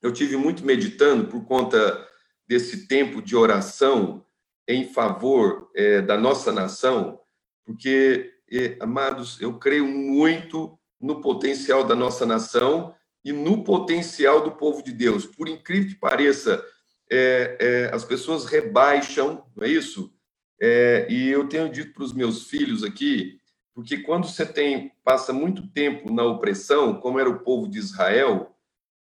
eu 0.00 0.12
tive 0.12 0.36
muito 0.36 0.64
meditando 0.64 1.26
por 1.26 1.44
conta 1.44 2.06
desse 2.46 2.86
tempo 2.86 3.20
de 3.20 3.34
oração 3.34 4.24
em 4.68 4.86
favor 4.86 5.68
é, 5.74 6.00
da 6.00 6.16
nossa 6.16 6.52
nação, 6.52 7.20
porque, 7.64 8.32
é, 8.50 8.76
amados, 8.80 9.40
eu 9.40 9.58
creio 9.58 9.86
muito 9.86 10.78
no 11.00 11.20
potencial 11.20 11.84
da 11.84 11.94
nossa 11.94 12.24
nação 12.24 12.94
e 13.24 13.32
no 13.32 13.64
potencial 13.64 14.42
do 14.42 14.52
povo 14.52 14.82
de 14.82 14.92
Deus. 14.92 15.26
Por 15.26 15.48
incrível 15.48 15.90
que 15.90 15.96
pareça, 15.96 16.64
é, 17.10 17.56
é, 17.60 17.94
as 17.94 18.04
pessoas 18.04 18.44
rebaixam, 18.44 19.44
não 19.54 19.64
é 19.64 19.68
isso? 19.68 20.12
É, 20.60 21.06
e 21.10 21.28
eu 21.28 21.48
tenho 21.48 21.68
dito 21.68 21.92
para 21.92 22.04
os 22.04 22.12
meus 22.12 22.44
filhos 22.44 22.82
aqui, 22.82 23.38
porque 23.74 23.98
quando 23.98 24.26
você 24.26 24.46
tem 24.46 24.92
passa 25.04 25.32
muito 25.32 25.66
tempo 25.68 26.10
na 26.10 26.24
opressão, 26.24 26.94
como 26.94 27.20
era 27.20 27.28
o 27.28 27.40
povo 27.40 27.68
de 27.68 27.78
Israel, 27.78 28.56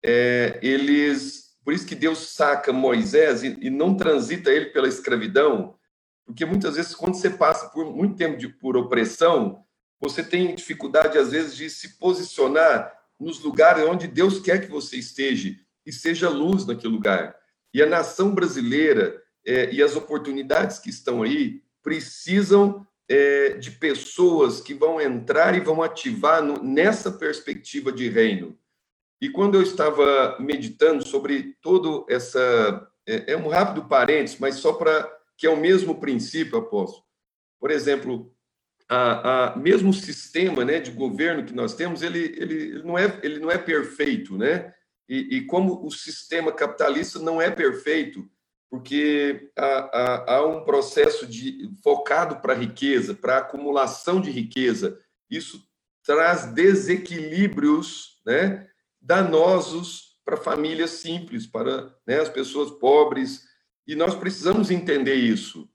é, 0.03 0.59
eles, 0.61 1.57
por 1.63 1.73
isso 1.73 1.85
que 1.85 1.93
Deus 1.93 2.19
saca 2.19 2.71
Moisés 2.71 3.43
e, 3.43 3.57
e, 3.61 3.69
não 3.69 3.95
transita 3.95 4.49
ele 4.49 4.67
pela 4.67 4.87
escravidão, 4.87 5.75
porque 6.25 6.45
muitas 6.45 6.75
vezes 6.75 6.95
quando 6.95 7.15
você 7.15 7.29
passa 7.29 7.69
por 7.69 7.85
muito 7.95 8.15
tempo 8.15 8.37
de 8.37 8.47
por 8.47 8.77
opressão, 8.77 9.63
você 9.99 10.23
tem 10.23 10.55
dificuldade, 10.55 11.17
às 11.17 11.31
vezes, 11.31 11.55
de 11.55 11.69
se 11.69 11.99
posicionar 11.99 12.91
nos 13.19 13.39
lugares 13.39 13.85
onde 13.85 14.07
Deus 14.07 14.39
quer 14.39 14.59
que 14.61 14.71
você 14.71 14.97
esteja 14.97 15.55
e 15.85 15.93
seja 15.93 16.29
luz 16.29 16.65
naquele 16.65 16.93
lugar. 16.93 17.35
E 17.73 17.81
a 17.81 17.85
nação 17.85 18.33
brasileira 18.33 19.21
é, 19.45 19.71
e 19.71 19.81
as 19.81 19.95
oportunidades 19.95 20.79
que 20.79 20.89
estão 20.89 21.23
aí 21.23 21.61
precisam 21.83 22.85
é, 23.07 23.49
de 23.49 23.71
pessoas 23.71 24.61
que 24.61 24.73
vão 24.73 24.99
entrar 24.99 25.55
e 25.55 25.59
vão 25.59 25.83
ativar 25.83 26.41
no, 26.41 26.63
nessa 26.63 27.11
perspectiva 27.11 27.91
de 27.91 28.09
reino. 28.09 28.57
E 29.21 29.29
quando 29.29 29.55
eu 29.55 29.61
estava 29.61 30.37
meditando 30.39 31.05
sobre 31.05 31.55
todo 31.61 32.05
essa. 32.09 32.87
É, 33.07 33.33
é 33.33 33.37
um 33.37 33.47
rápido 33.47 33.85
parênteses, 33.85 34.39
mas 34.39 34.55
só 34.55 34.73
para. 34.73 35.20
Que 35.41 35.47
é 35.47 35.49
o 35.49 35.59
mesmo 35.59 35.99
princípio, 35.99 36.59
apóstolo. 36.59 37.03
Por 37.59 37.71
exemplo, 37.71 38.31
a, 38.87 39.53
a, 39.53 39.55
mesmo 39.55 39.91
sistema 39.91 40.63
né, 40.63 40.79
de 40.79 40.91
governo 40.91 41.43
que 41.43 41.51
nós 41.51 41.73
temos, 41.73 42.03
ele, 42.03 42.19
ele, 42.37 42.83
não, 42.83 42.95
é, 42.95 43.19
ele 43.23 43.39
não 43.39 43.49
é 43.49 43.57
perfeito, 43.57 44.37
né? 44.37 44.71
E, 45.09 45.37
e 45.37 45.45
como 45.47 45.83
o 45.83 45.89
sistema 45.89 46.51
capitalista 46.51 47.17
não 47.17 47.41
é 47.41 47.49
perfeito, 47.49 48.29
porque 48.69 49.49
há, 49.57 49.65
há, 49.65 50.35
há 50.35 50.45
um 50.45 50.63
processo 50.63 51.25
de, 51.25 51.71
focado 51.83 52.35
para 52.35 52.53
a 52.53 52.57
riqueza, 52.57 53.15
para 53.15 53.39
acumulação 53.39 54.21
de 54.21 54.29
riqueza. 54.29 54.99
Isso 55.27 55.59
traz 56.03 56.53
desequilíbrios 56.53 58.21
né, 58.23 58.67
danosos 59.01 60.19
para 60.23 60.37
famílias 60.37 60.91
simples, 60.91 61.47
para 61.47 61.91
né, 62.05 62.19
as 62.19 62.29
pessoas 62.29 62.69
pobres, 62.69 63.49
e 63.87 63.95
nós 63.95 64.15
precisamos 64.15 64.71
entender 64.71 65.15
isso, 65.15 65.69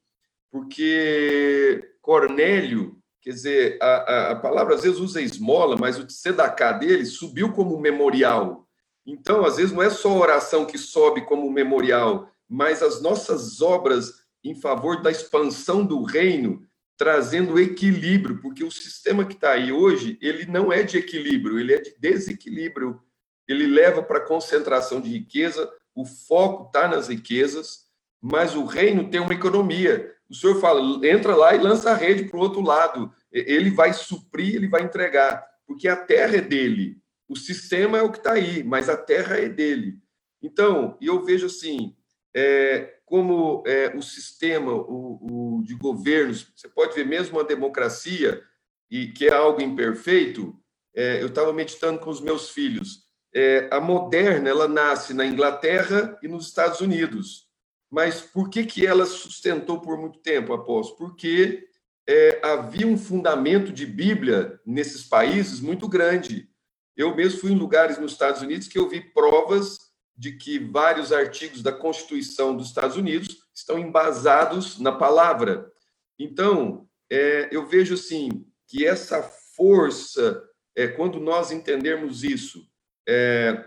porque 0.51 1.97
Cornélio 2.01 2.97
Quer 3.27 3.33
dizer, 3.33 3.79
a, 3.83 4.31
a, 4.31 4.37
palavra 4.37 4.77
às 4.77 4.83
vezes 4.85 5.01
usa 5.01 5.21
esmola, 5.21 5.77
mas 5.77 5.99
o 5.99 6.07
tzedakah 6.07 6.71
dele 6.71 7.05
subiu 7.05 7.53
como 7.53 7.77
memorial. 7.77 8.69
Então, 9.05 9.45
às 9.45 9.57
vezes, 9.57 9.73
não 9.73 9.83
é 9.83 9.91
só 9.91 10.11
a 10.11 10.21
oração 10.21 10.65
que 10.65 10.79
sobe 10.79 11.23
como 11.23 11.51
memorial, 11.51 12.31
mas 12.49 12.85
as 12.85 13.03
nossas 13.03 13.61
obras 13.61 14.13
em 14.45 14.55
favor 14.55 15.03
da 15.03 15.11
expansão 15.11 15.85
do 15.85 16.05
reino, 16.05 16.65
trazendo 16.97 17.59
equilíbrio, 17.59 18.41
porque 18.41 18.63
o 18.63 18.71
sistema 18.71 19.25
que 19.25 19.35
está 19.35 19.55
aí 19.55 19.73
hoje, 19.73 20.17
ele 20.23 20.47
não 20.47 20.73
é 20.73 20.85
de 20.85 20.97
equilíbrio, 20.97 21.59
ele 21.59 21.75
é 21.75 21.81
de 21.81 21.97
desequilíbrio. 21.99 23.01
Ele 23.49 23.67
leva 23.67 24.05
para 24.05 24.21
concentração 24.25 25.01
de 25.01 25.11
riqueza, 25.11 25.69
o 25.97 26.05
foco 26.05 26.69
está 26.69 26.87
nas 26.87 27.09
riquezas, 27.09 27.86
mas 28.31 28.57
o 28.57 28.65
reino 28.65 29.09
tem 29.09 29.21
uma 29.21 29.35
economia. 29.35 30.13
O 30.29 30.35
senhor 30.35 30.61
fala, 30.61 30.81
entra 31.07 31.37
lá 31.37 31.55
e 31.55 31.59
lança 31.59 31.93
a 31.93 31.95
rede 31.95 32.25
para 32.25 32.37
o 32.37 32.41
outro 32.41 32.61
lado. 32.61 33.13
Ele 33.31 33.71
vai 33.71 33.93
suprir, 33.93 34.57
ele 34.57 34.69
vai 34.69 34.83
entregar, 34.83 35.47
porque 35.65 35.87
a 35.87 35.95
terra 35.95 36.37
é 36.37 36.41
dele. 36.41 36.99
O 37.29 37.37
sistema 37.37 37.99
é 37.99 38.03
o 38.03 38.11
que 38.11 38.19
está 38.19 38.33
aí, 38.33 38.65
mas 38.65 38.89
a 38.89 38.97
terra 38.97 39.37
é 39.37 39.49
dele. 39.49 39.99
Então, 40.43 40.97
eu 41.01 41.25
vejo 41.25 41.47
assim, 41.47 41.95
é, 42.35 42.99
como 43.05 43.63
é, 43.65 43.97
o 43.97 44.03
sistema 44.03 44.73
o, 44.73 45.59
o, 45.59 45.63
de 45.63 45.75
governos, 45.75 46.53
você 46.55 46.69
pode 46.69 46.95
ver 46.95 47.07
mesmo 47.07 47.39
a 47.39 47.45
democracia, 47.45 48.43
e 48.91 49.09
que 49.09 49.27
é 49.27 49.33
algo 49.33 49.63
imperfeito, 49.63 50.57
é, 50.95 51.23
eu 51.23 51.29
estava 51.29 51.53
meditando 51.53 52.01
com 52.01 52.11
os 52.11 52.21
meus 52.21 52.51
filhos. 52.51 53.07
É, 53.33 53.69
a 53.71 53.81
moderna, 53.81 54.49
ela 54.49 54.67
nasce 54.67 55.15
na 55.15 55.27
Inglaterra 55.27 56.19
e 56.23 56.29
nos 56.29 56.47
Estados 56.47 56.81
Unidos. 56.81 57.46
Mas 57.97 58.21
por 58.21 58.51
que, 58.51 58.67
que 58.67 58.87
ela 58.87 59.07
sustentou 59.07 59.81
por 59.81 59.97
muito 59.97 60.19
tempo, 60.19 60.53
apóstolo? 60.53 60.99
Porque 60.99 61.67
é, 62.07 62.39
havia 62.45 62.87
um 62.87 62.99
fundamento 62.99 63.73
de 63.73 63.87
Bíblia 63.87 64.61
nesses 64.67 65.03
países 65.03 65.61
muito 65.61 65.89
grande. 65.89 66.47
Eu 66.95 67.17
mesmo 67.17 67.41
fui 67.41 67.53
em 67.53 67.59
lugares 67.59 67.97
nos 67.97 68.13
Estados 68.13 68.43
Unidos 68.43 68.69
que 68.69 68.79
eu 68.79 68.87
vi 68.87 69.01
provas 69.01 69.79
de 70.15 70.37
que 70.37 70.59
vários 70.59 71.11
artigos 71.11 71.63
da 71.63 71.73
Constituição 71.73 72.55
dos 72.55 72.67
Estados 72.67 72.99
Unidos 72.99 73.39
estão 73.55 73.79
embasados 73.79 74.79
na 74.79 74.93
palavra. 74.93 75.67
Então, 76.19 76.87
é, 77.11 77.49
eu 77.51 77.67
vejo 77.67 77.95
assim 77.95 78.45
que 78.69 78.85
essa 78.85 79.23
força, 79.23 80.45
é, 80.77 80.87
quando 80.87 81.19
nós 81.19 81.51
entendermos 81.51 82.25
isso 82.25 82.63
é, 83.09 83.65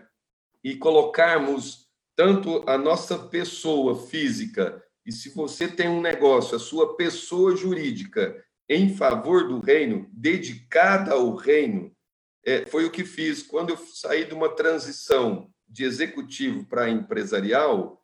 e 0.64 0.76
colocarmos 0.76 1.89
tanto 2.20 2.70
a 2.70 2.78
nossa 2.78 3.18
pessoa 3.18 4.06
física, 4.08 4.84
e 5.06 5.12
se 5.12 5.30
você 5.30 5.70
tem 5.70 5.88
um 5.88 6.02
negócio, 6.02 6.54
a 6.54 6.60
sua 6.60 6.98
pessoa 6.98 7.56
jurídica 7.56 8.36
em 8.68 8.94
favor 8.94 9.48
do 9.48 9.62
reino, 9.62 10.06
dedicada 10.12 11.14
ao 11.14 11.34
reino, 11.34 11.96
é, 12.46 12.66
foi 12.66 12.84
o 12.84 12.92
que 12.92 13.06
fiz. 13.06 13.42
Quando 13.42 13.70
eu 13.70 13.78
saí 13.78 14.26
de 14.26 14.34
uma 14.34 14.54
transição 14.54 15.50
de 15.66 15.86
executivo 15.86 16.66
para 16.66 16.90
empresarial, 16.90 18.04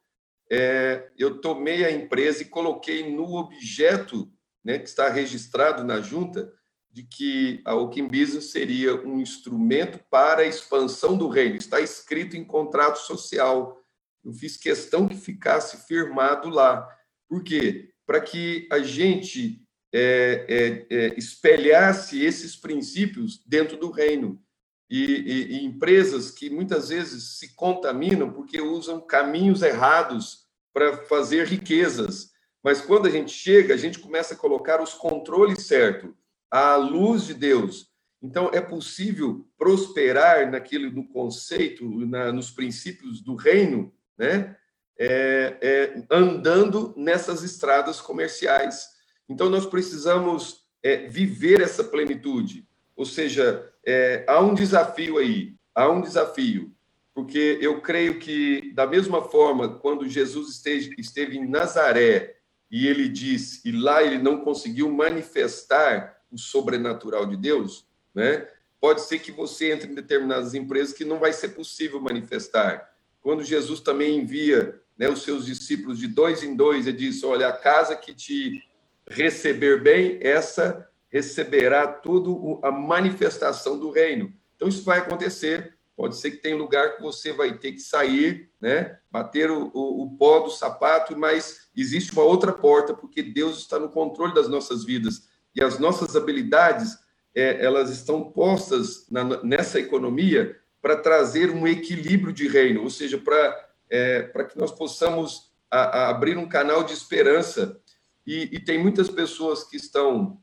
é, 0.50 1.12
eu 1.18 1.42
tomei 1.42 1.84
a 1.84 1.92
empresa 1.92 2.42
e 2.42 2.46
coloquei 2.46 3.14
no 3.14 3.36
objeto 3.36 4.32
né, 4.64 4.80
que 4.80 4.88
está 4.88 5.10
registrado 5.10 5.84
na 5.84 6.00
junta 6.00 6.50
de 6.90 7.04
que 7.04 7.62
a 7.66 7.76
Open 7.76 8.08
Business 8.08 8.52
seria 8.52 8.96
um 8.96 9.20
instrumento 9.20 10.00
para 10.10 10.44
a 10.44 10.48
expansão 10.48 11.18
do 11.18 11.28
reino. 11.28 11.58
Está 11.58 11.82
escrito 11.82 12.38
em 12.38 12.46
contrato 12.46 13.00
social. 13.00 13.82
Eu 14.26 14.34
fiz 14.34 14.58
questão 14.58 15.08
que 15.08 15.16
ficasse 15.16 15.86
firmado 15.86 16.50
lá. 16.50 16.88
Por 17.30 17.44
quê? 17.44 17.92
Para 18.08 18.20
que 18.20 18.68
a 18.72 18.80
gente 18.80 19.62
é, 19.94 20.46
é, 20.50 20.96
é, 20.96 21.18
espelhasse 21.18 22.24
esses 22.24 22.56
princípios 22.56 23.44
dentro 23.46 23.78
do 23.78 23.92
reino. 23.92 24.42
E, 24.90 25.04
e, 25.04 25.54
e, 25.54 25.66
empresas 25.66 26.32
que 26.32 26.50
muitas 26.50 26.90
vezes 26.90 27.40
se 27.40 27.56
contaminam 27.56 28.32
porque 28.32 28.62
usam 28.62 29.00
caminhos 29.00 29.62
errados 29.62 30.46
para 30.74 30.98
fazer 31.06 31.48
riquezas. 31.48 32.32
Mas 32.64 32.82
quando 32.82 33.08
a 33.08 33.12
gente 33.12 33.32
chega, 33.32 33.74
a 33.74 33.78
gente 33.78 34.00
começa 34.00 34.34
a 34.34 34.38
colocar 34.38 34.82
os 34.82 34.94
controles 34.94 35.68
certos, 35.68 36.12
à 36.52 36.76
luz 36.76 37.26
de 37.26 37.34
Deus. 37.34 37.92
Então, 38.22 38.50
é 38.54 38.62
possível 38.62 39.48
prosperar 39.58 40.50
naquilo, 40.50 40.92
no 40.92 41.08
conceito, 41.08 41.88
na, 42.08 42.32
nos 42.32 42.50
princípios 42.50 43.22
do 43.22 43.36
reino, 43.36 43.94
né? 44.18 44.56
É, 44.98 45.58
é, 45.62 46.04
andando 46.10 46.94
nessas 46.96 47.44
estradas 47.44 48.00
comerciais. 48.00 48.88
Então, 49.28 49.50
nós 49.50 49.66
precisamos 49.66 50.66
é, 50.82 51.08
viver 51.08 51.62
essa 51.62 51.84
plenitude. 51.84 52.68
Ou 52.96 53.06
seja, 53.06 53.72
é, 53.86 54.24
há 54.28 54.40
um 54.40 54.54
desafio 54.54 55.18
aí, 55.18 55.56
há 55.74 55.90
um 55.90 56.02
desafio, 56.02 56.74
porque 57.14 57.58
eu 57.62 57.82
creio 57.82 58.20
que, 58.20 58.74
da 58.74 58.86
mesma 58.86 59.22
forma, 59.22 59.80
quando 59.80 60.08
Jesus 60.08 60.50
esteve, 60.50 60.96
esteve 60.98 61.38
em 61.38 61.48
Nazaré 61.48 62.38
e 62.70 62.88
ele 62.88 63.08
disse, 63.08 63.62
e 63.68 63.72
lá 63.72 64.04
ele 64.04 64.18
não 64.18 64.42
conseguiu 64.42 64.92
manifestar 64.92 66.18
o 66.32 66.38
sobrenatural 66.38 67.26
de 67.26 67.38
Deus, 67.38 67.88
né? 68.14 68.48
Pode 68.82 69.02
ser 69.02 69.20
que 69.20 69.32
você 69.32 69.72
entre 69.72 69.90
em 69.90 69.96
determinadas 69.96 70.54
empresas 70.54 70.94
que 70.94 71.06
não 71.06 71.18
vai 71.18 71.34
ser 71.34 71.50
possível 71.50 72.00
manifestar. 72.02 72.95
Quando 73.26 73.44
Jesus 73.44 73.80
também 73.80 74.20
envia 74.20 74.80
né, 74.96 75.10
os 75.10 75.24
seus 75.24 75.48
discípulos 75.48 75.98
de 75.98 76.08
dois 76.08 76.44
em 76.44 76.56
dois, 76.56 76.86
ele 76.86 76.96
diz: 76.96 77.24
Olha, 77.24 77.48
a 77.48 77.54
casa 77.54 77.96
que 77.96 78.14
te 78.14 78.62
receber 79.10 79.82
bem, 79.82 80.20
essa 80.22 80.88
receberá 81.10 81.88
tudo 81.88 82.60
a 82.62 82.70
manifestação 82.70 83.80
do 83.80 83.90
reino. 83.90 84.32
Então 84.56 84.68
isso 84.68 84.84
vai 84.84 85.00
acontecer. 85.00 85.74
Pode 85.98 86.18
ser 86.18 86.30
que 86.30 86.38
tem 86.38 86.54
lugar 86.54 86.98
que 86.98 87.02
você 87.02 87.34
vai 87.34 87.58
ter 87.58 87.72
que 87.72 87.80
sair, 87.80 88.48
né? 88.62 89.00
Bater 89.10 89.50
o, 89.50 89.72
o, 89.74 90.04
o 90.04 90.18
pó 90.18 90.42
do 90.42 90.52
sapato, 90.52 91.18
mas 91.18 91.68
existe 91.76 92.12
uma 92.12 92.22
outra 92.22 92.54
porta, 92.54 92.94
porque 92.94 93.24
Deus 93.24 93.58
está 93.58 93.80
no 93.80 93.90
controle 93.90 94.36
das 94.36 94.48
nossas 94.48 94.86
vidas 94.86 95.28
e 95.56 95.64
as 95.64 95.80
nossas 95.80 96.16
habilidades 96.16 96.96
é, 97.34 97.66
elas 97.66 97.90
estão 97.90 98.30
postas 98.30 99.10
na, 99.10 99.42
nessa 99.44 99.80
economia 99.80 100.56
para 100.86 100.96
trazer 100.96 101.50
um 101.50 101.68
equilíbrio 101.68 102.32
de 102.32 102.48
reino, 102.48 102.84
ou 102.84 102.92
seja, 102.92 103.18
para 103.18 103.70
é, 103.90 104.22
para 104.22 104.46
que 104.46 104.56
nós 104.56 104.72
possamos 104.72 105.52
a, 105.70 105.80
a 105.80 106.10
abrir 106.12 106.38
um 106.38 106.48
canal 106.48 106.84
de 106.84 106.94
esperança 106.94 107.82
e, 108.24 108.44
e 108.52 108.60
tem 108.60 108.78
muitas 108.78 109.10
pessoas 109.10 109.64
que 109.64 109.78
estão, 109.78 110.40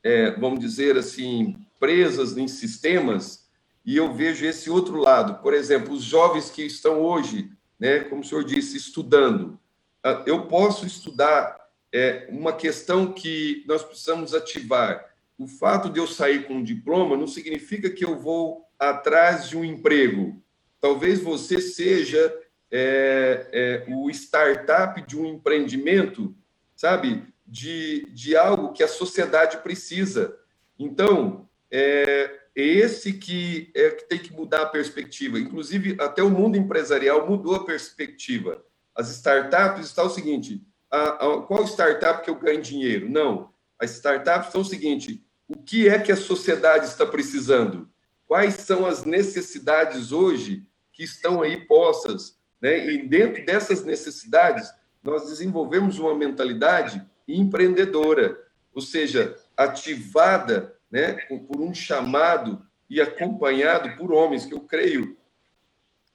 é, 0.00 0.30
vamos 0.38 0.60
dizer 0.60 0.96
assim, 0.96 1.56
presas 1.80 2.36
em 2.36 2.46
sistemas, 2.46 3.50
e 3.84 3.96
eu 3.96 4.14
vejo 4.14 4.46
esse 4.46 4.70
outro 4.70 4.98
lado. 4.98 5.42
Por 5.42 5.52
exemplo, 5.52 5.94
os 5.94 6.04
jovens 6.04 6.48
que 6.48 6.62
estão 6.62 7.00
hoje, 7.00 7.50
né, 7.76 8.04
como 8.04 8.20
o 8.20 8.24
senhor 8.24 8.44
disse, 8.44 8.76
estudando. 8.76 9.58
Ah, 10.00 10.22
eu 10.26 10.46
posso 10.46 10.86
estudar 10.86 11.58
é, 11.92 12.28
uma 12.30 12.52
questão 12.52 13.12
que 13.12 13.64
nós 13.66 13.82
precisamos 13.82 14.32
ativar. 14.32 15.12
O 15.36 15.48
fato 15.48 15.90
de 15.90 15.98
eu 15.98 16.06
sair 16.06 16.46
com 16.46 16.54
um 16.54 16.62
diploma 16.62 17.16
não 17.16 17.26
significa 17.26 17.90
que 17.90 18.04
eu 18.04 18.16
vou 18.16 18.68
atrás 18.90 19.48
de 19.48 19.56
um 19.56 19.64
emprego. 19.64 20.42
Talvez 20.80 21.20
você 21.20 21.60
seja 21.60 22.34
é, 22.70 23.48
é, 23.52 23.84
o 23.88 24.10
startup 24.10 25.00
de 25.06 25.18
um 25.18 25.26
empreendimento 25.26 26.34
sabe, 26.82 27.22
de, 27.46 28.04
de 28.12 28.36
algo 28.36 28.72
que 28.72 28.82
a 28.82 28.88
sociedade 28.88 29.58
precisa. 29.58 30.36
Então, 30.76 31.48
é, 31.70 32.40
é 32.56 32.62
esse 32.62 33.12
que 33.12 33.70
é 33.72 33.90
que 33.90 34.08
tem 34.08 34.18
que 34.18 34.32
mudar 34.32 34.62
a 34.62 34.66
perspectiva. 34.66 35.38
Inclusive, 35.38 35.96
até 36.00 36.24
o 36.24 36.30
mundo 36.30 36.56
empresarial 36.56 37.24
mudou 37.24 37.54
a 37.54 37.64
perspectiva. 37.64 38.64
As 38.96 39.10
startups 39.10 39.86
estão 39.86 40.06
o 40.06 40.10
seguinte: 40.10 40.60
a, 40.90 41.10
a, 41.10 41.42
qual 41.42 41.64
startup 41.68 42.24
que 42.24 42.30
eu 42.30 42.34
ganho 42.34 42.60
dinheiro? 42.60 43.08
Não. 43.08 43.52
As 43.78 43.92
startups 43.92 44.50
são 44.50 44.62
o 44.62 44.64
seguinte: 44.64 45.24
o 45.46 45.56
que 45.56 45.88
é 45.88 46.00
que 46.00 46.10
a 46.10 46.16
sociedade 46.16 46.86
está 46.86 47.06
precisando? 47.06 47.88
Quais 48.32 48.54
são 48.54 48.86
as 48.86 49.04
necessidades 49.04 50.10
hoje 50.10 50.66
que 50.90 51.04
estão 51.04 51.42
aí 51.42 51.66
postas? 51.66 52.38
Né? 52.62 52.90
E 52.90 53.06
dentro 53.06 53.44
dessas 53.44 53.84
necessidades, 53.84 54.72
nós 55.02 55.28
desenvolvemos 55.28 55.98
uma 55.98 56.14
mentalidade 56.14 57.06
empreendedora, 57.28 58.42
ou 58.72 58.80
seja, 58.80 59.36
ativada 59.54 60.74
né, 60.90 61.12
por 61.12 61.60
um 61.60 61.74
chamado 61.74 62.64
e 62.88 63.02
acompanhado 63.02 63.98
por 63.98 64.10
homens, 64.10 64.46
que 64.46 64.54
eu 64.54 64.60
creio 64.60 65.14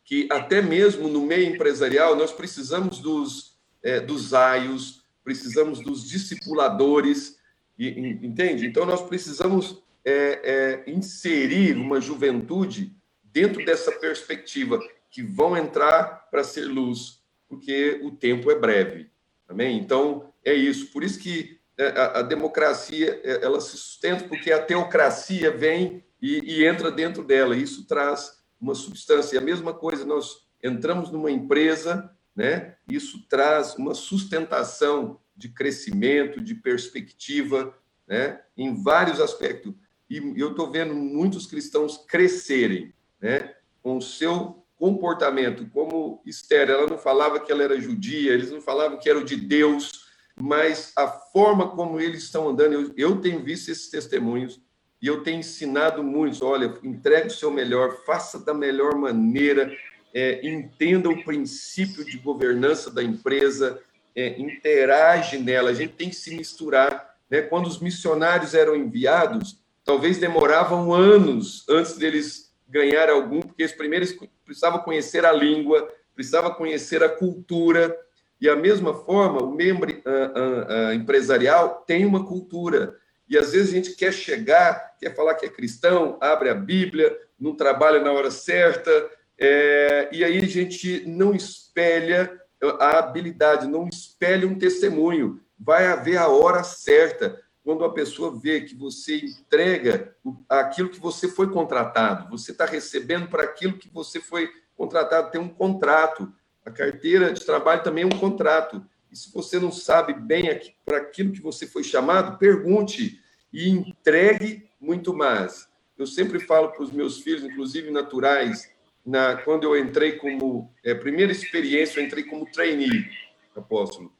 que 0.03 0.27
até 0.31 0.59
mesmo 0.59 1.07
no 1.07 1.21
meio 1.21 1.53
empresarial 1.53 2.15
nós 2.15 2.31
precisamos 2.31 2.97
dos, 2.97 3.59
é, 3.83 3.99
dos 3.99 4.33
aios, 4.33 5.03
precisamos 5.23 5.81
dos 5.81 6.09
discipuladores, 6.09 7.37
e, 7.77 7.89
entende? 8.25 8.65
Então 8.65 8.87
nós 8.87 9.03
precisamos 9.03 9.83
é, 10.07 10.83
é, 10.85 10.89
inserir 10.89 11.75
uma 11.75 11.99
juventude 11.99 12.95
dentro 13.25 13.65
dessa 13.65 13.91
perspectiva, 13.91 14.79
que 15.11 15.21
vão 15.21 15.57
entrar 15.57 16.29
para 16.31 16.45
ser 16.45 16.63
luz, 16.63 17.21
porque 17.49 17.99
o 18.01 18.11
tempo 18.11 18.49
é 18.49 18.55
breve. 18.55 19.11
Amém? 19.49 19.77
Então, 19.77 20.33
é 20.45 20.53
isso. 20.53 20.87
Por 20.93 21.03
isso 21.03 21.19
que 21.19 21.59
é, 21.77 21.87
a, 21.87 22.19
a 22.19 22.21
democracia 22.21 23.19
é, 23.21 23.43
ela 23.43 23.59
se 23.59 23.77
sustenta, 23.77 24.23
porque 24.29 24.51
a 24.51 24.63
teocracia 24.63 25.51
vem 25.51 26.03
e, 26.21 26.39
e 26.39 26.65
entra 26.65 26.89
dentro 26.89 27.21
dela. 27.21 27.55
Isso 27.55 27.85
traz 27.85 28.41
uma 28.61 28.75
substância. 28.75 29.35
E 29.35 29.37
a 29.37 29.41
mesma 29.41 29.73
coisa, 29.73 30.05
nós 30.05 30.47
entramos 30.63 31.11
numa 31.11 31.29
empresa, 31.29 32.09
né? 32.33 32.75
isso 32.89 33.27
traz 33.27 33.75
uma 33.75 33.93
sustentação 33.93 35.19
de 35.35 35.49
crescimento, 35.49 36.41
de 36.41 36.55
perspectiva, 36.55 37.73
né? 38.07 38.41
em 38.55 38.81
vários 38.81 39.19
aspectos. 39.19 39.73
E 40.09 40.17
eu 40.37 40.51
estou 40.51 40.71
vendo 40.71 40.93
muitos 40.93 41.45
cristãos 41.45 41.97
crescerem 42.07 42.93
né? 43.21 43.53
com 43.81 43.97
o 43.97 44.01
seu 44.01 44.63
comportamento, 44.77 45.67
como 45.71 46.21
Esther, 46.25 46.69
ela 46.69 46.87
não 46.87 46.97
falava 46.97 47.39
que 47.39 47.51
ela 47.51 47.63
era 47.63 47.81
judia, 47.81 48.33
eles 48.33 48.51
não 48.51 48.61
falavam 48.61 48.99
que 48.99 49.09
era 49.09 49.23
de 49.23 49.35
Deus, 49.35 50.07
mas 50.39 50.93
a 50.95 51.07
forma 51.07 51.69
como 51.69 51.99
eles 51.99 52.23
estão 52.23 52.47
andando, 52.47 52.73
eu, 52.73 52.93
eu 52.95 53.21
tenho 53.21 53.43
visto 53.43 53.69
esses 53.69 53.89
testemunhos 53.89 54.61
e 55.01 55.07
eu 55.07 55.23
tenho 55.23 55.39
ensinado 55.39 56.03
muitos. 56.03 56.41
Olha, 56.41 56.77
entregue 56.83 57.27
o 57.27 57.31
seu 57.31 57.51
melhor, 57.51 58.03
faça 58.05 58.39
da 58.39 58.53
melhor 58.53 58.95
maneira, 58.95 59.75
é, 60.13 60.47
entenda 60.47 61.09
o 61.09 61.23
princípio 61.23 62.05
de 62.05 62.17
governança 62.17 62.91
da 62.91 63.03
empresa, 63.03 63.81
é, 64.15 64.39
interage 64.39 65.37
nela. 65.37 65.71
A 65.71 65.73
gente 65.73 65.93
tem 65.93 66.09
que 66.09 66.15
se 66.15 66.35
misturar. 66.35 67.15
Né? 67.29 67.41
Quando 67.41 67.67
os 67.67 67.79
missionários 67.79 68.53
eram 68.53 68.75
enviados, 68.75 69.59
talvez 69.87 70.17
demoravam 70.17 70.93
anos 70.93 71.65
antes 71.69 71.95
deles 71.95 72.53
ganhar 72.67 73.09
algum, 73.09 73.39
porque 73.39 73.63
eles 73.63 73.71
primeiro 73.71 74.05
precisavam 74.43 74.79
conhecer 74.79 75.25
a 75.25 75.31
língua, 75.31 75.87
precisava 76.13 76.53
conhecer 76.53 77.01
a 77.01 77.07
cultura, 77.07 77.97
e 78.39 78.49
a 78.49 78.55
mesma 78.55 78.93
forma, 78.93 79.41
o 79.41 79.55
membro 79.55 79.89
uh, 79.89 79.93
uh, 79.95 80.89
uh, 80.89 80.93
empresarial 80.93 81.85
tem 81.87 82.05
uma 82.05 82.25
cultura. 82.25 82.97
E 83.29 83.37
às 83.37 83.53
vezes 83.53 83.69
a 83.69 83.75
gente 83.75 83.95
quer 83.95 84.11
chegar, 84.11 84.97
quer 84.99 85.15
falar 85.15 85.35
que 85.35 85.45
é 85.45 85.49
cristão, 85.49 86.17
abre 86.19 86.49
a 86.49 86.53
Bíblia, 86.53 87.17
não 87.39 87.55
trabalha 87.55 88.01
na 88.01 88.11
hora 88.11 88.29
certa, 88.29 88.91
é, 89.39 90.09
e 90.11 90.23
aí 90.23 90.37
a 90.37 90.47
gente 90.47 91.03
não 91.07 91.33
espelha 91.33 92.41
a 92.79 92.99
habilidade, 92.99 93.67
não 93.67 93.87
espelha 93.87 94.47
um 94.47 94.55
testemunho. 94.55 95.39
Vai 95.57 95.87
haver 95.87 96.17
a 96.17 96.27
hora 96.27 96.63
certa 96.63 97.41
quando 97.67 97.83
a 97.83 97.91
pessoa 97.91 98.33
vê 98.33 98.61
que 98.61 98.73
você 98.73 99.17
entrega 99.17 100.15
aquilo 100.47 100.87
que 100.87 101.01
você 101.01 101.27
foi 101.27 101.51
contratado, 101.51 102.29
você 102.29 102.53
está 102.53 102.65
recebendo 102.65 103.27
para 103.27 103.43
aquilo 103.43 103.77
que 103.77 103.89
você 103.89 104.21
foi 104.21 104.49
contratado, 104.73 105.31
tem 105.31 105.41
um 105.41 105.49
contrato. 105.49 106.31
A 106.65 106.71
carteira 106.71 107.33
de 107.33 107.45
trabalho 107.45 107.83
também 107.83 108.05
é 108.05 108.07
um 108.07 108.19
contrato. 108.19 108.81
E 109.11 109.17
se 109.17 109.33
você 109.33 109.59
não 109.59 109.69
sabe 109.69 110.13
bem 110.13 110.45
para 110.85 110.99
aquilo 110.99 111.33
que 111.33 111.41
você 111.41 111.67
foi 111.67 111.83
chamado, 111.83 112.37
pergunte 112.37 113.19
e 113.51 113.67
entregue 113.67 114.69
muito 114.79 115.13
mais. 115.13 115.67
eu 115.97 116.07
sempre 116.07 116.39
falo 116.39 116.71
para 116.71 116.83
os 116.83 116.91
meus 116.93 117.19
filhos, 117.19 117.43
inclusive 117.43 117.91
naturais, 117.91 118.71
na, 119.05 119.35
quando 119.35 119.65
eu 119.65 119.77
entrei 119.77 120.13
como 120.13 120.73
é, 120.85 120.95
primeira 120.95 121.33
experiência, 121.33 121.99
eu 121.99 122.05
entrei 122.05 122.23
como 122.23 122.49
trainee, 122.49 123.09
apóstolo. 123.53 124.16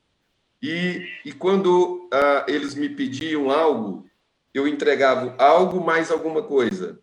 E, 0.68 1.08
e 1.24 1.32
quando 1.32 2.10
ah, 2.12 2.46
eles 2.46 2.76
me 2.76 2.90
pediam 2.90 3.50
algo, 3.50 4.06
eu 4.54 4.68
entregava 4.68 5.34
algo 5.38 5.80
mais 5.80 6.12
alguma 6.12 6.44
coisa. 6.44 7.00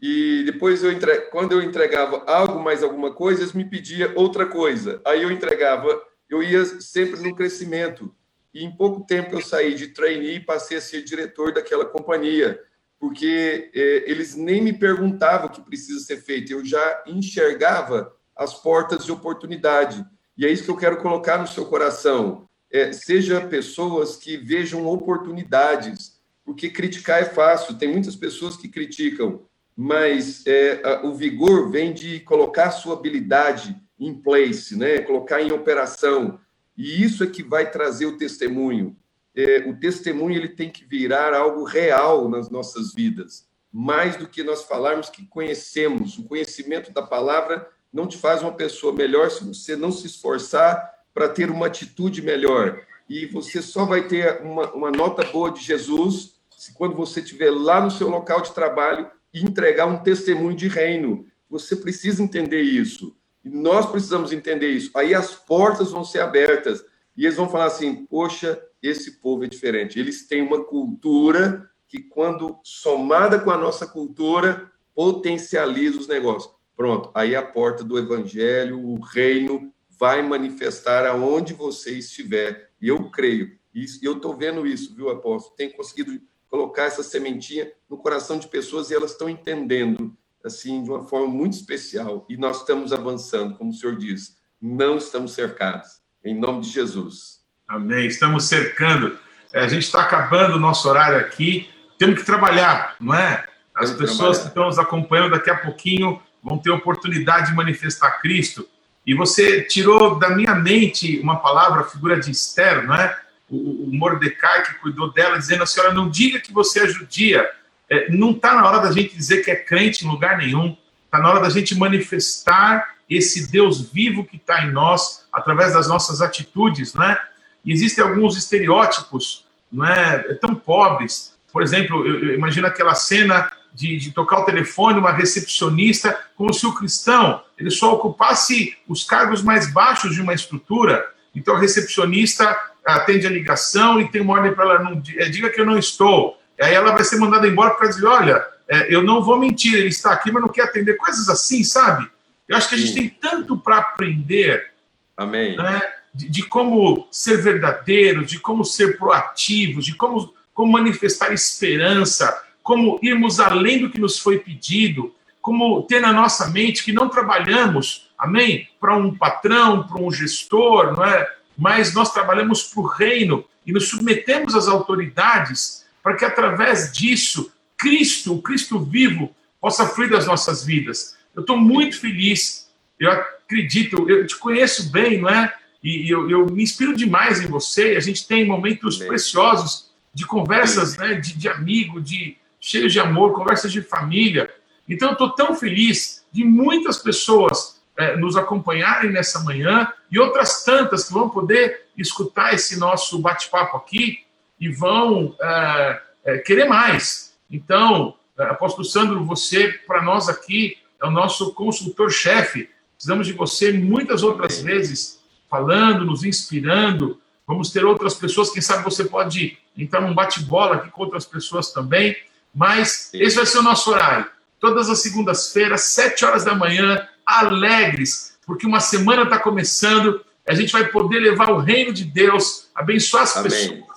E 0.00 0.44
depois, 0.44 0.84
eu 0.84 0.92
entre... 0.92 1.22
quando 1.22 1.52
eu 1.52 1.60
entregava 1.60 2.22
algo 2.24 2.62
mais 2.62 2.84
alguma 2.84 3.12
coisa, 3.12 3.40
eles 3.40 3.52
me 3.52 3.64
pediam 3.64 4.12
outra 4.14 4.46
coisa. 4.46 5.02
Aí 5.04 5.24
eu 5.24 5.32
entregava, 5.32 6.00
eu 6.30 6.40
ia 6.40 6.64
sempre 6.80 7.20
no 7.20 7.34
crescimento. 7.34 8.14
E 8.52 8.64
em 8.64 8.70
pouco 8.76 9.04
tempo 9.04 9.34
eu 9.34 9.40
saí 9.40 9.74
de 9.74 9.88
trainee 9.88 10.36
e 10.36 10.44
passei 10.44 10.76
a 10.76 10.80
ser 10.80 11.02
diretor 11.02 11.52
daquela 11.52 11.84
companhia, 11.84 12.60
porque 13.00 13.72
eh, 13.74 14.04
eles 14.06 14.36
nem 14.36 14.62
me 14.62 14.72
perguntavam 14.72 15.48
o 15.48 15.50
que 15.50 15.60
precisa 15.60 15.98
ser 15.98 16.18
feito, 16.18 16.52
eu 16.52 16.64
já 16.64 17.02
enxergava 17.08 18.14
as 18.36 18.54
portas 18.54 19.04
de 19.04 19.10
oportunidade. 19.10 20.06
E 20.38 20.46
é 20.46 20.50
isso 20.50 20.62
que 20.62 20.70
eu 20.70 20.76
quero 20.76 20.98
colocar 20.98 21.38
no 21.38 21.48
seu 21.48 21.66
coração. 21.66 22.48
É, 22.74 22.92
seja 22.92 23.40
pessoas 23.40 24.16
que 24.16 24.36
vejam 24.36 24.84
oportunidades, 24.84 26.20
porque 26.44 26.68
criticar 26.68 27.22
é 27.22 27.24
fácil, 27.24 27.78
tem 27.78 27.88
muitas 27.88 28.16
pessoas 28.16 28.56
que 28.56 28.66
criticam, 28.66 29.42
mas 29.76 30.44
é, 30.44 30.82
a, 30.84 31.06
o 31.06 31.14
vigor 31.14 31.70
vem 31.70 31.92
de 31.92 32.18
colocar 32.18 32.64
a 32.64 32.70
sua 32.72 32.94
habilidade 32.94 33.80
em 33.96 34.12
place, 34.12 34.76
né? 34.76 34.98
colocar 34.98 35.40
em 35.40 35.52
operação. 35.52 36.40
E 36.76 37.00
isso 37.00 37.22
é 37.22 37.28
que 37.28 37.44
vai 37.44 37.70
trazer 37.70 38.06
o 38.06 38.18
testemunho. 38.18 38.96
É, 39.36 39.58
o 39.68 39.78
testemunho 39.78 40.36
ele 40.36 40.48
tem 40.48 40.68
que 40.68 40.84
virar 40.84 41.32
algo 41.32 41.62
real 41.62 42.28
nas 42.28 42.50
nossas 42.50 42.92
vidas, 42.92 43.46
mais 43.72 44.16
do 44.16 44.26
que 44.26 44.42
nós 44.42 44.64
falarmos 44.64 45.08
que 45.08 45.24
conhecemos. 45.26 46.18
O 46.18 46.24
conhecimento 46.24 46.90
da 46.90 47.02
palavra 47.02 47.68
não 47.92 48.08
te 48.08 48.18
faz 48.18 48.42
uma 48.42 48.52
pessoa 48.52 48.92
melhor 48.92 49.30
se 49.30 49.44
você 49.44 49.76
não 49.76 49.92
se 49.92 50.08
esforçar 50.08 50.93
para 51.14 51.28
ter 51.28 51.50
uma 51.50 51.66
atitude 51.66 52.20
melhor. 52.20 52.82
E 53.08 53.26
você 53.26 53.62
só 53.62 53.84
vai 53.84 54.08
ter 54.08 54.42
uma, 54.42 54.72
uma 54.72 54.90
nota 54.90 55.24
boa 55.24 55.50
de 55.50 55.62
Jesus 55.62 56.34
se 56.50 56.72
quando 56.74 56.96
você 56.96 57.20
estiver 57.20 57.50
lá 57.50 57.80
no 57.80 57.90
seu 57.90 58.08
local 58.08 58.40
de 58.40 58.52
trabalho 58.52 59.08
e 59.32 59.42
entregar 59.42 59.86
um 59.86 60.02
testemunho 60.02 60.56
de 60.56 60.68
reino. 60.68 61.26
Você 61.48 61.76
precisa 61.76 62.22
entender 62.22 62.62
isso. 62.62 63.16
E 63.44 63.50
nós 63.50 63.86
precisamos 63.86 64.32
entender 64.32 64.70
isso. 64.70 64.90
Aí 64.96 65.14
as 65.14 65.34
portas 65.34 65.92
vão 65.92 66.04
ser 66.04 66.20
abertas. 66.20 66.84
E 67.16 67.24
eles 67.24 67.36
vão 67.36 67.48
falar 67.48 67.66
assim: 67.66 68.06
poxa, 68.06 68.60
esse 68.82 69.20
povo 69.20 69.44
é 69.44 69.48
diferente. 69.48 69.98
Eles 69.98 70.26
têm 70.26 70.42
uma 70.42 70.64
cultura 70.64 71.68
que, 71.86 72.00
quando 72.00 72.58
somada 72.62 73.38
com 73.38 73.50
a 73.50 73.58
nossa 73.58 73.86
cultura, 73.86 74.70
potencializa 74.94 75.98
os 75.98 76.08
negócios. 76.08 76.52
Pronto, 76.76 77.10
aí 77.14 77.36
a 77.36 77.42
porta 77.42 77.84
do 77.84 77.98
evangelho, 77.98 78.80
o 78.80 78.98
reino, 79.00 79.72
vai 80.04 80.20
manifestar 80.20 81.06
aonde 81.06 81.54
você 81.54 81.96
estiver. 81.96 82.68
E 82.78 82.88
eu 82.88 83.08
creio. 83.08 83.58
E 83.74 83.86
eu 84.02 84.16
estou 84.16 84.36
vendo 84.36 84.66
isso, 84.66 84.94
viu, 84.94 85.08
apóstolo? 85.08 85.56
Tem 85.56 85.72
conseguido 85.72 86.20
colocar 86.46 86.82
essa 86.82 87.02
sementinha 87.02 87.72
no 87.88 87.96
coração 87.96 88.38
de 88.38 88.46
pessoas 88.46 88.90
e 88.90 88.94
elas 88.94 89.12
estão 89.12 89.30
entendendo 89.30 90.14
assim, 90.44 90.82
de 90.82 90.90
uma 90.90 91.04
forma 91.04 91.26
muito 91.26 91.54
especial. 91.54 92.26
E 92.28 92.36
nós 92.36 92.58
estamos 92.58 92.92
avançando, 92.92 93.56
como 93.56 93.70
o 93.70 93.72
senhor 93.72 93.96
diz, 93.96 94.36
não 94.60 94.98
estamos 94.98 95.32
cercados. 95.32 96.02
Em 96.22 96.38
nome 96.38 96.60
de 96.60 96.68
Jesus. 96.68 97.40
Amém. 97.66 98.06
Estamos 98.06 98.44
cercando. 98.44 99.18
É, 99.54 99.60
a 99.60 99.68
gente 99.68 99.84
está 99.84 100.02
acabando 100.02 100.56
o 100.56 100.60
nosso 100.60 100.86
horário 100.86 101.16
aqui. 101.16 101.66
Temos 101.98 102.20
que 102.20 102.26
trabalhar, 102.26 102.94
não 103.00 103.14
é? 103.14 103.48
As 103.74 103.92
Temos 103.92 104.10
pessoas 104.10 104.38
que 104.38 104.48
estão 104.48 104.66
nos 104.66 104.78
acompanhando 104.78 105.30
daqui 105.30 105.48
a 105.48 105.56
pouquinho 105.56 106.20
vão 106.42 106.58
ter 106.58 106.70
oportunidade 106.70 107.52
de 107.52 107.56
manifestar 107.56 108.20
Cristo. 108.20 108.68
E 109.06 109.14
você 109.14 109.62
tirou 109.62 110.18
da 110.18 110.30
minha 110.30 110.54
mente 110.54 111.18
uma 111.20 111.36
palavra, 111.36 111.80
a 111.82 111.84
figura 111.84 112.18
de 112.18 112.30
Esther, 112.30 112.86
não 112.86 112.94
é? 112.94 113.18
O, 113.50 113.88
o 113.88 113.90
Mordecai 113.92 114.62
que 114.62 114.74
cuidou 114.74 115.12
dela, 115.12 115.38
dizendo: 115.38 115.62
a 115.62 115.66
senhora 115.66 115.92
não 115.92 116.08
diga 116.08 116.40
que 116.40 116.52
você 116.52 116.84
é 116.84 116.88
judia, 116.88 117.48
é, 117.90 118.10
não 118.10 118.30
está 118.30 118.54
na 118.54 118.66
hora 118.66 118.80
da 118.80 118.92
gente 118.92 119.14
dizer 119.14 119.44
que 119.44 119.50
é 119.50 119.56
crente 119.56 120.04
em 120.04 120.08
lugar 120.08 120.38
nenhum. 120.38 120.76
Está 121.04 121.18
na 121.18 121.28
hora 121.28 121.40
da 121.40 121.50
gente 121.50 121.76
manifestar 121.78 122.94
esse 123.08 123.50
Deus 123.50 123.90
vivo 123.92 124.24
que 124.24 124.36
está 124.36 124.64
em 124.64 124.72
nós 124.72 125.26
através 125.32 125.74
das 125.74 125.86
nossas 125.86 126.22
atitudes, 126.22 126.94
né? 126.94 127.18
E 127.64 127.72
existem 127.72 128.02
alguns 128.02 128.36
estereótipos, 128.36 129.44
não 129.70 129.86
é, 129.86 130.34
tão 130.34 130.54
pobres. 130.54 131.34
Por 131.52 131.62
exemplo, 131.62 132.06
eu, 132.06 132.30
eu 132.30 132.34
imagino 132.34 132.66
aquela 132.66 132.94
cena 132.94 133.52
de, 133.74 133.98
de, 133.98 134.12
tocar 134.12 134.40
o 134.40 134.44
telefone, 134.44 135.00
uma 135.00 135.12
recepcionista, 135.12 136.16
como 136.36 136.54
se 136.54 136.64
o 136.64 136.72
cristão 136.72 137.42
ele 137.58 137.70
só 137.70 137.92
ocupasse 137.92 138.76
os 138.88 139.02
cargos 139.04 139.42
mais 139.42 139.72
baixos 139.72 140.14
de 140.14 140.22
uma 140.22 140.32
estrutura. 140.32 141.04
Então, 141.34 141.56
a 141.56 141.58
recepcionista 141.58 142.56
atende 142.86 143.26
a 143.26 143.30
ligação 143.30 144.00
e 144.00 144.08
tem 144.08 144.20
uma 144.20 144.34
ordem 144.34 144.54
para 144.54 144.64
ela, 144.64 144.78
não, 144.78 145.02
é, 145.16 145.28
diga 145.28 145.50
que 145.50 145.60
eu 145.60 145.66
não 145.66 145.78
estou. 145.78 146.38
Aí 146.60 146.72
ela 146.72 146.92
vai 146.92 147.02
ser 147.02 147.16
mandada 147.16 147.48
embora 147.48 147.74
para 147.74 147.88
dizer, 147.88 148.06
olha, 148.06 148.46
é, 148.68 148.94
eu 148.94 149.02
não 149.02 149.22
vou 149.22 149.38
mentir, 149.38 149.74
ele 149.74 149.88
está 149.88 150.12
aqui, 150.12 150.30
mas 150.30 150.42
não 150.42 150.48
quer 150.48 150.62
atender. 150.62 150.96
Coisas 150.96 151.28
assim, 151.28 151.64
sabe? 151.64 152.08
Eu 152.48 152.56
acho 152.56 152.68
que 152.68 152.74
a 152.74 152.78
gente 152.78 152.92
Sim. 152.92 152.94
tem 152.94 153.08
tanto 153.08 153.56
para 153.56 153.78
aprender. 153.78 154.70
Amém. 155.16 155.56
Né, 155.56 155.82
de, 156.14 156.28
de, 156.28 156.42
como 156.44 157.08
ser 157.10 157.38
verdadeiro, 157.38 158.24
de 158.24 158.38
como 158.38 158.64
ser 158.64 158.98
proativo, 158.98 159.80
de 159.80 159.94
como, 159.94 160.32
como 160.52 160.72
manifestar 160.72 161.32
esperança, 161.32 162.43
como 162.64 162.98
irmos 163.02 163.38
além 163.38 163.82
do 163.82 163.90
que 163.90 164.00
nos 164.00 164.18
foi 164.18 164.38
pedido, 164.38 165.14
como 165.42 165.82
ter 165.82 166.00
na 166.00 166.14
nossa 166.14 166.48
mente 166.48 166.82
que 166.82 166.94
não 166.94 167.10
trabalhamos, 167.10 168.08
amém, 168.18 168.66
para 168.80 168.96
um 168.96 169.14
patrão, 169.14 169.86
para 169.86 170.00
um 170.00 170.10
gestor, 170.10 170.96
não 170.96 171.04
é? 171.04 171.30
Mas 171.58 171.92
nós 171.92 172.10
trabalhamos 172.12 172.62
para 172.62 172.80
o 172.80 172.86
reino 172.86 173.44
e 173.66 173.70
nos 173.70 173.88
submetemos 173.88 174.54
às 174.54 174.66
autoridades 174.66 175.84
para 176.02 176.16
que 176.16 176.24
através 176.24 176.90
disso, 176.90 177.52
Cristo, 177.76 178.34
o 178.34 178.42
Cristo 178.42 178.80
vivo, 178.80 179.36
possa 179.60 179.86
fluir 179.86 180.08
das 180.08 180.26
nossas 180.26 180.64
vidas. 180.64 181.18
Eu 181.34 181.42
estou 181.42 181.58
muito 181.58 182.00
feliz, 182.00 182.70
eu 182.98 183.10
acredito, 183.10 184.08
eu 184.08 184.26
te 184.26 184.36
conheço 184.36 184.90
bem, 184.90 185.20
não 185.20 185.28
é? 185.28 185.54
E 185.82 186.10
eu, 186.10 186.30
eu 186.30 186.46
me 186.46 186.62
inspiro 186.62 186.96
demais 186.96 187.42
em 187.42 187.46
você. 187.46 187.94
A 187.94 188.00
gente 188.00 188.26
tem 188.26 188.46
momentos 188.46 188.96
Amém. 188.96 189.08
preciosos 189.08 189.90
de 190.14 190.26
conversas, 190.26 190.96
né, 190.96 191.14
de, 191.14 191.34
de 191.34 191.48
amigo, 191.48 192.00
de 192.00 192.38
cheios 192.64 192.94
de 192.94 192.98
amor, 192.98 193.34
conversas 193.34 193.70
de 193.70 193.82
família. 193.82 194.48
Então, 194.88 195.08
eu 195.08 195.12
estou 195.12 195.30
tão 195.30 195.54
feliz 195.54 196.24
de 196.32 196.42
muitas 196.44 196.96
pessoas 196.96 197.78
é, 197.94 198.16
nos 198.16 198.36
acompanharem 198.36 199.12
nessa 199.12 199.40
manhã 199.40 199.92
e 200.10 200.18
outras 200.18 200.64
tantas 200.64 201.04
que 201.04 201.12
vão 201.12 201.28
poder 201.28 201.88
escutar 201.96 202.54
esse 202.54 202.78
nosso 202.78 203.18
bate-papo 203.18 203.76
aqui 203.76 204.24
e 204.58 204.70
vão 204.70 205.36
é, 205.38 206.00
é, 206.24 206.38
querer 206.38 206.64
mais. 206.64 207.36
Então, 207.50 208.14
é, 208.38 208.44
apóstolo 208.44 208.84
Sandro, 208.84 209.22
você, 209.24 209.68
para 209.86 210.02
nós 210.02 210.30
aqui, 210.30 210.78
é 211.02 211.06
o 211.06 211.10
nosso 211.10 211.52
consultor-chefe. 211.52 212.70
Precisamos 212.94 213.26
de 213.26 213.34
você 213.34 213.74
muitas 213.74 214.22
outras 214.22 214.62
vezes, 214.62 215.20
falando, 215.50 216.06
nos 216.06 216.24
inspirando. 216.24 217.20
Vamos 217.46 217.70
ter 217.70 217.84
outras 217.84 218.14
pessoas, 218.14 218.50
quem 218.50 218.62
sabe 218.62 218.82
você 218.82 219.04
pode 219.04 219.58
entrar 219.76 220.00
num 220.00 220.14
bate-bola 220.14 220.76
aqui 220.76 220.90
com 220.90 221.02
outras 221.02 221.26
pessoas 221.26 221.70
também. 221.70 222.16
Mas 222.54 223.10
esse 223.12 223.36
vai 223.36 223.46
ser 223.46 223.58
o 223.58 223.62
nosso 223.62 223.90
horário. 223.90 224.26
Todas 224.60 224.88
as 224.88 225.00
segundas-feiras, 225.02 225.82
sete 225.82 226.24
horas 226.24 226.44
da 226.44 226.54
manhã, 226.54 227.06
alegres, 227.26 228.38
porque 228.46 228.66
uma 228.66 228.80
semana 228.80 229.22
está 229.22 229.38
começando. 229.38 230.24
A 230.46 230.54
gente 230.54 230.72
vai 230.72 230.86
poder 230.88 231.18
levar 231.18 231.50
o 231.50 231.58
reino 231.58 231.92
de 231.92 232.04
Deus, 232.04 232.68
abençoar 232.74 233.24
as 233.24 233.36
Amém. 233.36 233.50
pessoas 233.50 233.94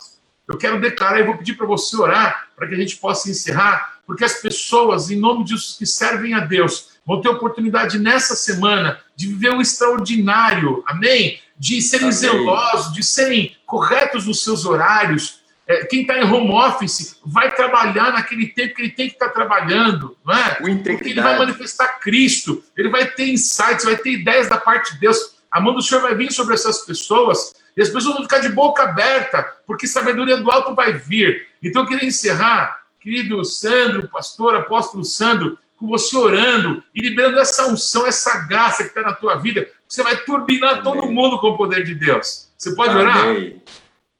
eu 0.48 0.58
quero 0.58 0.80
declarar 0.80 1.20
e 1.20 1.26
vou 1.26 1.38
pedir 1.38 1.56
para 1.56 1.68
você 1.68 1.98
orar 1.98 2.48
para 2.56 2.68
que 2.68 2.74
a 2.74 2.78
gente 2.78 2.96
possa 2.96 3.30
encerrar, 3.30 4.00
porque 4.08 4.24
as 4.24 4.36
pessoas, 4.36 5.12
em 5.12 5.18
nome 5.18 5.44
disso, 5.44 5.78
que 5.78 5.86
servem 5.86 6.34
a 6.34 6.40
Deus, 6.40 6.92
vão 7.06 7.22
ter 7.22 7.28
oportunidade 7.28 8.00
nessa 8.00 8.36
semana 8.36 9.00
de 9.16 9.28
viver 9.28 9.52
um 9.52 9.62
extraordinário, 9.62 10.84
amém? 10.88 11.40
De 11.60 11.82
serem 11.82 12.08
amém. 12.08 12.18
zelosos, 12.18 12.94
de 12.94 13.04
serem 13.04 13.56
corretos 13.66 14.26
nos 14.26 14.44
seus 14.44 14.66
horários. 14.66 15.42
É, 15.68 15.86
quem 15.86 16.02
está 16.02 16.18
em 16.18 16.24
home 16.24 16.52
office 16.52 17.20
vai 17.26 17.54
trabalhar 17.54 18.14
naquele 18.14 18.48
tempo 18.48 18.76
que 18.76 18.84
ele 18.84 18.92
tem 18.92 19.08
que 19.08 19.16
estar 19.16 19.28
tá 19.28 19.34
trabalhando, 19.34 20.18
não 20.26 20.34
é? 20.34 20.56
Porque 20.56 21.10
ele 21.10 21.22
vai 21.22 21.38
manifestar 21.38 22.00
Cristo, 22.00 22.64
ele 22.76 22.90
vai 22.90 23.06
ter 23.06 23.28
insights, 23.28 23.84
vai 23.84 23.98
ter 23.98 24.12
ideias 24.12 24.48
da 24.48 24.58
parte 24.58 24.94
de 24.94 25.02
Deus. 25.02 25.36
A 25.52 25.60
mão 25.60 25.74
do 25.74 25.82
Senhor 25.82 26.02
vai 26.02 26.16
vir 26.16 26.32
sobre 26.32 26.54
essas 26.54 26.86
pessoas 26.86 27.54
e 27.76 27.82
as 27.82 27.90
pessoas 27.90 28.16
vão 28.16 28.24
ficar 28.24 28.40
de 28.40 28.50
boca 28.50 28.84
aberta, 28.84 29.44
porque 29.66 29.86
sabedoria 29.86 30.38
do 30.38 30.50
alto 30.50 30.74
vai 30.74 30.94
vir. 30.94 31.48
Então 31.62 31.82
eu 31.82 31.88
queria 31.88 32.08
encerrar, 32.08 32.84
querido 33.00 33.44
Sandro, 33.44 34.08
pastor, 34.08 34.56
apóstolo 34.56 35.04
Sandro, 35.04 35.58
com 35.76 35.86
você 35.88 36.16
orando 36.18 36.82
e 36.96 37.02
liberando 37.02 37.40
essa 37.40 37.68
unção, 37.68 38.08
essa 38.08 38.48
graça 38.48 38.84
que 38.84 38.90
está 38.90 39.02
na 39.02 39.14
tua 39.14 39.36
vida. 39.36 39.70
Você 39.88 40.02
vai 40.02 40.18
turbinar 40.18 40.80
Amém. 40.80 40.84
todo 40.84 41.12
mundo 41.12 41.40
com 41.40 41.50
o 41.50 41.58
poder 41.58 41.84
de 41.84 41.94
Deus. 41.94 42.50
Você 42.58 42.74
pode 42.74 42.92
Amém. 42.92 43.04
orar? 43.04 43.26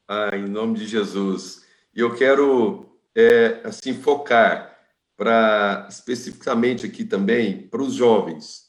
Ah, 0.08 0.30
em 0.34 0.48
nome 0.48 0.78
de 0.80 0.88
Jesus. 0.88 1.66
E 1.94 2.00
eu 2.00 2.16
quero, 2.16 2.90
é, 3.14 3.60
assim, 3.66 3.94
focar 3.94 4.74
para 5.18 5.86
especificamente 5.90 6.86
aqui 6.86 7.04
também 7.04 7.68
para 7.68 7.82
os 7.82 7.96
jovens. 7.96 8.68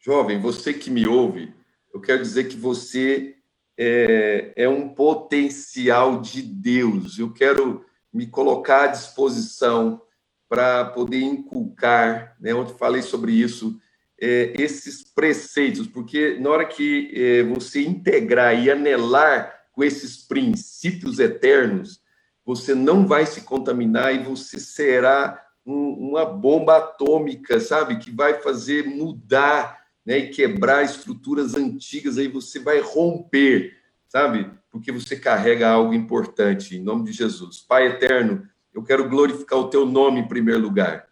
Jovem, 0.00 0.40
você 0.40 0.74
que 0.74 0.90
me 0.90 1.06
ouve, 1.06 1.54
eu 1.94 2.00
quero 2.00 2.20
dizer 2.20 2.48
que 2.48 2.56
você 2.56 3.36
é, 3.78 4.52
é 4.56 4.68
um 4.68 4.88
potencial 4.88 6.20
de 6.20 6.42
Deus. 6.42 7.16
Eu 7.16 7.32
quero 7.32 7.84
me 8.12 8.26
colocar 8.26 8.84
à 8.84 8.86
disposição 8.88 10.02
para 10.48 10.84
poder 10.86 11.20
inculcar, 11.20 12.36
né? 12.40 12.52
Ontem 12.52 12.76
falei 12.76 13.02
sobre 13.02 13.32
isso, 13.32 13.80
é, 14.20 14.52
esses 14.58 15.04
preceitos, 15.04 15.86
porque 15.86 16.38
na 16.40 16.50
hora 16.50 16.64
que 16.64 17.12
é, 17.14 17.42
você 17.44 17.82
integrar 17.82 18.58
e 18.58 18.68
anelar 18.68 19.61
com 19.72 19.82
esses 19.82 20.16
princípios 20.16 21.18
eternos, 21.18 22.00
você 22.44 22.74
não 22.74 23.06
vai 23.06 23.26
se 23.26 23.42
contaminar 23.42 24.14
e 24.14 24.22
você 24.22 24.58
será 24.60 25.40
um, 25.64 26.10
uma 26.10 26.24
bomba 26.24 26.78
atômica, 26.78 27.58
sabe? 27.60 27.98
Que 27.98 28.10
vai 28.10 28.40
fazer 28.40 28.84
mudar 28.84 29.80
né, 30.04 30.18
e 30.18 30.30
quebrar 30.30 30.84
estruturas 30.84 31.54
antigas, 31.54 32.18
aí 32.18 32.28
você 32.28 32.58
vai 32.58 32.80
romper, 32.80 33.76
sabe? 34.08 34.50
Porque 34.70 34.90
você 34.90 35.16
carrega 35.16 35.68
algo 35.68 35.94
importante, 35.94 36.76
em 36.76 36.82
nome 36.82 37.04
de 37.04 37.12
Jesus. 37.12 37.60
Pai 37.60 37.86
eterno, 37.86 38.46
eu 38.74 38.82
quero 38.82 39.08
glorificar 39.08 39.58
o 39.58 39.68
teu 39.68 39.86
nome 39.86 40.20
em 40.20 40.28
primeiro 40.28 40.60
lugar. 40.60 41.06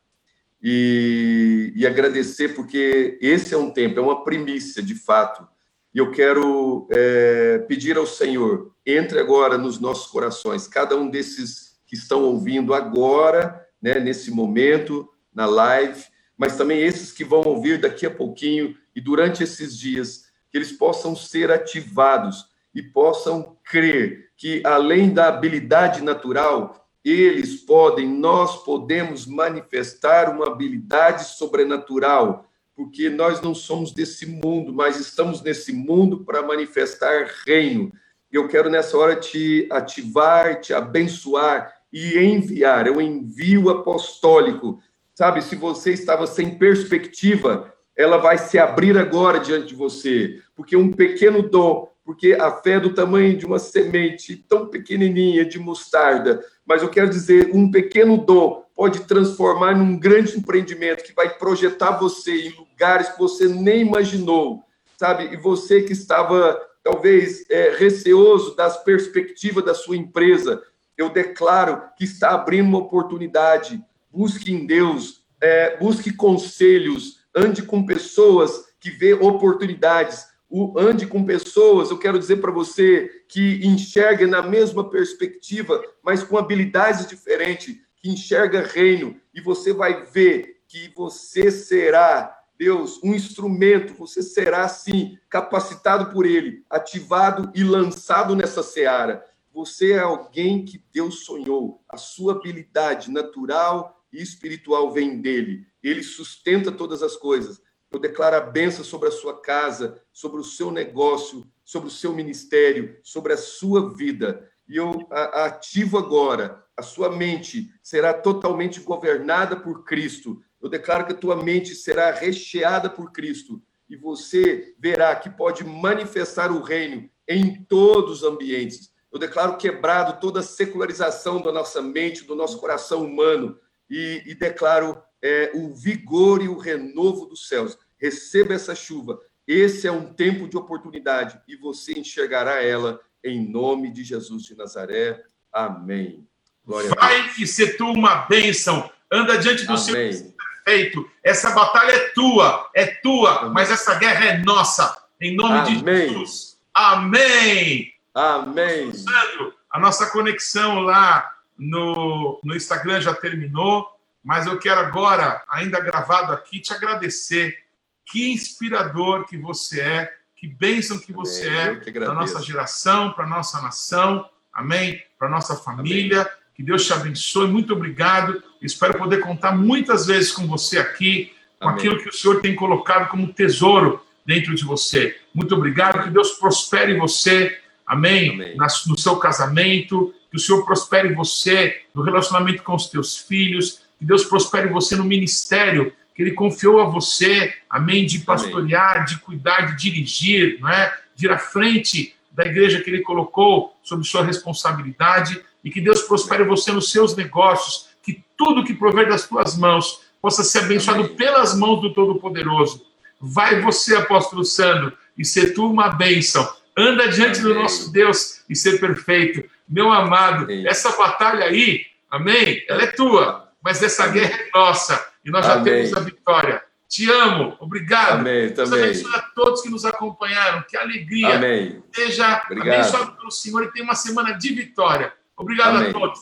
E, 0.63 1.73
e 1.75 1.87
agradecer, 1.87 2.55
porque 2.55 3.19
esse 3.21 3.55
é 3.55 3.57
um 3.57 3.71
tempo, 3.71 3.99
é 3.99 4.03
uma 4.03 4.25
primícia, 4.25 4.83
de 4.83 4.95
fato. 4.95 5.47
E 5.95 5.99
eu 5.99 6.11
quero 6.11 6.87
é, 6.91 7.59
pedir 7.69 7.97
ao 7.97 8.07
Senhor, 8.07 8.73
entre 8.87 9.19
agora 9.19 9.59
nos 9.59 9.81
nossos 9.81 10.11
corações, 10.11 10.69
cada 10.69 10.97
um 10.97 11.11
desses 11.11 11.81
que 11.87 11.97
estão 11.97 12.23
ouvindo 12.25 12.73
agora, 12.73 13.67
né, 13.83 13.99
nesse 13.99 14.31
momento, 14.31 15.09
na 15.35 15.47
live, 15.47 16.05
mas 16.37 16.57
também 16.57 16.81
esses 16.81 17.13
que 17.13 17.25
vão 17.25 17.43
ouvir 17.43 17.81
daqui 17.81 18.07
a 18.07 18.11
pouquinho 18.11 18.77
e 18.95 19.01
durante 19.01 19.43
esses 19.43 19.77
dias, 19.77 20.27
que 20.51 20.59
eles 20.59 20.73
possam 20.73 21.15
ser 21.15 21.51
ativados 21.51 22.47
e 22.75 22.83
possam 22.83 23.57
crer 23.65 24.31
que, 24.37 24.63
além 24.65 25.13
da 25.13 25.29
habilidade 25.29 26.03
natural, 26.03 26.89
eles 27.05 27.57
podem, 27.57 28.09
nós 28.09 28.63
podemos 28.65 29.27
manifestar 29.27 30.29
uma 30.35 30.47
habilidade 30.47 31.25
sobrenatural, 31.25 32.50
porque 32.81 33.11
nós 33.11 33.43
não 33.43 33.55
somos 33.55 33.93
desse 33.93 34.25
mundo, 34.25 34.73
mas 34.73 34.99
estamos 34.99 35.43
nesse 35.43 35.71
mundo 35.71 36.25
para 36.25 36.41
manifestar 36.41 37.31
reino. 37.47 37.93
Eu 38.33 38.49
quero 38.49 38.71
nessa 38.71 38.97
hora 38.97 39.17
te 39.17 39.69
ativar, 39.71 40.63
te 40.63 40.73
abençoar 40.73 41.75
e 41.93 42.17
enviar. 42.17 42.89
Um 42.89 42.99
envio 42.99 43.69
apostólico. 43.69 44.81
Sabe, 45.15 45.43
se 45.43 45.57
você 45.57 45.93
estava 45.93 46.27
sem 46.27 46.57
perspectiva, 46.57 47.71
ela 47.95 48.17
vai 48.17 48.39
se 48.39 48.59
abrir 48.59 48.97
agora 48.97 49.39
diante 49.39 49.67
de 49.67 49.75
você, 49.75 50.41
porque 50.57 50.75
um 50.75 50.91
pequeno 50.91 51.43
dom, 51.43 51.87
porque 52.03 52.33
a 52.33 52.51
fé 52.51 52.77
é 52.77 52.81
do 52.81 52.95
tamanho 52.95 53.37
de 53.37 53.45
uma 53.45 53.59
semente 53.59 54.35
tão 54.37 54.69
pequenininha 54.69 55.45
de 55.45 55.59
mostarda, 55.59 56.43
mas 56.65 56.83
eu 56.83 56.89
quero 56.89 57.11
dizer, 57.11 57.51
um 57.53 57.71
pequeno 57.71 58.17
dom 58.17 58.60
pode 58.75 59.01
transformar 59.01 59.77
num 59.77 59.99
grande 59.99 60.37
empreendimento 60.37 61.05
que 61.05 61.15
vai 61.15 61.37
projetar 61.37 61.99
você 61.99 62.49
em 62.49 62.57
lugares 62.57 63.09
que 63.11 63.19
você 63.19 63.47
nem 63.49 63.83
imaginou, 63.83 64.65
sabe? 64.97 65.33
E 65.33 65.37
você 65.37 65.83
que 65.83 65.93
estava 65.93 66.61
talvez 66.83 67.45
é, 67.51 67.77
receoso 67.77 68.57
das 68.57 68.83
perspectivas 68.83 69.65
da 69.65 69.75
sua 69.75 69.97
empresa, 69.97 70.63
eu 70.97 71.11
declaro 71.11 71.83
que 71.97 72.05
está 72.05 72.31
abrindo 72.31 72.69
uma 72.69 72.79
oportunidade. 72.79 73.83
Busque 74.11 74.53
em 74.53 74.67
Deus, 74.67 75.23
é, 75.41 75.77
busque 75.77 76.13
conselhos, 76.13 77.21
ande 77.35 77.63
com 77.63 77.87
pessoas 77.87 78.65
que 78.81 78.91
vê 78.91 79.13
oportunidades, 79.15 80.27
o, 80.49 80.79
ande 80.79 81.07
com 81.07 81.25
pessoas, 81.25 81.91
eu 81.91 81.99
quero 81.99 82.19
dizer 82.19 82.37
para 82.37 82.51
você, 82.51 83.09
que 83.29 83.65
enxerga 83.65 84.27
na 84.27 84.43
mesma 84.43 84.89
perspectiva, 84.91 85.81
mas 86.03 86.23
com 86.25 86.37
habilidades 86.37 87.07
diferentes, 87.07 87.77
que 88.01 88.11
enxerga 88.11 88.63
reino, 88.63 89.21
e 89.33 89.41
você 89.41 89.73
vai 89.73 90.05
ver 90.05 90.63
que 90.67 90.93
você 90.97 91.51
será, 91.51 92.37
Deus, 92.59 93.01
um 93.03 93.15
instrumento, 93.15 93.95
você 93.95 94.23
será, 94.23 94.69
sim, 94.69 95.19
capacitado 95.29 96.13
por 96.13 96.27
Ele, 96.27 96.65
ativado 96.69 97.53
e 97.55 97.63
lançado 97.63 98.35
nessa 98.35 98.63
seara. 98.63 99.25
Você 99.53 99.93
é 99.93 100.01
alguém 100.01 100.65
que 100.65 100.85
Deus 100.93 101.25
sonhou, 101.25 101.85
a 101.89 101.97
sua 101.97 102.33
habilidade 102.33 103.11
natural 103.11 104.05
e 104.13 104.21
espiritual 104.23 104.91
vem 104.93 105.21
dele 105.21 105.71
ele 105.83 106.03
sustenta 106.03 106.71
todas 106.71 107.03
as 107.03 107.17
coisas. 107.17 107.61
Eu 107.91 107.99
declaro 107.99 108.37
a 108.37 108.41
bênção 108.41 108.85
sobre 108.85 109.09
a 109.09 109.13
sua 109.13 109.41
casa, 109.41 110.01
sobre 110.13 110.41
o 110.41 110.45
seu 110.45 110.71
negócio, 110.71 111.47
sobre 111.65 111.89
o 111.89 111.93
seu 111.93 112.13
ministério, 112.13 112.99
sobre 113.03 113.33
a 113.33 113.37
sua 113.37 113.93
vida. 113.95 114.49
E 114.69 114.77
eu 114.77 115.09
ativo 115.11 115.99
agora, 115.99 116.65
a 116.81 116.83
sua 116.83 117.11
mente 117.11 117.71
será 117.83 118.13
totalmente 118.15 118.81
governada 118.81 119.55
por 119.55 119.85
Cristo. 119.85 120.43
Eu 120.61 120.69
declaro 120.69 121.07
que 121.07 121.13
a 121.13 121.17
tua 121.17 121.37
mente 121.37 121.75
será 121.75 122.11
recheada 122.11 122.89
por 122.89 123.13
Cristo. 123.13 123.63
E 123.89 123.97
você 123.97 124.75
verá 124.79 125.15
que 125.15 125.29
pode 125.29 125.63
manifestar 125.63 126.51
o 126.51 126.63
reino 126.63 127.09
em 127.29 127.63
todos 127.65 128.23
os 128.23 128.25
ambientes. 128.25 128.93
Eu 129.13 129.19
declaro 129.19 129.57
quebrado 129.57 130.21
toda 130.21 130.41
a 130.41 130.43
secularização 130.43 131.43
da 131.43 131.53
nossa 131.53 131.83
mente, 131.83 132.25
do 132.25 132.35
nosso 132.35 132.59
coração 132.59 133.05
humano. 133.05 133.59
E, 133.89 134.23
e 134.25 134.35
declaro 134.35 135.03
é, 135.23 135.53
o 135.55 135.75
vigor 135.75 136.43
e 136.43 136.49
o 136.49 136.57
renovo 136.57 137.27
dos 137.27 137.47
céus. 137.47 137.77
Receba 137.99 138.55
essa 138.55 138.75
chuva. 138.75 139.21
Esse 139.47 139.87
é 139.87 139.93
um 139.93 140.15
tempo 140.15 140.49
de 140.49 140.57
oportunidade 140.57 141.41
e 141.47 141.57
você 141.57 141.93
enxergará 141.93 142.63
ela 142.63 143.01
em 143.23 143.51
nome 143.51 143.91
de 143.91 144.03
Jesus 144.03 144.45
de 144.45 144.57
Nazaré. 144.57 145.23
Amém. 145.53 146.30
Glória 146.71 146.91
Vai 146.99 147.31
e 147.39 147.47
ser 147.47 147.77
tu 147.77 147.91
uma 147.91 148.27
bênção. 148.27 148.91
Anda 149.11 149.39
diante 149.39 149.65
do 149.65 149.73
Amém. 149.73 150.13
Senhor 150.13 150.33
perfeito. 150.65 151.11
Essa 151.23 151.51
batalha 151.51 151.93
é 151.93 152.09
tua, 152.11 152.71
é 152.75 152.87
tua, 152.87 153.41
Amém. 153.41 153.53
mas 153.53 153.71
essa 153.71 153.95
guerra 153.97 154.25
é 154.27 154.39
nossa. 154.39 154.97
Em 155.21 155.35
nome 155.35 155.59
Amém. 155.59 155.83
de 155.83 156.09
Jesus. 156.09 156.59
Amém. 156.73 157.93
Amém. 158.15 158.93
Sandro, 158.93 159.55
a 159.71 159.81
nossa 159.81 160.07
conexão 160.11 160.81
lá 160.81 161.31
no, 161.59 162.41
no 162.45 162.55
Instagram 162.55 163.01
já 163.01 163.15
terminou 163.15 163.89
mas 164.23 164.47
eu 164.47 164.59
quero 164.59 164.81
agora, 164.81 165.43
ainda 165.49 165.81
gravado 165.81 166.33
aqui, 166.33 166.61
te 166.61 166.73
agradecer. 166.73 167.59
Que 168.05 168.31
inspirador 168.33 169.25
que 169.27 169.37
você 169.37 169.81
é, 169.81 170.15
que 170.37 170.47
bênção 170.47 170.99
que 170.99 171.13
você 171.13 171.49
Amém. 171.49 171.81
é 171.87 171.93
para 171.93 172.15
nossa 172.15 172.43
geração, 172.43 173.13
para 173.13 173.27
nossa 173.27 173.61
nação, 173.63 174.29
amém? 174.53 175.03
Para 175.19 175.29
nossa 175.29 175.57
família. 175.57 176.23
Amém. 176.23 176.40
Que 176.61 176.67
Deus 176.67 176.85
te 176.85 176.93
abençoe. 176.93 177.49
Muito 177.49 177.73
obrigado. 177.73 178.43
Espero 178.61 178.99
poder 178.99 179.21
contar 179.21 179.57
muitas 179.57 180.07
vezes 180.07 180.31
com 180.31 180.47
você 180.47 180.79
aqui, 180.79 181.33
com 181.59 181.71
amém. 181.71 181.79
aquilo 181.79 182.03
que 182.03 182.11
o 182.11 182.13
Senhor 182.13 182.43
tem 182.43 182.55
colocado 182.55 183.09
como 183.09 183.33
tesouro 183.33 184.05
dentro 184.27 184.55
de 184.55 184.63
você. 184.63 185.17
Muito 185.33 185.55
obrigado. 185.55 186.05
Que 186.05 186.11
Deus 186.11 186.33
prospere 186.33 186.99
você, 186.99 187.59
amém? 187.87 188.35
amém. 188.35 188.57
No 188.87 188.99
seu 188.99 189.17
casamento, 189.17 190.15
que 190.31 190.37
o 190.37 190.39
Senhor 190.39 190.63
prospere 190.67 191.15
você 191.15 191.81
no 191.95 192.03
relacionamento 192.03 192.63
com 192.63 192.75
os 192.75 192.89
teus 192.89 193.17
filhos, 193.17 193.81
que 193.99 194.05
Deus 194.05 194.25
prospere 194.25 194.69
você 194.69 194.95
no 194.97 195.05
ministério 195.05 195.91
que 196.15 196.21
Ele 196.21 196.33
confiou 196.33 196.83
a 196.83 196.85
você, 196.85 197.55
amém, 197.71 198.05
de 198.05 198.19
pastorear, 198.19 198.97
amém. 198.97 199.07
de 199.07 199.19
cuidar, 199.21 199.75
de 199.75 199.83
dirigir, 199.83 200.61
não 200.61 200.69
é? 200.69 200.95
de 201.17 201.25
ir 201.25 201.33
à 201.33 201.39
frente 201.39 202.15
da 202.31 202.45
igreja 202.45 202.83
que 202.83 202.91
Ele 202.91 203.01
colocou 203.01 203.75
sob 203.83 204.05
sua 204.05 204.23
responsabilidade 204.23 205.41
e 205.65 205.71
que 205.71 205.81
Deus 205.81 206.03
prospere 206.03 206.45
você 206.45 206.73
nos 206.73 206.91
seus 206.91 207.15
negócios, 207.17 207.89
que 208.03 208.25
tudo 208.37 208.65
que 208.65 208.75
prover 208.75 209.09
das 209.09 209.27
tuas 209.27 209.57
mãos 209.57 210.01
possa 210.21 210.43
ser 210.43 210.61
abençoado 210.61 211.11
pelas 211.11 211.57
mãos 211.57 211.81
do 211.81 211.93
Todo-Poderoso. 211.93 212.87
Vai 213.21 213.61
você, 213.61 213.97
apóstolo 213.97 214.45
Sandro, 214.45 214.93
e 215.17 215.25
ser 215.25 215.55
tu 215.55 215.71
uma 215.71 215.91
bênção. 215.91 216.49
Anda 216.77 217.09
diante 217.09 217.41
do 217.41 217.55
nosso 217.55 217.93
Deus 217.93 218.43
e 218.49 218.57
ser 218.57 218.81
perfeito. 218.81 219.45
Meu 219.69 219.93
amado, 219.93 220.51
essa 220.67 220.97
batalha 220.97 221.45
aí, 221.45 221.85
amém, 222.11 222.65
ela 222.69 222.83
é 222.83 222.87
tua 222.87 223.51
mas 223.63 223.83
essa 223.83 224.07
guerra 224.09 224.37
é 224.37 224.51
nossa 224.55 225.09
e 225.25 225.31
nós 225.31 225.45
já 225.45 225.55
Amém. 225.55 225.65
temos 225.65 225.97
a 225.97 226.01
vitória. 226.01 226.63
Te 226.89 227.09
amo, 227.09 227.57
obrigado. 227.61 228.21
Amém, 228.21 228.53
também. 228.53 228.81
Deus 228.81 229.05
abençoe 229.05 229.15
a 229.15 229.23
todos 229.35 229.63
que 229.63 229.69
nos 229.69 229.85
acompanharam. 229.85 230.65
Que 230.69 230.77
alegria. 230.77 231.37
Amém. 231.37 231.83
Seja 231.95 232.43
obrigado. 232.47 232.75
abençoado 232.75 233.13
pelo 233.13 233.31
Senhor 233.31 233.63
e 233.63 233.73
tenha 233.73 233.85
uma 233.85 233.95
semana 233.95 234.33
de 234.33 234.53
vitória. 234.53 235.13
Obrigado 235.41 235.77
Amém. 235.79 235.89
a 235.89 235.93
todos. 235.93 236.21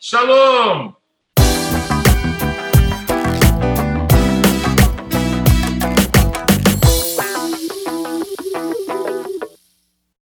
Shalom. 0.00 0.92